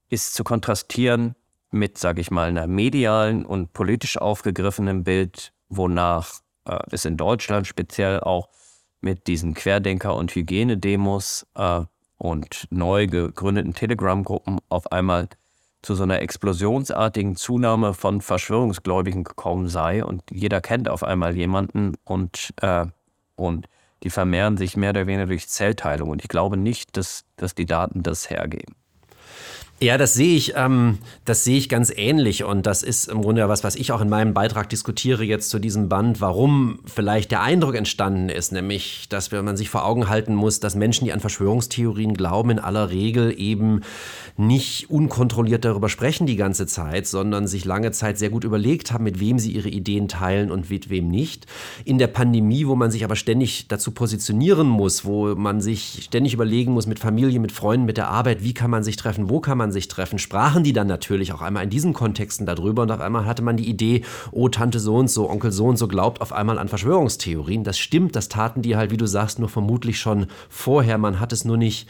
ist 0.09 0.35
zu 0.35 0.43
kontrastieren 0.43 1.35
mit, 1.71 1.97
sage 1.97 2.21
ich 2.21 2.31
mal, 2.31 2.49
einer 2.49 2.67
medialen 2.67 3.45
und 3.45 3.73
politisch 3.73 4.17
aufgegriffenen 4.17 5.03
Bild, 5.03 5.53
wonach 5.69 6.41
äh, 6.65 6.79
es 6.91 7.05
in 7.05 7.17
Deutschland 7.17 7.67
speziell 7.67 8.19
auch 8.19 8.49
mit 9.01 9.27
diesen 9.27 9.53
Querdenker- 9.53 10.15
und 10.15 10.33
Hygienedemos 10.33 11.47
äh, 11.55 11.81
und 12.19 12.67
neu 12.69 13.07
gegründeten 13.07 13.73
Telegram-Gruppen 13.73 14.59
auf 14.69 14.91
einmal 14.91 15.29
zu 15.81 15.95
so 15.95 16.03
einer 16.03 16.21
explosionsartigen 16.21 17.37
Zunahme 17.37 17.93
von 17.93 18.21
Verschwörungsgläubigen 18.21 19.23
gekommen 19.23 19.67
sei 19.69 20.03
und 20.03 20.21
jeder 20.29 20.61
kennt 20.61 20.89
auf 20.89 21.03
einmal 21.03 21.35
jemanden 21.35 21.95
und, 22.03 22.53
äh, 22.61 22.85
und 23.35 23.67
die 24.03 24.09
vermehren 24.09 24.57
sich 24.57 24.77
mehr 24.77 24.91
oder 24.91 25.07
weniger 25.07 25.27
durch 25.27 25.47
Zellteilung. 25.47 26.09
Und 26.09 26.21
ich 26.21 26.29
glaube 26.29 26.57
nicht, 26.57 26.97
dass, 26.97 27.23
dass 27.37 27.55
die 27.55 27.65
Daten 27.65 28.03
das 28.03 28.29
hergeben. 28.29 28.75
Ja, 29.81 29.97
das 29.97 30.13
sehe 30.13 30.35
ich, 30.35 30.55
ähm, 30.57 30.97
das 31.23 31.45
sehe 31.45 31.57
ich 31.57 31.69
ganz 31.69 31.89
ähnlich 31.95 32.43
und 32.43 32.65
das 32.65 32.83
ist 32.83 33.07
im 33.07 33.21
Grunde 33.21 33.47
was, 33.47 33.63
was 33.63 33.77
ich 33.77 33.93
auch 33.93 34.01
in 34.01 34.09
meinem 34.09 34.33
Beitrag 34.33 34.67
diskutiere 34.67 35.23
jetzt 35.23 35.49
zu 35.49 35.57
diesem 35.57 35.87
Band, 35.87 36.19
warum 36.19 36.79
vielleicht 36.85 37.31
der 37.31 37.43
Eindruck 37.43 37.75
entstanden 37.75 38.27
ist, 38.27 38.51
nämlich, 38.51 39.07
dass 39.07 39.31
man 39.31 39.55
sich 39.55 39.69
vor 39.69 39.85
Augen 39.85 40.09
halten 40.09 40.35
muss, 40.35 40.59
dass 40.59 40.75
Menschen, 40.75 41.05
die 41.05 41.13
an 41.13 41.21
Verschwörungstheorien 41.21 42.13
glauben, 42.13 42.49
in 42.49 42.59
aller 42.59 42.89
Regel 42.89 43.33
eben 43.39 43.79
nicht 44.39 44.89
unkontrolliert 44.89 45.65
darüber 45.65 45.89
sprechen 45.89 46.25
die 46.25 46.37
ganze 46.37 46.65
Zeit, 46.65 47.07
sondern 47.07 47.45
sich 47.45 47.65
lange 47.65 47.91
Zeit 47.91 48.17
sehr 48.17 48.29
gut 48.29 48.45
überlegt 48.45 48.91
haben, 48.91 49.03
mit 49.03 49.19
wem 49.19 49.37
sie 49.37 49.51
ihre 49.51 49.67
Ideen 49.67 50.07
teilen 50.07 50.49
und 50.49 50.69
mit 50.69 50.89
wem 50.89 51.09
nicht. 51.09 51.45
In 51.83 51.97
der 51.97 52.07
Pandemie, 52.07 52.65
wo 52.65 52.75
man 52.75 52.89
sich 52.89 53.03
aber 53.03 53.17
ständig 53.17 53.67
dazu 53.67 53.91
positionieren 53.91 54.67
muss, 54.67 55.03
wo 55.03 55.35
man 55.35 55.59
sich 55.59 56.03
ständig 56.03 56.33
überlegen 56.33 56.71
muss 56.71 56.87
mit 56.87 56.99
Familie, 56.99 57.39
mit 57.39 57.51
Freunden, 57.51 57.85
mit 57.85 57.97
der 57.97 58.07
Arbeit, 58.07 58.43
wie 58.43 58.53
kann 58.53 58.71
man 58.71 58.83
sich 58.83 58.95
treffen, 58.95 59.29
wo 59.29 59.41
kann 59.41 59.57
man 59.57 59.68
sich 59.71 59.87
treffen, 59.87 60.19
sprachen 60.19 60.63
die 60.63 60.73
dann 60.73 60.87
natürlich 60.87 61.33
auch 61.33 61.41
einmal 61.41 61.63
in 61.63 61.69
diesen 61.69 61.93
Kontexten 61.93 62.45
darüber 62.45 62.83
und 62.83 62.91
auf 62.91 63.01
einmal 63.01 63.25
hatte 63.25 63.41
man 63.41 63.57
die 63.57 63.69
Idee, 63.69 64.03
oh, 64.31 64.49
Tante 64.49 64.79
so 64.79 64.95
und 64.95 65.09
so, 65.09 65.29
Onkel 65.29 65.51
so 65.51 65.65
und 65.65 65.77
so 65.77 65.87
glaubt 65.87 66.21
auf 66.21 66.33
einmal 66.33 66.59
an 66.59 66.67
Verschwörungstheorien. 66.67 67.63
Das 67.63 67.77
stimmt, 67.77 68.15
das 68.15 68.29
taten 68.29 68.61
die 68.61 68.75
halt, 68.75 68.91
wie 68.91 68.97
du 68.97 69.05
sagst, 69.05 69.39
nur 69.39 69.49
vermutlich 69.49 69.99
schon 69.99 70.27
vorher. 70.49 70.97
Man 70.97 71.19
hat 71.19 71.33
es 71.33 71.45
nur 71.45 71.57
nicht 71.57 71.87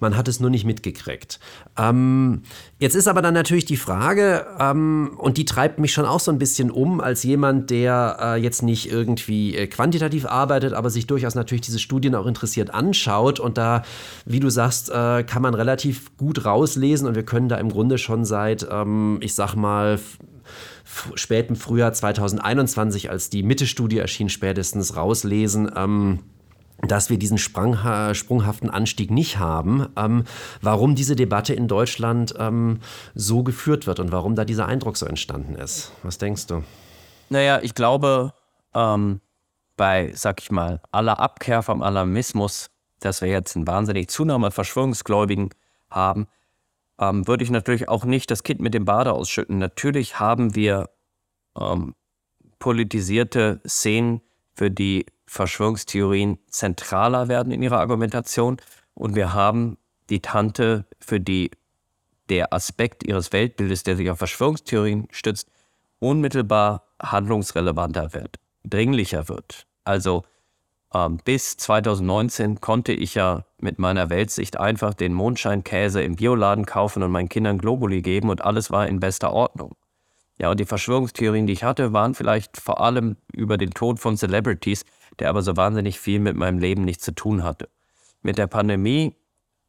man 0.00 0.16
hat 0.16 0.28
es 0.28 0.40
nur 0.40 0.50
nicht 0.50 0.64
mitgekriegt. 0.64 1.40
Ähm, 1.78 2.42
jetzt 2.78 2.94
ist 2.94 3.08
aber 3.08 3.22
dann 3.22 3.34
natürlich 3.34 3.64
die 3.64 3.76
Frage, 3.76 4.46
ähm, 4.58 5.12
und 5.18 5.36
die 5.36 5.44
treibt 5.44 5.78
mich 5.78 5.92
schon 5.92 6.04
auch 6.04 6.20
so 6.20 6.30
ein 6.30 6.38
bisschen 6.38 6.70
um, 6.70 7.00
als 7.00 7.22
jemand, 7.22 7.70
der 7.70 8.16
äh, 8.20 8.36
jetzt 8.36 8.62
nicht 8.62 8.90
irgendwie 8.90 9.56
äh, 9.56 9.66
quantitativ 9.66 10.26
arbeitet, 10.26 10.72
aber 10.72 10.90
sich 10.90 11.06
durchaus 11.06 11.34
natürlich 11.34 11.62
diese 11.62 11.78
Studien 11.78 12.14
auch 12.14 12.26
interessiert 12.26 12.72
anschaut. 12.72 13.40
Und 13.40 13.58
da, 13.58 13.82
wie 14.24 14.40
du 14.40 14.50
sagst, 14.50 14.90
äh, 14.90 15.22
kann 15.24 15.42
man 15.42 15.54
relativ 15.54 16.16
gut 16.16 16.44
rauslesen 16.44 17.06
und 17.06 17.14
wir 17.14 17.24
können 17.24 17.48
da 17.48 17.56
im 17.56 17.70
Grunde 17.70 17.98
schon 17.98 18.24
seit, 18.24 18.66
ähm, 18.70 19.18
ich 19.20 19.34
sag 19.34 19.54
mal, 19.54 19.98
späten 21.14 21.56
Frühjahr 21.56 21.92
2021, 21.92 23.10
als 23.10 23.30
die 23.30 23.42
Mitte-Studie 23.42 23.98
erschien, 23.98 24.28
spätestens 24.28 24.96
rauslesen. 24.96 25.70
Ähm, 25.76 26.20
dass 26.86 27.10
wir 27.10 27.18
diesen 27.18 27.38
sprunghaften 27.38 28.70
Anstieg 28.70 29.10
nicht 29.10 29.38
haben, 29.38 29.88
ähm, 29.96 30.24
warum 30.62 30.94
diese 30.94 31.16
Debatte 31.16 31.54
in 31.54 31.68
Deutschland 31.68 32.34
ähm, 32.38 32.80
so 33.14 33.42
geführt 33.42 33.86
wird 33.86 34.00
und 34.00 34.12
warum 34.12 34.34
da 34.34 34.44
dieser 34.44 34.66
Eindruck 34.66 34.96
so 34.96 35.06
entstanden 35.06 35.54
ist. 35.54 35.92
Was 36.02 36.18
denkst 36.18 36.46
du? 36.46 36.62
Naja, 37.28 37.60
ich 37.62 37.74
glaube, 37.74 38.32
ähm, 38.74 39.20
bei, 39.76 40.12
sag 40.14 40.40
ich 40.40 40.50
mal, 40.50 40.80
aller 40.90 41.20
Abkehr 41.20 41.62
vom 41.62 41.82
Alarmismus, 41.82 42.70
dass 42.98 43.20
wir 43.22 43.28
jetzt 43.28 43.56
eine 43.56 43.66
wahnsinnig 43.66 44.08
Zunahme 44.08 44.46
an 44.46 44.52
Verschwörungsgläubigen 44.52 45.50
haben, 45.90 46.26
ähm, 46.98 47.26
würde 47.26 47.44
ich 47.44 47.50
natürlich 47.50 47.88
auch 47.88 48.04
nicht 48.04 48.30
das 48.30 48.42
Kind 48.42 48.60
mit 48.60 48.74
dem 48.74 48.84
Bade 48.84 49.12
ausschütten. 49.12 49.58
Natürlich 49.58 50.18
haben 50.18 50.54
wir 50.54 50.90
ähm, 51.58 51.94
politisierte 52.58 53.60
Szenen, 53.66 54.20
für 54.60 54.70
die 54.70 55.06
Verschwörungstheorien 55.30 56.40
zentraler 56.48 57.28
werden 57.28 57.52
in 57.52 57.62
ihrer 57.62 57.78
Argumentation 57.78 58.56
und 58.94 59.14
wir 59.14 59.32
haben 59.32 59.78
die 60.08 60.20
Tante, 60.20 60.86
für 60.98 61.20
die 61.20 61.52
der 62.28 62.52
Aspekt 62.52 63.04
ihres 63.04 63.32
Weltbildes, 63.32 63.84
der 63.84 63.96
sich 63.96 64.10
auf 64.10 64.18
Verschwörungstheorien 64.18 65.06
stützt, 65.12 65.48
unmittelbar 66.00 66.82
handlungsrelevanter 67.00 68.12
wird, 68.12 68.40
dringlicher 68.64 69.28
wird. 69.28 69.68
Also 69.84 70.24
ähm, 70.92 71.20
bis 71.24 71.56
2019 71.58 72.60
konnte 72.60 72.92
ich 72.92 73.14
ja 73.14 73.44
mit 73.60 73.78
meiner 73.78 74.10
Weltsicht 74.10 74.58
einfach 74.58 74.94
den 74.94 75.14
Mondscheinkäse 75.14 76.02
im 76.02 76.16
Bioladen 76.16 76.66
kaufen 76.66 77.04
und 77.04 77.12
meinen 77.12 77.28
Kindern 77.28 77.58
Globuli 77.58 78.02
geben 78.02 78.30
und 78.30 78.42
alles 78.42 78.72
war 78.72 78.88
in 78.88 78.98
bester 78.98 79.32
Ordnung. 79.32 79.76
Ja, 80.40 80.50
und 80.50 80.58
die 80.58 80.64
Verschwörungstheorien, 80.64 81.46
die 81.46 81.52
ich 81.52 81.62
hatte, 81.62 81.92
waren 81.92 82.14
vielleicht 82.14 82.56
vor 82.56 82.80
allem 82.80 83.16
über 83.32 83.58
den 83.58 83.70
Tod 83.70 84.00
von 84.00 84.16
Celebrities, 84.16 84.84
der 85.20 85.28
aber 85.28 85.42
so 85.42 85.56
wahnsinnig 85.56 86.00
viel 86.00 86.20
mit 86.20 86.36
meinem 86.36 86.58
Leben 86.58 86.84
nichts 86.84 87.04
zu 87.04 87.12
tun 87.14 87.44
hatte. 87.44 87.68
Mit 88.22 88.38
der 88.38 88.46
Pandemie 88.46 89.16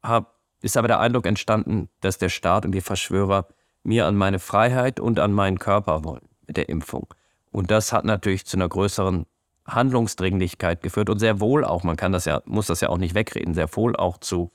hab, 0.02 0.40
ist 0.62 0.78
aber 0.78 0.88
der 0.88 1.00
Eindruck 1.00 1.26
entstanden, 1.26 1.90
dass 2.02 2.18
der 2.18 2.30
Staat 2.30 2.66
und 2.66 2.72
die 2.72 2.82
Verschwörer 2.82 3.48
mir 3.84 4.06
an 4.06 4.16
meine 4.16 4.40
Freiheit 4.40 5.00
und 5.00 5.20
an 5.20 5.32
meinen 5.34 5.60
Körper 5.60 6.04
wollen 6.04 6.28
mit 6.48 6.58
der 6.58 6.70
Impfung. 6.70 7.08
Und 7.52 7.72
das 7.72 7.94
hat 7.94 8.06
natürlich 8.06 8.46
zu 8.46 8.58
einer 8.58 8.70
größeren 8.70 9.26
Handlungsdringlichkeit 9.68 10.82
geführt 10.82 11.10
und 11.10 11.20
sehr 11.20 11.40
wohl 11.40 11.64
auch, 11.66 11.84
man 11.84 11.96
kann 11.96 12.12
das 12.12 12.26
ja, 12.26 12.42
muss 12.46 12.68
das 12.68 12.82
ja 12.82 12.90
auch 12.90 12.98
nicht 12.98 13.16
wegreden, 13.16 13.54
sehr 13.54 13.74
wohl 13.76 13.96
auch 13.96 14.18
zu 14.18 14.52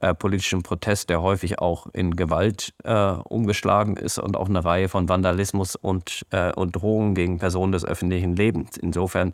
äh, 0.00 0.14
politischem 0.14 0.62
Protest, 0.62 1.08
der 1.10 1.22
häufig 1.22 1.60
auch 1.60 1.86
in 1.92 2.16
Gewalt 2.16 2.74
äh, 2.82 2.94
umgeschlagen 2.94 3.96
ist 3.96 4.18
und 4.18 4.36
auch 4.36 4.48
eine 4.48 4.64
Reihe 4.64 4.88
von 4.88 5.08
Vandalismus 5.08 5.76
und, 5.76 6.26
äh, 6.30 6.52
und 6.52 6.72
Drohungen 6.72 7.14
gegen 7.14 7.38
Personen 7.38 7.72
des 7.72 7.84
öffentlichen 7.84 8.34
Lebens. 8.34 8.76
Insofern 8.76 9.32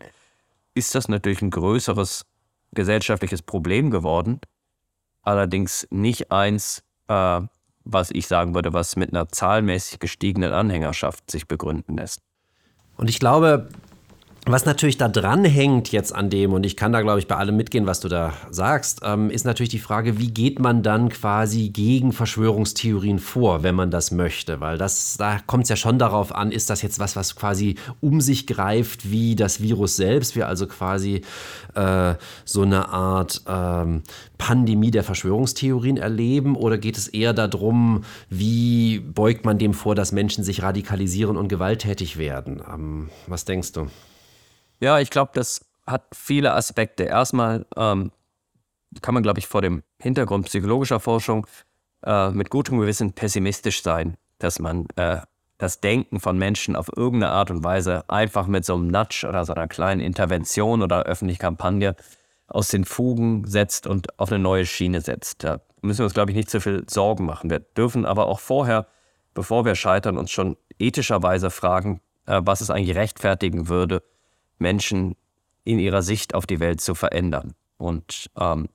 ist 0.73 0.95
das 0.95 1.07
natürlich 1.07 1.41
ein 1.41 1.49
größeres 1.49 2.25
gesellschaftliches 2.73 3.41
Problem 3.41 3.91
geworden, 3.91 4.39
allerdings 5.21 5.87
nicht 5.91 6.31
eins, 6.31 6.83
äh, 7.07 7.41
was 7.83 8.11
ich 8.11 8.27
sagen 8.27 8.53
würde, 8.55 8.73
was 8.73 8.95
mit 8.95 9.11
einer 9.11 9.27
zahlmäßig 9.27 9.99
gestiegenen 9.99 10.53
Anhängerschaft 10.53 11.29
sich 11.29 11.47
begründen 11.47 11.97
lässt. 11.97 12.21
Und 12.97 13.09
ich 13.09 13.19
glaube, 13.19 13.69
was 14.47 14.65
natürlich 14.65 14.97
da 14.97 15.07
dran 15.07 15.45
hängt 15.45 15.91
jetzt 15.91 16.15
an 16.15 16.31
dem, 16.31 16.53
und 16.53 16.65
ich 16.65 16.75
kann 16.75 16.91
da, 16.91 17.01
glaube 17.01 17.19
ich, 17.19 17.27
bei 17.27 17.35
allem 17.35 17.55
mitgehen, 17.55 17.85
was 17.85 17.99
du 17.99 18.07
da 18.07 18.33
sagst, 18.49 19.01
ähm, 19.03 19.29
ist 19.29 19.45
natürlich 19.45 19.69
die 19.69 19.77
Frage, 19.77 20.17
wie 20.17 20.31
geht 20.31 20.59
man 20.59 20.81
dann 20.81 21.09
quasi 21.09 21.69
gegen 21.69 22.11
Verschwörungstheorien 22.11 23.19
vor, 23.19 23.61
wenn 23.61 23.75
man 23.75 23.91
das 23.91 24.09
möchte? 24.09 24.59
Weil 24.59 24.79
das, 24.79 25.15
da 25.17 25.37
kommt 25.45 25.63
es 25.63 25.69
ja 25.69 25.75
schon 25.75 25.99
darauf 25.99 26.33
an, 26.33 26.51
ist 26.51 26.71
das 26.71 26.81
jetzt 26.81 26.97
was, 26.97 27.15
was 27.15 27.35
quasi 27.35 27.75
um 27.99 28.19
sich 28.19 28.47
greift 28.47 29.11
wie 29.11 29.35
das 29.35 29.61
Virus 29.61 29.95
selbst, 29.95 30.35
wir 30.35 30.47
also 30.47 30.65
quasi 30.65 31.21
äh, 31.75 32.15
so 32.43 32.63
eine 32.63 32.89
Art 32.89 33.43
ähm, 33.47 34.01
Pandemie 34.39 34.89
der 34.89 35.03
Verschwörungstheorien 35.03 35.97
erleben, 35.97 36.55
oder 36.55 36.79
geht 36.79 36.97
es 36.97 37.07
eher 37.07 37.33
darum, 37.33 38.05
wie 38.29 38.97
beugt 38.99 39.45
man 39.45 39.59
dem 39.59 39.75
vor, 39.75 39.93
dass 39.93 40.11
Menschen 40.11 40.43
sich 40.43 40.63
radikalisieren 40.63 41.37
und 41.37 41.47
gewalttätig 41.47 42.17
werden? 42.17 42.59
Ähm, 42.67 43.09
was 43.27 43.45
denkst 43.45 43.73
du? 43.73 43.87
Ja, 44.81 44.99
ich 44.99 45.09
glaube, 45.09 45.31
das 45.33 45.65
hat 45.87 46.03
viele 46.13 46.53
Aspekte. 46.53 47.03
Erstmal 47.03 47.65
ähm, 47.77 48.11
kann 49.01 49.13
man, 49.13 49.23
glaube 49.23 49.39
ich, 49.39 49.47
vor 49.47 49.61
dem 49.61 49.83
Hintergrund 49.99 50.47
psychologischer 50.47 50.99
Forschung 50.99 51.47
äh, 52.03 52.31
mit 52.31 52.49
gutem 52.49 52.79
Gewissen 52.79 53.13
pessimistisch 53.13 53.81
sein 53.81 54.17
dass 54.41 54.59
man 54.59 54.87
äh, 54.95 55.17
das 55.57 55.79
Denken 55.79 56.19
von 56.19 56.37
Menschen 56.37 56.75
auf 56.75 56.89
irgendeine 56.95 57.33
Art 57.33 57.51
und 57.51 57.63
Weise 57.63 58.09
einfach 58.09 58.47
mit 58.47 58.65
so 58.65 58.75
einem 58.75 58.87
Nudge 58.87 59.25
oder 59.27 59.45
so 59.45 59.53
einer 59.53 59.67
kleinen 59.67 60.01
Intervention 60.01 60.81
oder 60.81 61.03
öffentlichen 61.03 61.39
Kampagne 61.39 61.95
aus 62.47 62.69
den 62.69 62.83
Fugen 62.83 63.45
setzt 63.45 63.87
und 63.87 64.19
auf 64.19 64.31
eine 64.31 64.39
neue 64.39 64.65
Schiene 64.65 65.01
setzt. 65.01 65.43
Da 65.43 65.61
müssen 65.81 65.99
wir 65.99 66.05
uns, 66.05 66.13
glaube 66.13 66.31
ich, 66.31 66.37
nicht 66.37 66.49
zu 66.49 66.59
viel 66.59 66.83
Sorgen 66.89 67.25
machen. 67.25 67.49
Wir 67.49 67.59
dürfen 67.59 68.05
aber 68.05 68.25
auch 68.25 68.39
vorher, 68.39 68.87
bevor 69.33 69.63
wir 69.65 69.75
scheitern, 69.75 70.17
uns 70.17 70.31
schon 70.31 70.57
ethischerweise 70.79 71.51
fragen, 71.51 72.01
äh, 72.25 72.41
was 72.43 72.61
es 72.61 72.69
eigentlich 72.69 72.97
rechtfertigen 72.97 73.69
würde, 73.69 74.01
Menschen 74.61 75.15
in 75.63 75.79
ihrer 75.79 76.01
Sicht 76.01 76.33
auf 76.33 76.45
die 76.45 76.59
Welt 76.59 76.81
zu 76.81 76.95
verändern. 76.95 77.53
Und 77.77 78.29
ähm, 78.39 78.69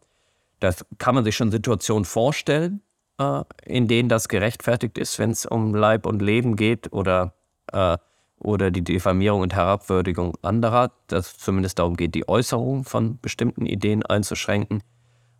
das 0.60 0.84
kann 0.98 1.14
man 1.14 1.24
sich 1.24 1.36
schon 1.36 1.50
Situationen 1.50 2.04
vorstellen, 2.04 2.82
äh, 3.18 3.42
in 3.64 3.88
denen 3.88 4.08
das 4.08 4.28
gerechtfertigt 4.28 4.98
ist, 4.98 5.18
wenn 5.18 5.30
es 5.30 5.46
um 5.46 5.74
Leib 5.74 6.06
und 6.06 6.22
Leben 6.22 6.56
geht 6.56 6.92
oder, 6.92 7.34
äh, 7.72 7.96
oder 8.38 8.70
die 8.70 8.82
Diffamierung 8.82 9.40
und 9.40 9.54
Herabwürdigung 9.54 10.36
anderer, 10.42 10.92
dass 11.06 11.32
es 11.32 11.38
zumindest 11.38 11.78
darum 11.78 11.96
geht, 11.96 12.14
die 12.14 12.28
Äußerung 12.28 12.84
von 12.84 13.18
bestimmten 13.20 13.66
Ideen 13.66 14.04
einzuschränken. 14.04 14.82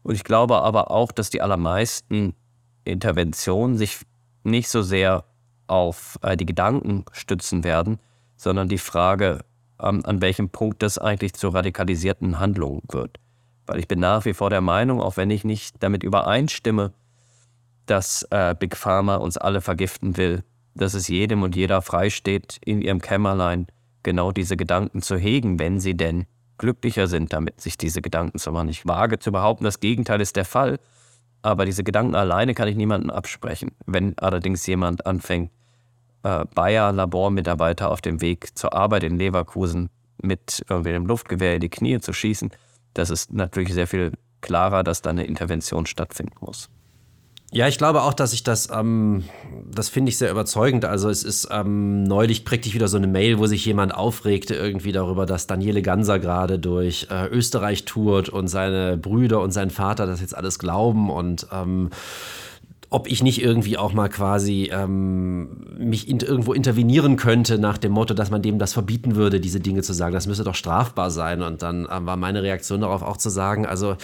Und 0.03 0.15
ich 0.15 0.25
glaube 0.25 0.63
aber 0.63 0.91
auch, 0.91 1.13
dass 1.13 1.31
die 1.31 1.43
allermeisten 1.43 2.35
Interventionen 2.85 3.77
sich 3.77 3.99
nicht 4.45 4.69
so 4.69 4.83
sehr 4.83 5.25
auf 5.67 6.19
äh, 6.23 6.37
die 6.37 6.47
Gedanken 6.47 7.05
stützen 7.13 7.65
werden, 7.65 7.99
sondern 8.37 8.69
die 8.69 8.79
Frage, 8.79 9.41
ähm, 9.83 10.05
an 10.05 10.21
welchem 10.21 10.49
Punkt 10.51 10.83
das 10.83 10.99
eigentlich 10.99 11.35
zu 11.35 11.49
radikalisierten 11.49 12.39
Handlungen 12.39 12.83
wird. 12.89 13.19
Weil 13.67 13.79
ich 13.79 13.89
bin 13.89 14.01
nach 14.01 14.25
wie 14.25 14.35
vor 14.35 14.51
der 14.51 14.61
Meinung, 14.61 15.01
auch 15.01 15.17
wenn 15.17 15.31
ich 15.31 15.45
nicht 15.45 15.83
damit 15.83 16.03
übereinstimme, 16.03 16.93
dass 17.87 18.27
äh, 18.31 18.55
Big 18.59 18.77
Pharma 18.77 19.17
uns 19.17 19.37
alle 19.37 19.61
vergiften 19.61 20.17
will, 20.17 20.43
dass 20.75 20.95
es 20.95 21.09
jedem 21.09 21.43
und 21.43 21.57
jeder 21.57 21.83
freisteht, 21.83 22.59
in 22.65 22.81
ihrem 22.81 23.01
Kämmerlein 23.01 23.67
genau 24.03 24.31
diese 24.31 24.57
Gedanken 24.57 25.03
zu 25.03 25.17
hegen, 25.17 25.59
wenn 25.59 25.81
sie 25.81 25.97
denn 25.97 26.27
glücklicher 26.59 27.07
sind 27.07 27.33
damit, 27.33 27.61
sich 27.61 27.77
diese 27.77 28.03
Gedanken 28.03 28.39
zu 28.39 28.53
machen. 28.53 28.69
Ich 28.69 28.87
wage 28.87 29.19
zu 29.19 29.33
behaupten, 29.33 29.65
das 29.65 29.81
Gegenteil 29.81 30.21
ist 30.21 30.37
der 30.37 30.45
Fall, 30.45 30.79
aber 31.43 31.65
diese 31.65 31.85
Gedanken 31.85 32.15
alleine 32.15 32.55
kann 32.55 32.69
ich 32.69 32.77
niemandem 32.77 33.11
absprechen. 33.11 33.73
Wenn 33.87 34.17
allerdings 34.19 34.67
jemand 34.67 35.07
anfängt, 35.07 35.51
Bayer-Labormitarbeiter 36.55 37.91
auf 37.91 38.01
dem 38.01 38.21
Weg 38.21 38.57
zur 38.57 38.75
Arbeit 38.75 39.05
in 39.05 39.17
Leverkusen 39.17 39.91
mit 40.23 40.65
irgendwie 40.69 40.91
einem 40.91 41.07
Luftgewehr 41.07 41.55
in 41.55 41.61
die 41.61 41.69
Knie 41.69 42.01
zu 42.01 42.13
schießen, 42.13 42.51
das 42.95 43.11
ist 43.11 43.33
natürlich 43.33 43.75
sehr 43.75 43.87
viel 43.87 44.13
klarer, 44.41 44.83
dass 44.83 45.03
da 45.03 45.11
eine 45.11 45.25
Intervention 45.25 45.87
stattfinden 45.87 46.37
muss. 46.41 46.71
Ja, 47.53 47.69
ich 47.69 47.79
glaube 47.79 48.03
auch, 48.03 48.13
dass 48.13 48.33
ich 48.33 48.43
das, 48.43 48.69
ähm, 48.71 49.25
das 49.71 49.89
finde 49.89 50.11
ich 50.11 50.19
sehr 50.19 50.31
überzeugend. 50.31 50.85
Also 50.85 51.09
es 51.09 51.23
ist, 51.23 51.49
ähm, 51.53 52.03
neulich 52.03 52.45
kriegte 52.45 52.69
ich 52.69 52.75
wieder 52.75 52.89
so 52.89 52.97
eine 52.97 53.07
Mail, 53.07 53.39
wo 53.39 53.47
sich 53.47 53.65
jemand 53.65 53.95
aufregte 53.95 54.55
irgendwie 54.55 54.91
darüber, 54.91 55.27
dass 55.27 55.47
Daniele 55.47 55.81
Ganser 55.81 56.19
gerade 56.19 56.59
durch 56.59 57.07
äh, 57.11 57.29
Österreich 57.29 57.85
tourt 57.85 58.29
und 58.29 58.49
seine 58.49 58.97
Brüder 58.97 59.41
und 59.41 59.53
sein 59.53 59.71
Vater 59.71 60.07
das 60.07 60.21
jetzt 60.21 60.37
alles 60.37 60.59
glauben 60.59 61.09
und 61.09 61.47
ähm, 61.53 61.91
ob 62.91 63.09
ich 63.11 63.23
nicht 63.23 63.43
irgendwie 63.43 63.79
auch 63.79 63.93
mal 63.93 64.09
quasi 64.09 64.71
ähm, 64.73 65.65
mich 65.79 66.09
in, 66.09 66.21
irgendwo 66.21 66.53
intervenieren 66.53 67.17
könnte 67.17 67.59
nach 67.59 67.79
dem 67.79 67.93
Motto, 67.93 68.15
dass 68.15 68.31
man 68.31 68.43
dem 68.43 68.59
das 68.59 68.73
verbieten 68.73 69.17
würde, 69.17 69.41
diese 69.41 69.61
Dinge 69.61 69.83
zu 69.83 69.93
sagen. 69.93 70.15
Das 70.15 70.27
müsste 70.27 70.45
doch 70.45 70.55
strafbar 70.55 71.11
sein. 71.11 71.43
Und 71.43 71.63
dann 71.63 71.89
ähm, 71.91 72.07
war 72.07 72.17
meine 72.17 72.43
Reaktion 72.43 72.81
darauf 72.81 73.03
auch 73.03 73.17
zu 73.17 73.29
sagen, 73.29 73.67
also 73.67 73.97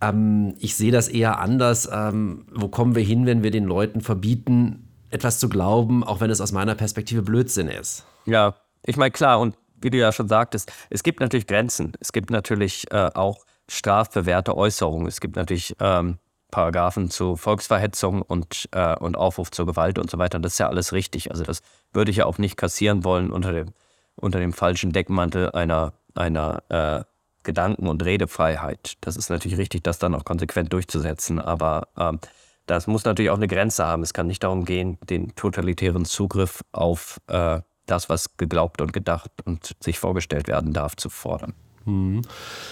ähm, 0.00 0.54
ich 0.58 0.76
sehe 0.76 0.92
das 0.92 1.08
eher 1.08 1.40
anders. 1.40 1.88
Ähm, 1.92 2.44
wo 2.54 2.68
kommen 2.68 2.94
wir 2.94 3.02
hin, 3.02 3.26
wenn 3.26 3.42
wir 3.42 3.50
den 3.50 3.64
Leuten 3.64 4.00
verbieten, 4.00 4.88
etwas 5.10 5.40
zu 5.40 5.48
glauben, 5.48 6.04
auch 6.04 6.20
wenn 6.20 6.30
es 6.30 6.40
aus 6.40 6.52
meiner 6.52 6.76
Perspektive 6.76 7.22
Blödsinn 7.22 7.68
ist? 7.68 8.04
Ja, 8.26 8.54
ich 8.86 8.96
meine, 8.96 9.10
klar, 9.10 9.40
und 9.40 9.56
wie 9.82 9.90
du 9.90 9.98
ja 9.98 10.12
schon 10.12 10.28
sagtest, 10.28 10.72
es 10.88 11.02
gibt 11.02 11.20
natürlich 11.20 11.46
Grenzen. 11.46 11.92
Es 12.00 12.12
gibt 12.12 12.30
natürlich 12.30 12.86
äh, 12.92 13.10
auch 13.14 13.44
strafbewährte 13.68 14.56
Äußerungen. 14.56 15.06
Es 15.06 15.20
gibt 15.20 15.36
natürlich 15.36 15.74
ähm, 15.80 16.18
Paragraphen 16.50 17.10
zu 17.10 17.36
Volksverhetzung 17.36 18.22
und, 18.22 18.68
äh, 18.72 18.96
und 18.96 19.16
Aufruf 19.16 19.50
zur 19.50 19.66
Gewalt 19.66 19.98
und 19.98 20.10
so 20.10 20.18
weiter. 20.18 20.38
Das 20.38 20.54
ist 20.54 20.58
ja 20.58 20.68
alles 20.68 20.92
richtig. 20.92 21.30
Also 21.30 21.44
das 21.44 21.62
würde 21.92 22.10
ich 22.10 22.18
ja 22.18 22.26
auch 22.26 22.38
nicht 22.38 22.56
kassieren 22.56 23.04
wollen 23.04 23.30
unter 23.30 23.52
dem, 23.52 23.68
unter 24.16 24.38
dem 24.38 24.52
falschen 24.52 24.92
Deckmantel 24.92 25.50
einer, 25.50 25.92
einer 26.14 26.62
äh, 26.68 27.04
Gedanken- 27.42 27.86
und 27.86 28.04
Redefreiheit. 28.04 28.94
Das 29.00 29.16
ist 29.16 29.30
natürlich 29.30 29.58
richtig, 29.58 29.82
das 29.82 29.98
dann 29.98 30.14
auch 30.14 30.24
konsequent 30.24 30.72
durchzusetzen. 30.72 31.38
Aber 31.38 31.88
ähm, 31.96 32.20
das 32.66 32.86
muss 32.86 33.04
natürlich 33.04 33.30
auch 33.30 33.36
eine 33.36 33.48
Grenze 33.48 33.86
haben. 33.86 34.02
Es 34.02 34.12
kann 34.12 34.26
nicht 34.26 34.42
darum 34.42 34.64
gehen, 34.64 34.98
den 35.08 35.34
totalitären 35.34 36.04
Zugriff 36.04 36.62
auf 36.72 37.20
äh, 37.28 37.60
das, 37.86 38.08
was 38.08 38.36
geglaubt 38.36 38.80
und 38.80 38.92
gedacht 38.92 39.30
und 39.44 39.74
sich 39.80 39.98
vorgestellt 39.98 40.48
werden 40.48 40.72
darf, 40.72 40.96
zu 40.96 41.10
fordern. 41.10 41.54
Mhm. 41.86 42.22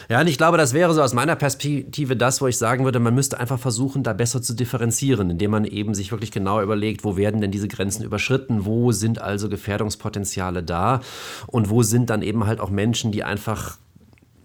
Ja, 0.09 0.20
und 0.20 0.26
ich 0.26 0.36
glaube, 0.36 0.59
das 0.59 0.74
wäre 0.74 0.92
so 0.92 1.02
aus 1.02 1.14
meiner 1.14 1.36
Perspektive 1.36 2.16
das, 2.16 2.40
wo 2.40 2.46
ich 2.46 2.59
sagen 2.59 2.84
würde, 2.84 3.00
man 3.00 3.14
müsste 3.14 3.40
einfach 3.40 3.59
versuchen, 3.59 4.02
da 4.02 4.12
besser 4.12 4.42
zu 4.42 4.54
differenzieren, 4.54 5.30
indem 5.30 5.50
man 5.50 5.64
eben 5.64 5.94
sich 5.94 6.12
wirklich 6.12 6.30
genau 6.30 6.61
überlegt, 6.61 7.04
wo 7.04 7.16
werden 7.16 7.40
denn 7.40 7.50
diese 7.50 7.68
Grenzen 7.68 8.04
überschritten, 8.04 8.66
wo 8.66 8.92
sind 8.92 9.20
also 9.20 9.48
Gefährdungspotenziale 9.48 10.62
da 10.62 11.00
und 11.46 11.70
wo 11.70 11.82
sind 11.82 12.11
dann 12.11 12.22
eben 12.22 12.46
halt 12.46 12.61
auch 12.61 12.70
Menschen, 12.70 13.12
die 13.12 13.24
einfach 13.24 13.78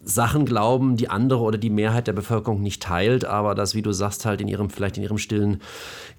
Sachen 0.05 0.45
glauben, 0.45 0.97
die 0.97 1.09
andere 1.09 1.39
oder 1.41 1.57
die 1.57 1.69
Mehrheit 1.69 2.07
der 2.07 2.13
Bevölkerung 2.13 2.61
nicht 2.61 2.83
teilt, 2.83 3.23
aber 3.23 3.55
das, 3.55 3.73
wie 3.73 3.81
du 3.81 3.93
sagst, 3.93 4.25
halt 4.25 4.41
in 4.41 4.49
ihrem, 4.49 4.69
vielleicht 4.69 4.97
in 4.97 5.03
ihrem 5.03 5.17
stillen 5.17 5.61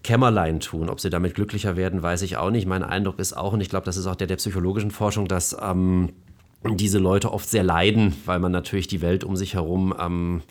Kämmerlein 0.03 0.61
tun. 0.61 0.88
Ob 0.88 1.01
sie 1.01 1.11
damit 1.11 1.34
glücklicher 1.34 1.76
werden, 1.76 2.03
weiß 2.03 2.22
ich 2.22 2.38
auch 2.38 2.51
nicht. 2.51 2.66
Mein 2.66 2.82
Eindruck 2.82 3.18
ist 3.18 3.36
auch, 3.36 3.53
und 3.53 3.61
ich 3.61 3.68
glaube, 3.68 3.84
das 3.84 3.99
ist 3.99 4.07
auch 4.07 4.16
der 4.16 4.26
der 4.26 4.36
psychologischen 4.36 4.90
Forschung, 4.90 5.28
dass 5.28 5.55
ähm, 5.61 6.11
diese 6.65 6.99
Leute 6.99 7.33
oft 7.33 7.49
sehr 7.49 7.62
leiden, 7.62 8.17
weil 8.25 8.39
man 8.39 8.53
natürlich 8.53 8.87
die 8.87 9.03
Welt 9.03 9.25
um 9.25 9.37
sich 9.37 9.55
herum 9.55 9.95
ähm, 9.99 10.43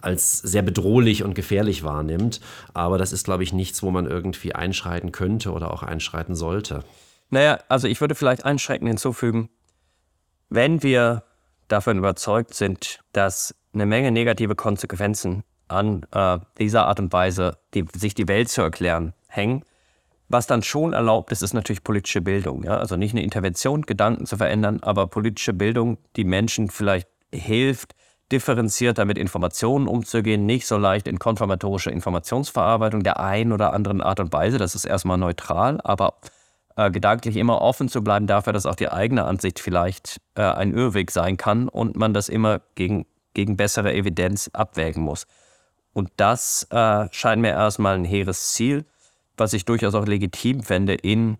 als 0.00 0.38
sehr 0.38 0.62
bedrohlich 0.62 1.24
und 1.24 1.34
gefährlich 1.34 1.82
wahrnimmt. 1.82 2.40
Aber 2.74 2.98
das 2.98 3.12
ist, 3.12 3.24
glaube 3.24 3.42
ich, 3.42 3.52
nichts, 3.52 3.82
wo 3.82 3.90
man 3.90 4.06
irgendwie 4.06 4.54
einschreiten 4.54 5.12
könnte 5.12 5.52
oder 5.52 5.72
auch 5.72 5.82
einschreiten 5.82 6.34
sollte. 6.34 6.84
Naja, 7.30 7.58
also 7.68 7.88
ich 7.88 8.00
würde 8.00 8.14
vielleicht 8.14 8.44
einschränkend 8.44 8.88
hinzufügen, 8.88 9.48
wenn 10.48 10.82
wir 10.82 11.24
davon 11.68 11.98
überzeugt 11.98 12.54
sind, 12.54 13.00
dass 13.12 13.54
eine 13.72 13.86
Menge 13.86 14.12
negative 14.12 14.54
Konsequenzen 14.54 15.42
an 15.68 16.06
äh, 16.12 16.38
dieser 16.58 16.86
Art 16.86 17.00
und 17.00 17.12
Weise, 17.12 17.58
die, 17.74 17.84
sich 17.94 18.14
die 18.14 18.28
Welt 18.28 18.48
zu 18.48 18.62
erklären, 18.62 19.12
hängen, 19.26 19.64
was 20.28 20.46
dann 20.46 20.62
schon 20.62 20.92
erlaubt 20.92 21.32
ist, 21.32 21.42
ist 21.42 21.54
natürlich 21.54 21.84
politische 21.84 22.20
Bildung. 22.20 22.64
Ja? 22.64 22.78
Also 22.78 22.96
nicht 22.96 23.12
eine 23.12 23.22
Intervention, 23.22 23.82
Gedanken 23.82 24.26
zu 24.26 24.36
verändern, 24.36 24.80
aber 24.82 25.06
politische 25.06 25.52
Bildung, 25.52 25.98
die 26.16 26.24
Menschen 26.24 26.68
vielleicht 26.68 27.08
hilft, 27.32 27.94
differenzierter 28.32 29.04
mit 29.04 29.18
Informationen 29.18 29.86
umzugehen, 29.86 30.46
nicht 30.46 30.66
so 30.66 30.76
leicht 30.76 31.06
in 31.06 31.18
konformatorische 31.18 31.90
Informationsverarbeitung 31.90 33.04
der 33.04 33.20
einen 33.20 33.52
oder 33.52 33.72
anderen 33.72 34.00
Art 34.00 34.18
und 34.18 34.32
Weise. 34.32 34.58
Das 34.58 34.74
ist 34.74 34.84
erstmal 34.84 35.16
neutral, 35.16 35.80
aber 35.84 36.14
äh, 36.74 36.90
gedanklich 36.90 37.36
immer 37.36 37.62
offen 37.62 37.88
zu 37.88 38.02
bleiben 38.02 38.26
dafür, 38.26 38.52
dass 38.52 38.66
auch 38.66 38.74
die 38.74 38.90
eigene 38.90 39.24
Ansicht 39.24 39.60
vielleicht 39.60 40.20
äh, 40.34 40.42
ein 40.42 40.74
Irrweg 40.74 41.12
sein 41.12 41.36
kann 41.36 41.68
und 41.68 41.96
man 41.96 42.14
das 42.14 42.28
immer 42.28 42.62
gegen, 42.74 43.06
gegen 43.32 43.56
bessere 43.56 43.94
Evidenz 43.94 44.50
abwägen 44.52 45.02
muss. 45.04 45.26
Und 45.92 46.10
das 46.16 46.66
äh, 46.70 47.06
scheint 47.12 47.40
mir 47.40 47.52
erstmal 47.52 47.94
ein 47.94 48.04
hehres 48.04 48.52
Ziel 48.52 48.86
was 49.36 49.52
ich 49.52 49.64
durchaus 49.64 49.94
auch 49.94 50.06
legitim 50.06 50.62
fände, 50.62 50.94
in 50.94 51.38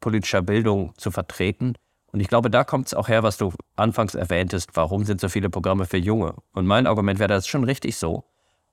politischer 0.00 0.42
Bildung 0.42 0.92
zu 0.96 1.10
vertreten. 1.10 1.74
Und 2.12 2.20
ich 2.20 2.28
glaube, 2.28 2.50
da 2.50 2.62
kommt 2.62 2.88
es 2.88 2.94
auch 2.94 3.08
her, 3.08 3.22
was 3.22 3.38
du 3.38 3.52
anfangs 3.76 4.14
erwähntest, 4.14 4.70
warum 4.74 5.04
sind 5.04 5.20
so 5.20 5.28
viele 5.28 5.50
Programme 5.50 5.86
für 5.86 5.96
Junge? 5.96 6.34
Und 6.52 6.66
mein 6.66 6.86
Argument 6.86 7.18
wäre, 7.18 7.28
das 7.28 7.44
ist 7.44 7.48
schon 7.48 7.64
richtig 7.64 7.96
so, 7.96 8.24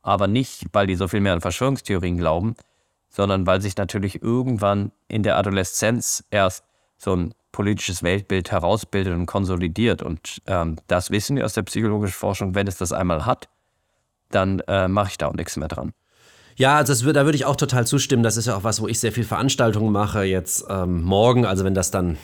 aber 0.02 0.28
nicht, 0.28 0.66
weil 0.74 0.88
die 0.88 0.96
so 0.96 1.08
viel 1.08 1.22
mehr 1.22 1.34
an 1.34 1.42
Verschwörungstheorien 1.42 2.18
glauben, 2.18 2.56
sondern 3.10 3.48
weil 3.48 3.62
sich 3.62 3.78
natürlich 3.78 4.22
irgendwann 4.22 4.92
in 5.08 5.24
der 5.24 5.38
Adoleszenz 5.38 6.24
erst 6.32 6.64
so 6.98 7.16
ein 7.16 7.34
politisches 7.52 8.04
Weltbild 8.04 8.52
herausbildet 8.52 9.14
und 9.14 9.26
konsolidiert. 9.26 10.02
Und 10.02 10.42
ähm, 10.48 10.78
das 10.88 11.12
wissen 11.12 11.36
wir 11.36 11.46
aus 11.46 11.54
der 11.54 11.64
psychologischen 11.64 12.14
Forschung, 12.14 12.56
wenn 12.56 12.68
es 12.68 12.78
das 12.78 12.92
einmal 12.92 13.26
hat, 13.26 13.50
dann 14.30 14.60
äh, 14.68 14.88
mache 14.88 15.10
ich 15.10 15.18
da 15.18 15.28
auch 15.28 15.34
nichts 15.34 15.58
mehr 15.58 15.68
dran. 15.68 15.94
Ja, 16.56 16.78
also 16.78 16.94
das, 16.94 17.14
da 17.14 17.26
würde 17.26 17.36
ich 17.36 17.46
auch 17.46 17.56
total 17.56 17.88
zustimmen. 17.88 18.24
Das 18.24 18.38
ist 18.38 18.48
ja 18.48 18.56
auch 18.56 18.64
was, 18.64 18.82
wo 18.82 18.88
ich 18.88 19.00
sehr 19.00 19.12
viel 19.12 19.24
Veranstaltungen 19.24 19.92
mache. 19.92 20.24
Jetzt 20.24 20.66
ähm, 20.70 21.02
morgen, 21.04 21.46
also 21.46 21.64
wenn 21.64 21.74
das 21.74 21.92
dann 21.92 22.18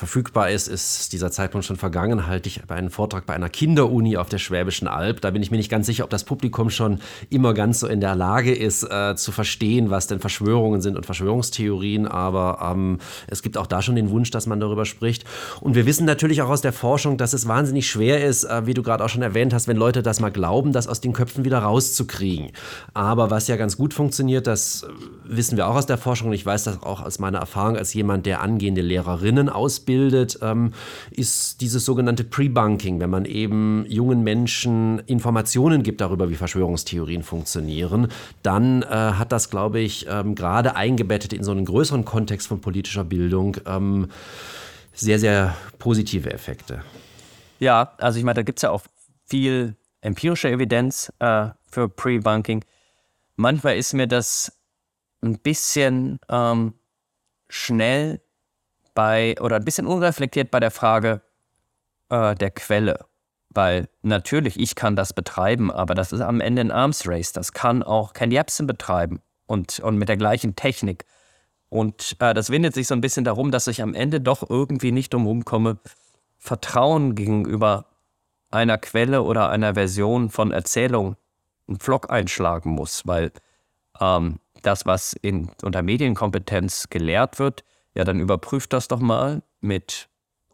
verfügbar 0.00 0.50
ist, 0.50 0.66
ist 0.66 1.12
dieser 1.12 1.30
Zeitpunkt 1.30 1.66
schon 1.66 1.76
vergangen, 1.76 2.26
halte 2.26 2.48
ich 2.48 2.62
einen 2.68 2.88
Vortrag 2.88 3.26
bei 3.26 3.34
einer 3.34 3.50
Kinderuni 3.50 4.16
auf 4.16 4.30
der 4.30 4.38
Schwäbischen 4.38 4.88
Alb. 4.88 5.20
Da 5.20 5.30
bin 5.30 5.42
ich 5.42 5.50
mir 5.50 5.58
nicht 5.58 5.70
ganz 5.70 5.86
sicher, 5.86 6.04
ob 6.04 6.10
das 6.10 6.24
Publikum 6.24 6.70
schon 6.70 7.00
immer 7.28 7.52
ganz 7.52 7.80
so 7.80 7.86
in 7.86 8.00
der 8.00 8.16
Lage 8.16 8.54
ist, 8.54 8.82
äh, 8.82 9.14
zu 9.14 9.30
verstehen, 9.30 9.90
was 9.90 10.06
denn 10.06 10.18
Verschwörungen 10.18 10.80
sind 10.80 10.96
und 10.96 11.04
Verschwörungstheorien. 11.04 12.08
Aber 12.08 12.72
ähm, 12.72 12.98
es 13.26 13.42
gibt 13.42 13.58
auch 13.58 13.66
da 13.66 13.82
schon 13.82 13.94
den 13.94 14.08
Wunsch, 14.08 14.30
dass 14.30 14.46
man 14.46 14.58
darüber 14.58 14.86
spricht. 14.86 15.24
Und 15.60 15.74
wir 15.74 15.84
wissen 15.84 16.06
natürlich 16.06 16.40
auch 16.40 16.48
aus 16.48 16.62
der 16.62 16.72
Forschung, 16.72 17.18
dass 17.18 17.34
es 17.34 17.46
wahnsinnig 17.46 17.88
schwer 17.88 18.24
ist, 18.24 18.44
äh, 18.44 18.66
wie 18.66 18.72
du 18.72 18.82
gerade 18.82 19.04
auch 19.04 19.10
schon 19.10 19.22
erwähnt 19.22 19.52
hast, 19.52 19.68
wenn 19.68 19.76
Leute 19.76 20.02
das 20.02 20.18
mal 20.18 20.32
glauben, 20.32 20.72
das 20.72 20.88
aus 20.88 21.02
den 21.02 21.12
Köpfen 21.12 21.44
wieder 21.44 21.58
rauszukriegen. 21.58 22.52
Aber 22.94 23.30
was 23.30 23.48
ja 23.48 23.56
ganz 23.56 23.76
gut 23.76 23.92
funktioniert, 23.92 24.46
das 24.46 24.86
wissen 25.24 25.58
wir 25.58 25.68
auch 25.68 25.74
aus 25.74 25.86
der 25.86 25.98
Forschung, 25.98 26.28
und 26.28 26.34
ich 26.34 26.46
weiß 26.46 26.64
das 26.64 26.82
auch 26.82 27.02
aus 27.02 27.18
meiner 27.18 27.38
Erfahrung 27.38 27.76
als 27.76 27.92
jemand, 27.92 28.24
der 28.24 28.40
angehende 28.40 28.80
Lehrerinnen 28.80 29.50
ausbildet, 29.50 29.89
ähm, 30.42 30.72
ist 31.10 31.60
dieses 31.60 31.84
sogenannte 31.84 32.24
Pre-Bunking, 32.24 33.00
wenn 33.00 33.10
man 33.10 33.24
eben 33.24 33.84
jungen 33.88 34.22
Menschen 34.22 35.00
Informationen 35.06 35.82
gibt 35.82 36.00
darüber, 36.00 36.30
wie 36.30 36.36
Verschwörungstheorien 36.36 37.22
funktionieren, 37.22 38.08
dann 38.42 38.82
äh, 38.82 38.86
hat 38.86 39.32
das, 39.32 39.50
glaube 39.50 39.80
ich, 39.80 40.06
ähm, 40.08 40.34
gerade 40.34 40.76
eingebettet 40.76 41.32
in 41.32 41.44
so 41.44 41.50
einen 41.50 41.64
größeren 41.64 42.04
Kontext 42.04 42.48
von 42.48 42.60
politischer 42.60 43.04
Bildung 43.04 43.56
ähm, 43.66 44.08
sehr, 44.94 45.18
sehr 45.18 45.56
positive 45.78 46.30
Effekte. 46.32 46.82
Ja, 47.58 47.92
also 47.98 48.18
ich 48.18 48.24
meine, 48.24 48.34
da 48.34 48.42
gibt 48.42 48.58
es 48.58 48.62
ja 48.62 48.70
auch 48.70 48.82
viel 49.26 49.76
empirische 50.00 50.50
Evidenz 50.50 51.12
äh, 51.18 51.48
für 51.70 51.88
Pre-Bunking. 51.88 52.64
Manchmal 53.36 53.76
ist 53.76 53.92
mir 53.92 54.06
das 54.06 54.52
ein 55.22 55.38
bisschen 55.38 56.18
ähm, 56.28 56.74
schnell 57.48 58.20
bei 59.00 59.34
oder 59.40 59.56
ein 59.56 59.64
bisschen 59.64 59.86
unreflektiert 59.86 60.50
bei 60.50 60.60
der 60.60 60.70
Frage 60.70 61.22
äh, 62.10 62.34
der 62.34 62.50
Quelle. 62.50 63.06
Weil 63.48 63.88
natürlich, 64.02 64.60
ich 64.60 64.74
kann 64.74 64.94
das 64.94 65.14
betreiben, 65.14 65.70
aber 65.70 65.94
das 65.94 66.12
ist 66.12 66.20
am 66.20 66.42
Ende 66.42 66.60
ein 66.60 66.70
Arms 66.70 67.08
Race. 67.08 67.32
Das 67.32 67.54
kann 67.54 67.82
auch 67.82 68.12
Ken 68.12 68.30
Jebsen 68.30 68.66
betreiben 68.66 69.22
und, 69.46 69.80
und 69.80 69.96
mit 69.96 70.10
der 70.10 70.18
gleichen 70.18 70.54
Technik. 70.54 71.06
Und 71.70 72.16
äh, 72.20 72.34
das 72.34 72.50
windet 72.50 72.74
sich 72.74 72.88
so 72.88 72.94
ein 72.94 73.00
bisschen 73.00 73.24
darum, 73.24 73.50
dass 73.50 73.68
ich 73.68 73.80
am 73.80 73.94
Ende 73.94 74.20
doch 74.20 74.50
irgendwie 74.50 74.92
nicht 74.92 75.14
drum 75.14 75.46
komme, 75.46 75.78
Vertrauen 76.36 77.14
gegenüber 77.14 77.86
einer 78.50 78.76
Quelle 78.76 79.22
oder 79.22 79.48
einer 79.48 79.72
Version 79.72 80.28
von 80.28 80.52
Erzählung 80.52 81.16
einen 81.68 81.80
Vlog 81.80 82.10
einschlagen 82.10 82.72
muss, 82.72 83.06
weil 83.06 83.32
ähm, 83.98 84.40
das, 84.60 84.84
was 84.84 85.14
in, 85.14 85.50
unter 85.62 85.80
Medienkompetenz 85.80 86.90
gelehrt 86.90 87.38
wird, 87.38 87.64
ja, 87.94 88.04
dann 88.04 88.20
überprüft 88.20 88.72
das 88.72 88.88
doch 88.88 89.00
mal 89.00 89.42
mit 89.60 90.08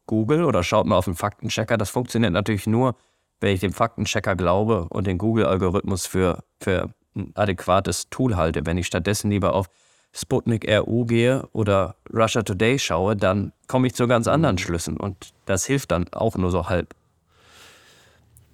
Google 0.06 0.44
oder 0.44 0.62
schaut 0.62 0.86
mal 0.86 0.96
auf 0.96 1.04
den 1.04 1.14
Faktenchecker. 1.14 1.76
Das 1.76 1.90
funktioniert 1.90 2.32
natürlich 2.32 2.66
nur, 2.66 2.96
wenn 3.40 3.52
ich 3.52 3.60
dem 3.60 3.72
Faktenchecker 3.72 4.36
glaube 4.36 4.86
und 4.88 5.06
den 5.06 5.18
Google-Algorithmus 5.18 6.06
für, 6.06 6.44
für 6.60 6.90
ein 7.14 7.32
adäquates 7.34 8.08
Tool 8.10 8.36
halte. 8.36 8.64
Wenn 8.64 8.78
ich 8.78 8.86
stattdessen 8.86 9.30
lieber 9.30 9.54
auf 9.54 9.68
Sputnik 10.12 10.66
RU 10.68 11.04
gehe 11.04 11.46
oder 11.52 11.96
Russia 12.12 12.42
Today 12.42 12.78
schaue, 12.78 13.16
dann 13.16 13.52
komme 13.68 13.86
ich 13.88 13.94
zu 13.94 14.06
ganz 14.06 14.28
anderen 14.28 14.56
Schlüssen 14.56 14.96
und 14.96 15.34
das 15.44 15.66
hilft 15.66 15.90
dann 15.90 16.08
auch 16.12 16.36
nur 16.36 16.50
so 16.50 16.68
halb. 16.68 16.94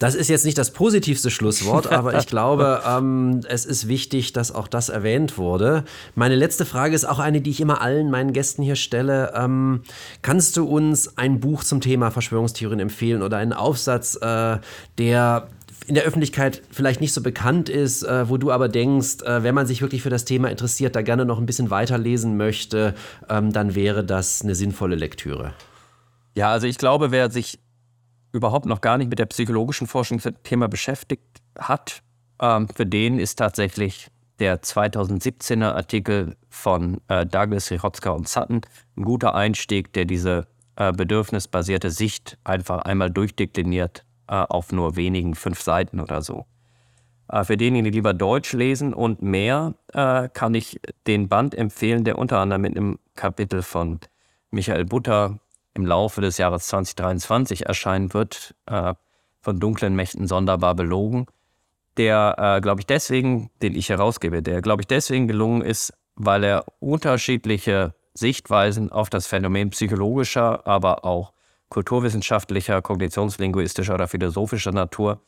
Das 0.03 0.17
ist 0.17 0.27
jetzt 0.27 0.45
nicht 0.45 0.59
das 0.59 0.73
positivste 0.73 1.31
Schlusswort, 1.31 1.93
aber 1.93 2.19
ich 2.19 2.27
glaube, 2.27 2.83
ähm, 2.89 3.43
es 3.47 3.65
ist 3.65 3.87
wichtig, 3.87 4.33
dass 4.33 4.53
auch 4.53 4.67
das 4.67 4.89
erwähnt 4.89 5.39
wurde. 5.39 5.85
Meine 6.17 6.35
letzte 6.35 6.65
Frage 6.65 6.97
ist 6.97 7.05
auch 7.05 7.21
eine, 7.21 7.41
die 7.41 7.51
ich 7.51 7.61
immer 7.61 7.81
allen 7.81 8.11
meinen 8.11 8.33
Gästen 8.33 8.65
hier 8.65 8.75
stelle. 8.75 9.33
Ähm, 9.37 9.83
kannst 10.21 10.57
du 10.57 10.65
uns 10.65 11.17
ein 11.19 11.39
Buch 11.39 11.63
zum 11.63 11.81
Thema 11.81 12.11
Verschwörungstheorien 12.11 12.81
empfehlen 12.81 13.23
oder 13.23 13.37
einen 13.37 13.53
Aufsatz, 13.53 14.17
äh, 14.21 14.59
der 14.99 15.47
in 15.87 15.95
der 15.95 16.03
Öffentlichkeit 16.03 16.63
vielleicht 16.73 17.01
nicht 17.01 17.13
so 17.13 17.23
bekannt 17.23 17.69
ist, 17.69 18.03
äh, 18.03 18.29
wo 18.29 18.39
du 18.39 18.51
aber 18.51 18.69
denkst, 18.69 19.23
äh, 19.23 19.45
wenn 19.45 19.55
man 19.55 19.69
sich 19.69 19.83
wirklich 19.83 20.03
für 20.03 20.11
das 20.11 20.25
Thema 20.25 20.51
interessiert, 20.51 20.97
da 20.97 21.03
gerne 21.03 21.25
noch 21.25 21.39
ein 21.39 21.47
bisschen 21.47 21.71
weiterlesen 21.71 22.37
möchte, 22.37 22.97
ähm, 23.29 23.53
dann 23.53 23.77
wäre 23.77 24.03
das 24.03 24.43
eine 24.43 24.57
sinnvolle 24.57 24.97
Lektüre. 24.97 25.53
Ja, 26.35 26.51
also 26.51 26.67
ich 26.67 26.79
glaube, 26.79 27.13
wer 27.13 27.31
sich 27.31 27.61
überhaupt 28.33 28.67
noch 28.67 28.81
gar 28.81 28.99
nicht 28.99 29.11
mit 29.11 29.19
der 29.19 29.27
psychologischen 29.27 29.87
Forschung 29.87 30.21
Thema 30.43 30.69
beschäftigt 30.69 31.43
hat, 31.59 32.03
ähm, 32.41 32.69
für 32.69 32.87
den 32.87 33.19
ist 33.19 33.37
tatsächlich 33.39 34.09
der 34.39 34.63
2017er 34.63 35.73
Artikel 35.75 36.37
von 36.49 37.01
äh, 37.09 37.25
Douglas 37.25 37.71
Richotzka 37.71 38.11
und 38.11 38.29
Sutton 38.29 38.63
ein 38.97 39.05
guter 39.05 39.35
Einstieg, 39.35 39.93
der 39.93 40.05
diese 40.05 40.49
äh, 40.77 40.93
bedürfnisbasierte 40.93 41.91
Sicht 41.91 42.39
einfach 42.43 42.83
einmal 42.83 43.11
durchdekliniert 43.11 44.05
äh, 44.27 44.35
auf 44.35 44.73
nur 44.73 44.97
wenigen 44.97 45.35
fünf 45.35 45.61
Seiten 45.61 46.01
oder 46.01 46.23
so. 46.23 46.47
Äh, 47.29 47.45
für 47.45 47.57
diejenigen, 47.57 47.85
die 47.85 47.91
lieber 47.91 48.15
Deutsch 48.15 48.53
lesen 48.53 48.95
und 48.95 49.23
mehr, 49.23 49.75
äh, 49.93 50.29
kann 50.31 50.55
ich 50.55 50.81
den 51.07 51.29
Band 51.29 51.55
empfehlen, 51.55 52.05
der 52.05 52.19
unter 52.19 52.39
anderem 52.39 52.63
mit 52.63 52.77
einem 52.77 52.99
Kapitel 53.15 53.63
von 53.63 54.01
Michael 54.51 54.87
Butter 54.87 55.39
im 55.75 55.87
Laufe 55.87 56.21
des 56.21 56.39
Jahres 56.39 56.67
2023 56.67 57.67
erscheinen 57.67 58.13
wird, 58.15 58.55
äh, 58.67 58.95
von 59.41 59.59
dunklen 59.59 59.95
Mächten 59.97 60.27
sonderbar 60.27 60.75
belogen, 60.75 61.27
der, 61.97 62.37
äh, 62.39 62.61
glaube 62.61 62.81
ich, 62.81 62.87
deswegen, 62.87 63.51
den 63.61 63.75
ich 63.75 63.89
herausgebe, 63.89 64.43
der, 64.43 64.63
glaube 64.63 64.83
ich, 64.83 64.87
deswegen 64.87 65.29
gelungen 65.29 65.63
ist, 65.63 65.93
weil 66.15 66.45
er 66.45 66.65
unterschiedliche 66.81 67.95
Sichtweisen 68.15 68.93
auf 68.93 69.11
das 69.11 69.27
Phänomen 69.27 69.71
psychologischer, 69.71 70.67
aber 70.67 71.05
auch 71.05 71.33
kulturwissenschaftlicher, 71.69 72.83
kognitionslinguistischer 72.83 73.95
oder 73.95 74.07
philosophischer 74.07 74.73
Natur 74.73 75.21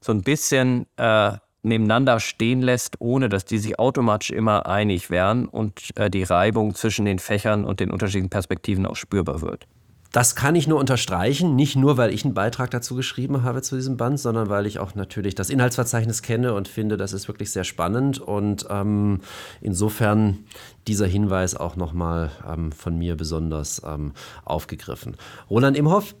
so 0.00 0.12
ein 0.12 0.22
bisschen 0.22 0.86
äh, 0.96 1.32
nebeneinander 1.62 2.20
stehen 2.20 2.62
lässt, 2.62 3.00
ohne 3.00 3.28
dass 3.28 3.44
die 3.44 3.58
sich 3.58 3.78
automatisch 3.78 4.30
immer 4.30 4.66
einig 4.66 5.10
wären 5.10 5.46
und 5.46 5.90
äh, 5.96 6.10
die 6.10 6.22
Reibung 6.22 6.74
zwischen 6.74 7.04
den 7.04 7.18
Fächern 7.18 7.64
und 7.64 7.80
den 7.80 7.90
unterschiedlichen 7.90 8.30
Perspektiven 8.30 8.86
auch 8.86 8.96
spürbar 8.96 9.40
wird. 9.40 9.66
Das 10.12 10.34
kann 10.34 10.54
ich 10.54 10.66
nur 10.66 10.78
unterstreichen, 10.78 11.54
nicht 11.54 11.76
nur, 11.76 11.98
weil 11.98 12.14
ich 12.14 12.24
einen 12.24 12.32
Beitrag 12.32 12.70
dazu 12.70 12.94
geschrieben 12.94 13.42
habe 13.42 13.60
zu 13.60 13.76
diesem 13.76 13.98
Band, 13.98 14.18
sondern 14.18 14.48
weil 14.48 14.64
ich 14.66 14.78
auch 14.78 14.94
natürlich 14.94 15.34
das 15.34 15.50
Inhaltsverzeichnis 15.50 16.22
kenne 16.22 16.54
und 16.54 16.66
finde, 16.66 16.96
das 16.96 17.12
ist 17.12 17.28
wirklich 17.28 17.50
sehr 17.50 17.64
spannend. 17.64 18.18
Und 18.18 18.66
ähm, 18.70 19.20
insofern 19.60 20.38
dieser 20.86 21.06
Hinweis 21.06 21.54
auch 21.54 21.76
nochmal 21.76 22.30
ähm, 22.50 22.72
von 22.72 22.96
mir 22.96 23.16
besonders 23.16 23.82
ähm, 23.84 24.12
aufgegriffen. 24.46 25.16
Roland 25.50 25.76
Imhoff, 25.76 26.14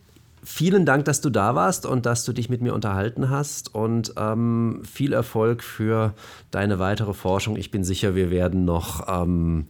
vielen 0.44 0.84
Dank, 0.84 1.06
dass 1.06 1.22
du 1.22 1.30
da 1.30 1.54
warst 1.54 1.86
und 1.86 2.04
dass 2.04 2.24
du 2.24 2.34
dich 2.34 2.50
mit 2.50 2.60
mir 2.60 2.74
unterhalten 2.74 3.30
hast 3.30 3.74
und 3.74 4.12
ähm, 4.18 4.82
viel 4.84 5.14
Erfolg 5.14 5.62
für 5.62 6.12
deine 6.50 6.78
weitere 6.78 7.14
Forschung. 7.14 7.56
Ich 7.56 7.70
bin 7.70 7.84
sicher, 7.84 8.14
wir 8.14 8.30
werden 8.30 8.66
noch 8.66 9.08
ähm, 9.08 9.66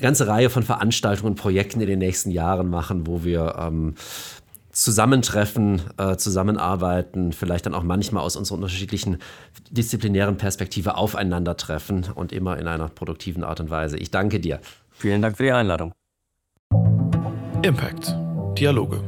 ganze 0.00 0.26
Reihe 0.26 0.50
von 0.50 0.62
Veranstaltungen 0.62 1.32
und 1.32 1.36
Projekten 1.36 1.80
in 1.80 1.86
den 1.86 1.98
nächsten 1.98 2.30
Jahren 2.30 2.68
machen, 2.68 3.06
wo 3.06 3.24
wir 3.24 3.56
ähm, 3.58 3.94
zusammentreffen, 4.72 5.82
äh, 5.98 6.16
zusammenarbeiten, 6.16 7.32
vielleicht 7.32 7.66
dann 7.66 7.74
auch 7.74 7.82
manchmal 7.82 8.22
aus 8.22 8.36
unserer 8.36 8.56
unterschiedlichen 8.56 9.18
disziplinären 9.70 10.36
Perspektive 10.36 10.96
aufeinandertreffen 10.96 12.06
und 12.14 12.32
immer 12.32 12.58
in 12.58 12.66
einer 12.66 12.88
produktiven 12.88 13.44
Art 13.44 13.60
und 13.60 13.70
Weise. 13.70 13.96
Ich 13.98 14.10
danke 14.10 14.40
dir. 14.40 14.60
Vielen 14.90 15.22
Dank 15.22 15.36
für 15.36 15.44
die 15.44 15.52
Einladung. 15.52 15.92
Impact. 17.62 18.16
Dialoge. 18.58 19.02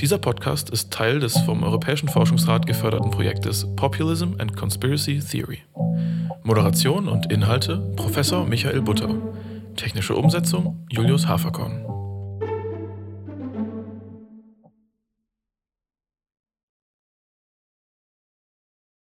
Dieser 0.00 0.18
Podcast 0.18 0.70
ist 0.70 0.92
Teil 0.92 1.20
des 1.20 1.38
vom 1.38 1.62
Europäischen 1.62 2.08
Forschungsrat 2.08 2.66
geförderten 2.66 3.10
Projektes 3.10 3.66
Populism 3.76 4.34
and 4.38 4.56
Conspiracy 4.56 5.20
Theory. 5.20 5.62
Moderation 6.42 7.08
und 7.08 7.32
Inhalte 7.32 7.78
Professor 7.96 8.46
Michael 8.46 8.82
Butter. 8.82 9.08
Technische 9.76 10.14
Umsetzung 10.14 10.86
Julius 10.90 11.28
Haferkorn. 11.28 12.05